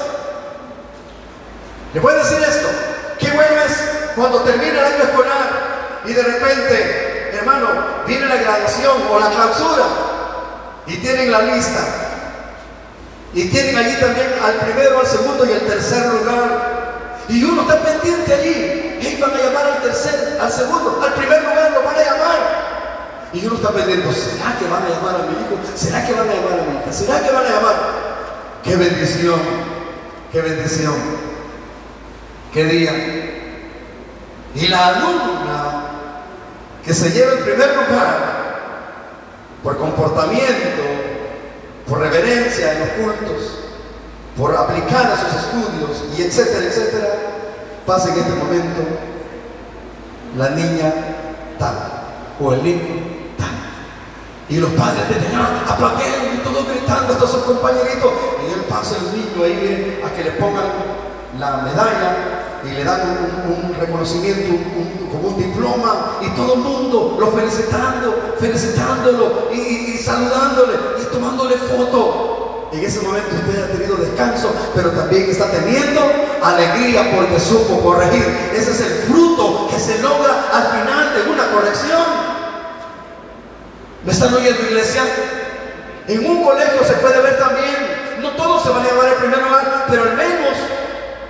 ¿Le 1.94 2.02
puedo 2.02 2.18
decir 2.18 2.40
esto? 2.40 2.68
Qué 3.20 3.32
bueno 3.32 3.62
es 3.66 4.12
cuando 4.16 4.42
termine 4.42 4.78
el 4.78 4.86
año 4.86 5.04
escolar 5.04 6.02
y 6.06 6.14
de 6.14 6.24
repente, 6.24 7.17
hermano, 7.38 7.68
viene 8.06 8.26
la 8.26 8.36
graduación 8.36 8.98
o 9.12 9.20
la 9.20 9.30
clausura 9.30 9.86
y 10.88 10.98
tienen 10.98 11.32
la 11.32 11.42
lista. 11.42 11.80
Y 13.34 13.50
tienen 13.50 13.78
allí 13.78 13.96
también 14.00 14.34
al 14.44 14.56
primero, 14.56 15.00
al 15.00 15.06
segundo 15.06 15.46
y 15.46 15.54
al 15.54 15.62
tercer 15.62 16.06
lugar. 16.08 17.18
Y 17.30 17.44
uno 17.44 17.62
está 17.62 17.82
pendiente 17.82 18.34
allí. 18.34 18.98
Y 19.02 19.22
van 19.22 19.32
a 19.32 19.38
llamar 19.38 19.66
al 19.66 19.82
tercer, 19.82 20.38
al 20.42 20.52
segundo, 20.52 21.00
al 21.04 21.14
primer 21.14 21.42
lugar 21.44 21.72
lo 21.72 21.84
van 21.84 21.96
a 21.96 22.04
llamar. 22.04 22.68
Y 23.34 23.46
uno 23.46 23.56
está 23.56 23.72
pendiente, 23.72 24.12
¿será 24.14 24.58
que 24.58 24.66
van 24.66 24.84
a 24.84 24.90
llamar 24.90 25.16
a 25.16 25.18
mi 25.20 25.34
hijo? 25.34 25.60
¿Será 25.76 26.06
que 26.06 26.14
van 26.14 26.30
a 26.30 26.34
llamar 26.34 26.60
a 26.60 26.64
mi 26.64 26.80
hija? 26.80 26.92
¿Será 26.92 27.22
que 27.22 27.32
van 27.32 27.46
a 27.46 27.50
llamar? 27.50 27.76
¡Qué 28.64 28.76
bendición! 28.76 29.40
¡Qué 30.32 30.42
bendición! 30.42 30.96
¡Qué 32.54 32.64
día! 32.64 32.94
Y 34.56 34.68
la 34.68 34.88
alumna 34.88 35.77
que 36.86 36.94
se 36.94 37.12
lleva 37.12 37.34
el 37.34 37.40
primer 37.40 37.70
lugar 37.76 38.38
por 39.64 39.78
comportamiento, 39.78 40.84
por 41.88 42.00
reverencia 42.00 42.74
en 42.74 42.80
los 42.80 42.90
cultos, 42.90 43.60
por 44.38 44.56
aplicar 44.56 45.12
a 45.12 45.18
sus 45.18 45.34
estudios 45.42 46.06
y 46.18 46.22
etcétera, 46.22 46.66
etcétera, 46.66 47.08
pasa 47.86 48.14
en 48.14 48.20
este 48.20 48.34
momento 48.34 48.82
la 50.38 50.50
niña 50.50 50.94
tal 51.58 51.76
o 52.40 52.54
el 52.54 52.64
niño 52.64 53.02
tal. 53.38 53.50
Y 54.50 54.58
los 54.58 54.70
padres 54.72 55.10
de 55.10 55.16
aplaudieron 55.68 56.36
y 56.36 56.38
todos 56.38 56.68
gritando 56.70 57.14
hasta 57.14 57.28
sus 57.28 57.44
compañeritos. 57.44 58.12
Y 58.48 58.54
él 58.54 58.66
pasa 58.70 58.96
el 58.98 59.18
niño 59.18 59.44
ahí 59.44 60.02
a 60.06 60.16
que 60.16 60.24
le 60.24 60.32
pongan 60.32 60.66
la 61.40 61.58
medalla 61.58 62.47
y 62.64 62.70
le 62.70 62.84
dan 62.84 63.02
un, 63.48 63.76
reconocimiento, 63.80 64.56
como 65.12 65.30
un 65.30 65.38
diploma, 65.38 66.18
y 66.22 66.30
todo 66.36 66.56
el 66.56 66.60
mundo 66.60 67.18
lo 67.20 67.28
felicitando, 67.32 68.36
felicitándolo 68.40 69.50
y, 69.54 69.98
saludándole 69.98 70.74
y 71.02 71.06
tomándole 71.14 71.56
foto. 71.58 72.70
En 72.72 72.84
ese 72.84 73.00
momento 73.02 73.30
usted 73.34 73.64
ha 73.64 73.68
tenido 73.72 73.96
descanso, 73.96 74.52
pero 74.76 74.92
también 74.92 75.30
está 75.30 75.50
teniendo 75.50 76.02
alegría 76.42 77.16
porque 77.16 77.40
supo 77.40 77.80
corregir. 77.82 78.26
Ese 78.54 78.72
es 78.72 78.82
el 78.82 78.94
fruto 79.08 79.68
que 79.70 79.80
se 79.80 80.00
logra 80.00 80.48
al 80.52 80.82
final 80.82 81.14
de 81.16 81.32
una 81.32 81.48
corrección. 81.52 82.04
¿Me 84.04 84.12
están 84.12 84.34
oyendo, 84.34 84.62
iglesia? 84.64 85.04
En 86.08 86.26
un 86.26 86.44
colegio 86.44 86.84
se 86.86 86.94
puede 86.94 87.22
ver 87.22 87.38
también, 87.38 88.22
no 88.22 88.32
todos 88.32 88.64
se 88.64 88.70
van 88.70 88.82
a 88.82 88.90
llevar 88.90 89.08
el 89.10 89.16
primer 89.16 89.44
lugar, 89.44 89.86
pero 89.90 90.04
al 90.04 90.16
menos 90.16 90.58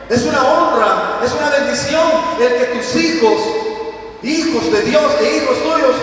es 0.09 0.23
una 0.23 0.41
honra, 0.41 1.19
es 1.23 1.31
una 1.33 1.49
bendición 1.49 2.01
el 2.39 2.55
que 2.57 2.65
tus 2.77 2.95
hijos, 2.95 3.41
hijos 4.23 4.71
de 4.71 4.81
Dios 4.81 5.11
e 5.21 5.37
hijos 5.37 5.57
tuyos, 5.63 5.95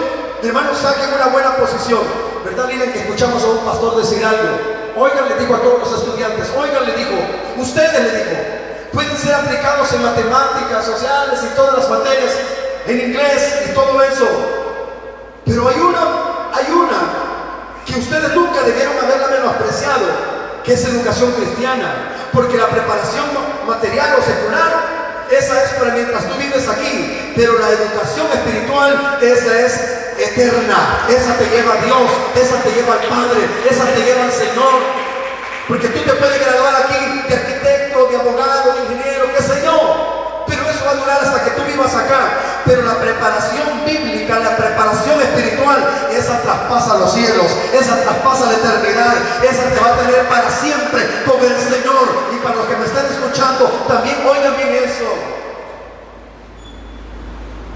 hermanos, 0.42 0.78
saquen 0.78 1.14
una 1.14 1.26
buena 1.28 1.56
posición. 1.56 2.00
¿Verdad, 2.44 2.66
miren 2.68 2.92
que 2.92 2.98
escuchamos 2.98 3.42
a 3.42 3.46
un 3.46 3.64
pastor 3.64 3.96
decir 3.96 4.24
algo? 4.24 4.74
Oigan, 4.96 5.28
le 5.28 5.36
dijo 5.36 5.54
a 5.54 5.60
todos 5.60 5.80
los 5.80 6.00
estudiantes, 6.00 6.50
oigan, 6.56 6.84
le 6.84 6.92
dijo, 6.92 7.16
ustedes 7.56 8.02
le 8.02 8.18
dijo, 8.18 8.36
pueden 8.92 9.16
ser 9.16 9.34
aplicados 9.34 9.92
en 9.94 10.02
matemáticas, 10.02 10.84
sociales 10.84 11.40
y 11.42 11.56
todas 11.56 11.78
las 11.78 11.88
materias, 11.88 12.32
en 12.86 13.00
inglés 13.08 13.62
y 13.70 13.74
todo 13.74 14.02
eso. 14.02 14.28
Pero 15.46 15.68
hay 15.68 15.80
una, 15.80 16.00
hay 16.52 16.72
una 16.72 17.24
que 17.86 17.98
ustedes 17.98 18.34
nunca 18.34 18.62
debieron 18.62 18.96
haberla 18.98 19.28
menospreciado, 19.28 20.06
que 20.62 20.74
es 20.74 20.84
educación 20.84 21.32
cristiana. 21.32 22.13
Porque 22.34 22.58
la 22.58 22.68
preparación 22.68 23.26
material 23.64 24.16
o 24.18 24.22
secular, 24.22 25.26
esa 25.30 25.62
es 25.62 25.70
para 25.74 25.94
mientras 25.94 26.28
tú 26.28 26.34
vives 26.36 26.68
aquí. 26.68 27.32
Pero 27.36 27.58
la 27.60 27.70
educación 27.70 28.26
espiritual, 28.32 29.18
esa 29.22 29.60
es 29.60 29.72
eterna. 30.18 31.06
Esa 31.08 31.38
te 31.38 31.46
lleva 31.46 31.74
a 31.74 31.84
Dios, 31.84 32.10
esa 32.34 32.56
te 32.62 32.72
lleva 32.72 32.94
al 32.94 33.06
Padre, 33.06 33.48
esa 33.70 33.84
te 33.84 34.02
lleva 34.02 34.24
al 34.24 34.32
Señor. 34.32 34.82
Porque 35.68 35.88
tú 35.88 36.00
te 36.00 36.12
puedes 36.12 36.40
graduar 36.40 36.74
aquí 36.82 37.22
de 37.28 37.34
arquitecto, 37.34 38.06
de 38.06 38.16
abogado, 38.16 38.74
de 38.74 38.80
ingeniero, 38.82 39.32
qué 39.34 39.42
sé 39.42 39.62
yo. 39.64 40.44
Pero 40.46 40.68
eso 40.68 40.84
va 40.84 40.90
a 40.90 40.94
durar 40.94 41.22
hasta 41.22 41.44
que 41.44 41.50
tú 41.52 41.62
vivas 41.64 41.94
acá. 41.94 42.62
Pero 42.66 42.82
la 42.82 42.98
preparación 42.98 43.84
bíblica, 43.86 44.40
la 44.40 44.56
preparación 44.56 45.13
traspasa 46.44 46.98
los 46.98 47.12
cielos, 47.12 47.46
esa 47.72 48.02
traspasa 48.02 48.46
la 48.46 48.52
eternidad, 48.52 49.14
esa 49.42 49.70
te 49.70 49.80
va 49.80 49.94
a 49.94 49.98
tener 49.98 50.28
para 50.28 50.50
siempre 50.50 51.24
con 51.26 51.40
el 51.40 51.58
Señor. 51.58 52.06
Y 52.32 52.36
para 52.38 52.56
los 52.56 52.66
que 52.66 52.76
me 52.76 52.84
están 52.84 53.06
escuchando, 53.06 53.64
también 53.88 54.16
oigan 54.24 54.56
bien 54.56 54.84
eso. 54.84 55.08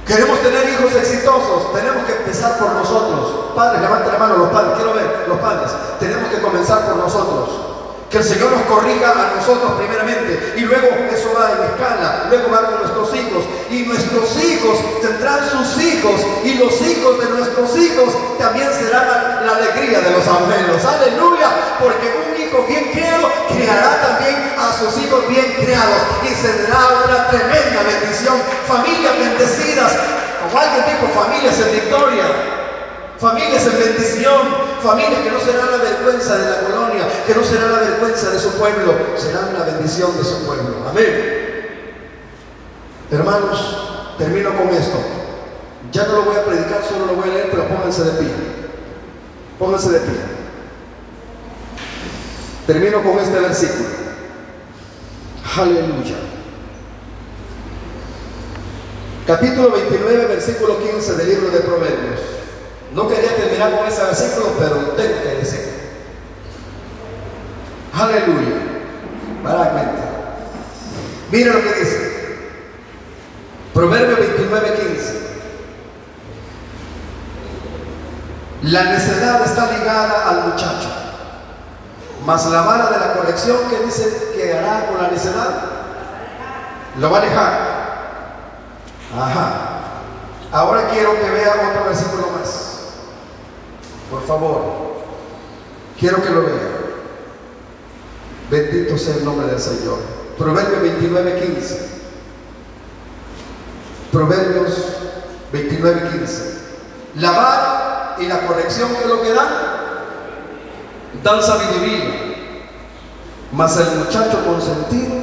Queremos 0.06 0.40
tener 0.40 0.68
hijos 0.70 0.94
exitosos, 0.94 1.72
tenemos 1.74 2.06
que 2.06 2.12
empezar 2.12 2.58
por 2.58 2.72
nosotros. 2.72 3.52
Padres, 3.54 3.82
levanten 3.82 4.12
la 4.12 4.18
mano 4.18 4.36
los 4.38 4.48
padres, 4.48 4.72
quiero 4.76 4.94
ver 4.94 5.26
los 5.28 5.38
padres. 5.38 5.70
Tenemos 6.00 6.30
que 6.30 6.40
comenzar 6.40 6.86
por 6.86 6.96
nosotros. 6.96 7.67
Que 8.11 8.18
el 8.18 8.24
Señor 8.24 8.52
nos 8.52 8.62
corrija 8.62 9.11
a 9.12 9.36
nosotros 9.36 9.72
primeramente 9.76 10.54
y 10.56 10.61
luego 10.61 10.88
eso 11.12 11.28
va 11.36 11.52
en 11.52 11.70
escala, 11.70 12.24
luego 12.30 12.50
va 12.50 12.64
con 12.64 12.80
nuestros 12.80 13.14
hijos 13.14 13.44
y 13.68 13.82
nuestros 13.82 14.36
hijos 14.42 14.78
tendrán 15.02 15.40
sus 15.44 15.76
hijos 15.82 16.20
y 16.42 16.54
los 16.54 16.80
hijos 16.80 17.20
de 17.20 17.28
nuestros 17.28 17.76
hijos 17.76 18.09
también 18.38 18.72
serán 18.72 19.06
la, 19.44 19.56
alegría 19.56 20.00
de 20.00 20.11
los 20.12 20.26
abuelos. 20.26 20.82
Aleluya, 20.84 21.50
porque 21.78 22.09
un 22.32 22.40
hijo 22.40 22.64
bien 22.66 22.92
criado 22.92 23.28
criará 23.52 24.00
también 24.00 24.54
a 24.56 24.72
sus 24.72 25.04
hijos 25.04 25.28
bien 25.28 25.56
criados 25.61 26.00
y 26.24 26.34
se 26.34 26.62
dará 26.62 27.04
una 27.04 27.28
tremenda 27.28 27.82
bendición. 27.82 28.40
Familias 28.66 29.18
bendecidas, 29.18 29.92
como 30.42 30.59
alguien 30.59 30.84
dijo, 30.86 31.20
familias 31.20 31.61
en 31.61 31.72
victoria. 31.72 32.57
Familias 33.18 33.66
en 33.66 33.78
bendición, 33.80 34.42
familias 34.80 35.20
que 35.24 35.30
no 35.32 35.40
serán 35.40 35.72
la 35.72 35.78
vergüenza 35.78 36.36
de 36.36 36.50
la 36.50 36.60
colonia, 36.60 37.08
que 37.26 37.34
no 37.34 37.42
serán 37.42 37.72
la 37.72 37.80
vergüenza 37.80 38.30
de 38.30 38.38
su 38.38 38.52
pueblo, 38.52 38.94
serán 39.16 39.52
la 39.58 39.64
bendición 39.64 40.16
de 40.16 40.22
su 40.22 40.46
pueblo. 40.46 40.76
Amén. 40.88 41.38
Hermanos, 43.10 44.14
termino 44.18 44.56
con 44.56 44.68
esto. 44.68 44.98
Ya 45.90 46.06
no 46.06 46.12
lo 46.12 46.22
voy 46.22 46.36
a 46.36 46.44
predicar, 46.44 46.84
solo 46.88 47.06
lo 47.06 47.14
voy 47.14 47.28
a 47.30 47.32
leer, 47.32 47.48
pero 47.50 47.66
pónganse 47.66 48.04
de 48.04 48.10
pie. 48.12 48.28
Pónganse 49.58 49.90
de 49.90 50.00
pie. 50.00 50.20
Termino 52.68 53.02
con 53.02 53.18
este 53.18 53.40
versículo. 53.40 53.88
Aleluya. 55.56 56.16
Capítulo 59.26 59.70
29, 59.72 60.26
versículo 60.26 60.78
15 60.78 61.14
del 61.16 61.28
libro 61.28 61.50
de 61.50 61.60
Proverbios. 61.60 62.38
No 62.95 63.09
quería 63.09 63.36
terminar 63.36 63.76
con 63.76 63.86
ese 63.86 64.03
versículo, 64.03 64.55
pero 64.59 64.74
tengo 64.97 65.22
que 65.22 65.36
decir. 65.41 65.68
Aleluya. 67.93 68.57
Baragmente. 69.43 70.03
Mira 71.30 71.53
lo 71.55 71.62
que 71.62 71.74
dice. 71.80 72.09
Proverbio 73.74 74.16
29, 74.16 74.74
15. 74.74 75.28
La 78.62 78.84
necedad 78.84 79.45
está 79.45 79.70
ligada 79.70 80.28
al 80.28 80.49
muchacho. 80.49 80.89
Mas 82.24 82.47
la 82.47 82.62
vara 82.62 82.91
de 82.91 82.99
la 82.99 83.12
corrección 83.14 83.59
que 83.70 83.84
dice 83.84 84.32
que 84.34 84.53
hará 84.53 84.86
con 84.86 85.01
la 85.01 85.09
necedad, 85.09 85.49
lo 86.99 87.11
va 87.11 87.18
a 87.18 87.20
dejar. 87.20 87.53
Ajá. 89.16 89.68
Ahora 90.53 90.89
quiero 90.91 91.14
que 91.14 91.30
vea 91.30 91.70
otro 91.70 91.84
versículo 91.84 92.28
más. 92.39 92.67
Por 94.11 94.26
favor, 94.26 94.62
quiero 95.98 96.22
que 96.22 96.30
lo 96.30 96.42
vean. 96.42 96.78
Bendito 98.50 98.96
sea 98.96 99.16
el 99.16 99.24
nombre 99.24 99.46
del 99.48 99.61
Señor. 99.61 99.98
Proverbios 100.38 100.80
29, 100.80 101.40
15. 101.54 101.88
Proverbios 104.11 104.72
29, 105.52 106.11
15. 106.18 106.59
La 107.16 107.32
vara 107.32 108.16
y 108.18 108.26
la 108.26 108.46
corrección 108.46 108.88
que 108.94 109.09
lo 109.09 109.20
que 109.20 109.34
dan, 109.34 109.48
dan 111.22 111.42
sabiduría. 111.42 112.04
Mas 113.52 113.76
el 113.76 113.98
muchacho 113.98 114.44
consentido, 114.46 115.14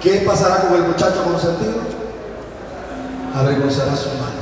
¿qué 0.00 0.22
pasará 0.26 0.68
con 0.68 0.74
el 0.74 0.82
muchacho 0.82 1.24
consentido? 1.24 1.74
Avergonzará 3.34 3.92
a 3.92 3.96
su 3.96 4.10
madre. 4.10 4.36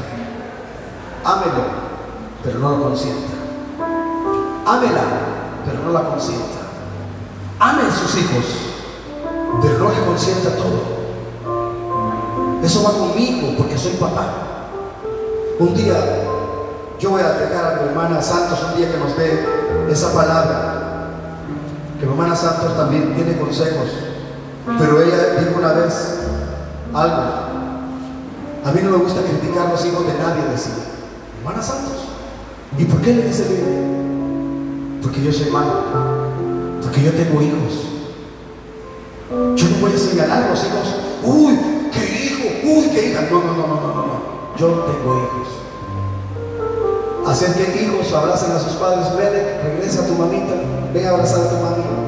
Ámelo 1.24 1.83
pero 2.44 2.58
no 2.58 2.76
lo 2.76 2.82
consienta. 2.84 3.32
Ámela, 4.66 5.02
pero 5.64 5.82
no 5.82 5.92
la 5.92 6.10
consienta. 6.10 6.60
Ame 7.58 7.82
a 7.82 7.90
sus 7.90 8.16
hijos, 8.18 8.44
pero 9.62 9.78
no 9.78 9.88
le 9.88 10.04
consienta 10.04 10.50
todo. 10.56 10.94
Eso 12.62 12.82
va 12.82 12.92
conmigo 12.92 13.54
porque 13.56 13.78
soy 13.78 13.92
papá. 13.92 14.26
Un 15.58 15.74
día 15.74 15.96
yo 16.98 17.10
voy 17.10 17.22
a 17.22 17.32
dejar 17.32 17.64
a 17.64 17.82
mi 17.82 17.88
hermana 17.88 18.22
Santos 18.22 18.58
un 18.70 18.76
día 18.76 18.90
que 18.90 18.98
nos 18.98 19.16
dé 19.16 19.46
esa 19.90 20.12
palabra. 20.12 21.10
Que 21.98 22.06
mi 22.06 22.12
hermana 22.12 22.36
Santos 22.36 22.76
también 22.76 23.14
tiene 23.14 23.38
consejos. 23.38 23.88
Pero 24.78 25.02
ella 25.02 25.40
dijo 25.40 25.58
una 25.58 25.72
vez 25.72 26.20
algo. 26.92 27.22
A 28.64 28.72
mí 28.72 28.80
no 28.82 28.90
me 28.90 28.96
gusta 28.96 29.20
criticar 29.20 29.68
los 29.68 29.84
hijos 29.84 30.06
de 30.06 30.14
nadie, 30.14 30.44
decía. 30.50 30.72
Hermana 31.40 31.62
Santos, 31.62 32.13
¿Y 32.78 32.84
por 32.84 33.00
qué 33.00 33.14
le 33.14 33.22
dice 33.28 33.44
bien? 33.48 35.00
Porque 35.02 35.22
yo 35.22 35.32
soy 35.32 35.50
malo. 35.50 35.72
Porque 36.82 37.02
yo 37.02 37.12
tengo 37.12 37.40
hijos. 37.42 37.86
Yo 39.56 39.68
no 39.68 39.76
voy 39.80 39.92
a 39.92 39.98
señalar 39.98 40.42
a 40.44 40.50
los 40.50 40.64
hijos. 40.64 40.94
Uy, 41.22 41.58
qué 41.92 42.24
hijo, 42.24 42.78
uy, 42.78 42.88
qué 42.88 43.10
hija. 43.10 43.28
No, 43.30 43.42
no, 43.42 43.52
no, 43.52 43.66
no, 43.66 43.76
no, 43.76 43.94
no. 43.94 44.56
Yo 44.58 44.68
tengo 44.68 45.18
hijos. 45.18 45.64
Es 47.32 47.54
que 47.54 47.84
hijos 47.84 48.12
abracen 48.12 48.52
a 48.52 48.58
sus 48.58 48.74
padres. 48.74 49.06
Vele, 49.16 49.62
regresa 49.62 50.02
a 50.02 50.06
tu 50.06 50.14
mamita. 50.14 50.54
Ven 50.92 51.06
a 51.06 51.10
abrazar 51.10 51.46
a 51.46 51.50
tu 51.50 51.56
mamita. 51.56 52.03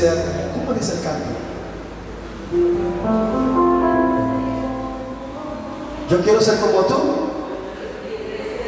¿Cómo 0.00 0.72
dice 0.74 0.94
el 0.94 1.02
canto? 1.02 1.30
Yo 6.10 6.20
quiero 6.22 6.40
ser 6.40 6.58
como 6.58 6.80
tú, 6.82 6.94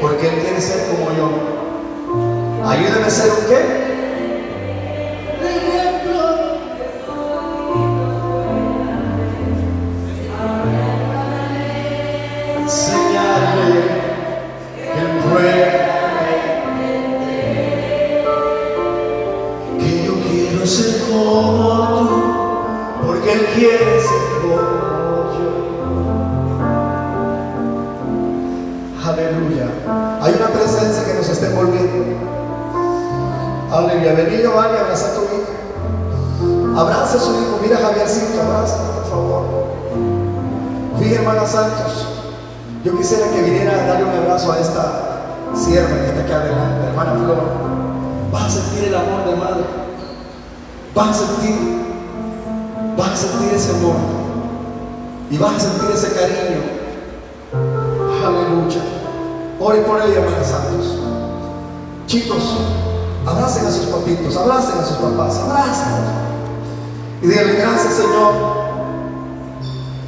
porque 0.01 0.29
él 0.29 0.41
quiere 0.41 0.61
ser 0.61 0.87
como 0.89 1.13
yo. 1.17 2.69
Ayúdame 2.69 3.07
a 3.07 3.11
ser 3.11 3.31
un 3.31 3.47
qué? 3.49 3.86
Y 55.37 55.39
vas 55.39 55.57
a 55.57 55.61
sentir 55.61 55.91
ese 55.93 56.13
cariño. 56.15 56.63
Aleluya. 58.25 58.81
Ore 59.61 59.79
por 59.83 60.01
ella, 60.01 60.21
hermana 60.21 60.43
Santos. 60.43 60.99
Chicos, 62.07 62.57
Abracen 63.27 63.67
a 63.67 63.73
sus 63.73 63.87
papitos, 63.87 64.37
abracen 64.37 64.79
a 64.79 64.85
sus 64.85 64.99
papás, 64.99 65.37
abracen. 65.41 65.89
Y 67.21 67.27
díganle 67.27 67.55
gracias 67.55 67.95
Señor. 67.95 68.33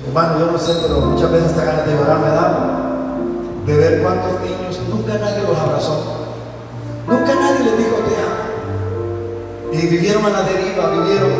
Hermano, 0.06 0.38
yo 0.38 0.52
no 0.52 0.58
sé, 0.58 0.72
pero 0.82 1.00
muchas 1.00 1.32
veces 1.32 1.50
esta 1.50 1.64
ganas 1.64 1.86
de 1.86 1.94
llorar 1.94 2.20
me 2.20 2.28
da 2.28 2.78
de 3.66 3.76
ver 3.76 4.02
cuántos 4.02 4.40
niños 4.40 4.78
nunca 4.88 5.18
nadie 5.18 5.42
los 5.42 5.58
abrazó. 5.58 5.98
Nunca 7.08 7.34
nadie 7.34 7.64
les 7.64 7.78
dijo 7.78 7.96
te 8.06 8.14
amo. 8.22 9.72
Y 9.72 9.86
vivieron 9.88 10.24
a 10.24 10.30
la 10.30 10.42
deriva, 10.42 10.90
vivieron 10.90 11.32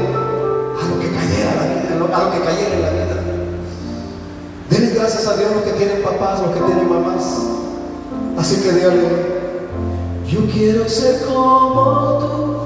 a 0.83 0.89
lo 0.89 1.01
que 1.01 1.13
cayera 1.13 1.55
la 1.55 1.63
vida, 1.63 1.95
a 1.95 2.25
lo 2.25 2.33
que 2.33 2.41
cayera 2.41 2.79
la 2.81 2.91
vida. 2.91 3.08
Denle 4.71 4.95
gracias 4.95 5.27
a 5.27 5.37
Dios 5.37 5.51
los 5.55 5.63
que 5.63 5.73
tienen 5.73 6.03
papás, 6.03 6.41
los 6.41 6.51
que 6.55 6.61
tienen 6.61 6.89
mamás. 6.89 7.43
Así 8.37 8.63
que 8.63 8.73
dígale, 8.73 9.03
yo 10.27 10.41
quiero 10.53 10.89
ser 10.89 11.25
como 11.25 12.19
tú, 12.21 12.57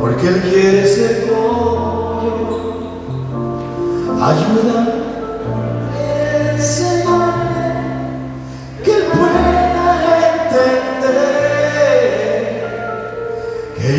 porque 0.00 0.28
Él 0.28 0.42
quiere 0.42 0.86
ser 0.86 1.26
como 1.28 2.22
yo. 2.22 2.62
Ayúdame. 4.24 5.02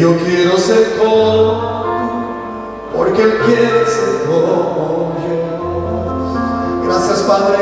yo 0.04 0.18
quiero 0.18 0.58
ser 0.58 0.97
como 0.97 1.82
tú, 1.82 2.97
porque 2.97 3.24
Él 3.24 3.38
quiere 3.45 3.86
ser 3.86 4.28
como 4.28 5.16
yo. 5.26 5.53
Padre. 7.28 7.58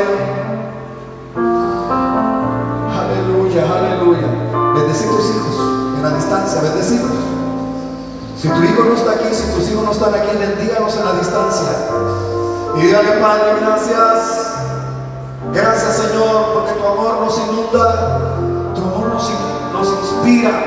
Aleluya, 3.00 3.64
aleluya. 3.78 4.28
Bendecí 4.74 5.04
tus 5.04 5.30
hijos 5.30 5.56
en 5.96 6.02
la 6.02 6.10
distancia, 6.16 6.62
bendecimos. 6.62 7.10
Si 8.36 8.48
tu 8.48 8.62
hijo 8.62 8.82
no 8.84 8.94
está 8.94 9.12
aquí, 9.12 9.32
si 9.32 9.52
tus 9.52 9.70
hijos 9.70 9.84
no 9.84 9.92
están 9.92 10.14
aquí, 10.14 10.36
bendíganos 10.36 10.96
en 10.96 11.04
la 11.04 11.12
distancia. 11.12 11.68
Y 12.76 12.80
dígale, 12.80 13.20
Padre, 13.20 13.60
gracias. 13.60 14.52
Gracias, 15.52 15.96
Señor, 15.96 16.54
porque 16.54 16.72
tu 16.72 16.86
amor 16.86 17.20
nos 17.20 17.38
inunda, 17.38 18.72
tu 18.74 18.80
amor 18.82 19.08
nos, 19.10 19.30
nos 19.72 19.88
inspira. 19.88 20.64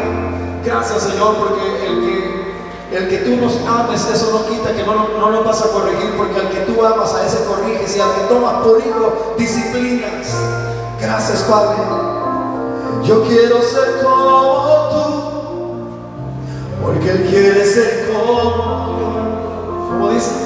Gracias, 0.64 1.04
Señor, 1.04 1.36
porque 1.36 1.88
el 1.88 2.00
que 2.00 2.15
el 2.96 3.10
que 3.10 3.18
tú 3.18 3.36
nos 3.36 3.58
ames, 3.68 4.08
eso 4.10 4.32
no 4.32 4.48
quita 4.48 4.74
que 4.74 4.84
no, 4.84 5.20
no 5.20 5.30
lo 5.30 5.44
vas 5.44 5.62
a 5.62 5.70
corregir, 5.70 6.16
porque 6.18 6.40
al 6.40 6.50
que 6.50 6.60
tú 6.62 6.86
amas, 6.86 7.14
a 7.14 7.26
ese 7.26 7.44
corriges, 7.46 7.98
y 7.98 8.00
al 8.00 8.14
que 8.14 8.22
tomas 8.34 8.66
por 8.66 8.80
hijo, 8.80 9.36
disciplinas. 9.38 10.34
Gracias, 11.02 11.44
Padre. 11.44 11.78
Yo 13.04 13.24
quiero 13.24 13.62
ser 13.62 14.02
como 14.02 14.90
tú, 14.92 16.86
porque 16.86 17.12
Él 17.12 17.28
quiere 17.30 17.66
ser 17.66 18.12
como 18.12 19.00
yo. 19.00 19.90
¿Cómo 19.90 20.10
dice? 20.10 20.45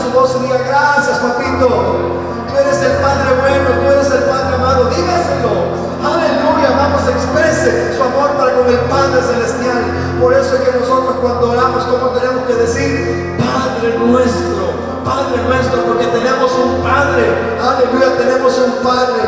Su 0.00 0.10
voz 0.10 0.36
y 0.36 0.44
diga, 0.44 0.58
gracias, 0.66 1.18
papito. 1.18 1.68
Tú 1.68 2.52
eres 2.56 2.82
el 2.82 2.96
Padre 3.04 3.30
bueno, 3.40 3.68
tú 3.78 3.86
eres 3.92 4.10
el 4.10 4.24
Padre 4.24 4.54
amado, 4.56 4.88
dígaselo. 4.88 5.52
Aleluya, 6.00 6.70
vamos, 6.76 7.04
exprese 7.06 7.94
su 7.94 8.02
amor 8.02 8.32
para 8.40 8.54
con 8.56 8.66
el 8.66 8.80
Padre 8.88 9.20
Celestial. 9.20 10.16
Por 10.20 10.32
eso 10.32 10.56
es 10.56 10.60
que 10.62 10.72
nosotros 10.80 11.16
cuando 11.20 11.52
oramos, 11.52 11.84
como 11.84 12.08
tenemos 12.16 12.42
que 12.48 12.54
decir? 12.54 13.36
Padre 13.36 13.98
nuestro, 14.00 14.72
Padre 15.04 15.36
nuestro, 15.44 15.84
porque 15.84 16.06
tenemos 16.06 16.50
un 16.56 16.82
Padre. 16.82 17.28
Aleluya, 17.60 18.16
tenemos 18.16 18.58
un 18.58 18.72
Padre. 18.82 19.20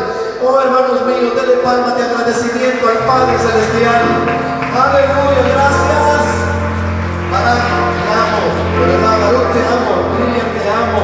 Oh 0.43 0.59
hermanos 0.59 1.05
míos, 1.05 1.31
denle 1.37 1.63
palmas 1.63 1.95
de 1.95 2.03
agradecimiento 2.03 2.89
al 2.89 2.99
Padre 3.05 3.37
Celestial. 3.37 4.03
Aleluya, 4.73 5.41
gracias. 5.53 6.43
Para 7.31 7.53
te 7.53 8.09
amo, 8.13 8.41
verdad, 8.81 9.17
te 9.53 9.61
amo, 9.61 10.52
amo, 10.83 10.99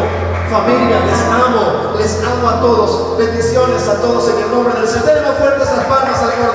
familia, 0.49 0.99
les 1.05 1.21
amo, 1.29 1.95
les 1.97 2.23
amo 2.23 2.49
a 2.49 2.59
todos. 2.59 3.17
Bendiciones 3.17 3.87
a 3.87 4.01
todos 4.01 4.29
en 4.29 4.43
el 4.43 4.51
nombre 4.51 4.73
del 4.73 4.87
Señor. 4.87 5.05
Denle 5.05 5.31
fuertes 5.33 5.67
las 5.71 5.85
palmas 5.85 6.19
al 6.21 6.31
Cordero. 6.31 6.49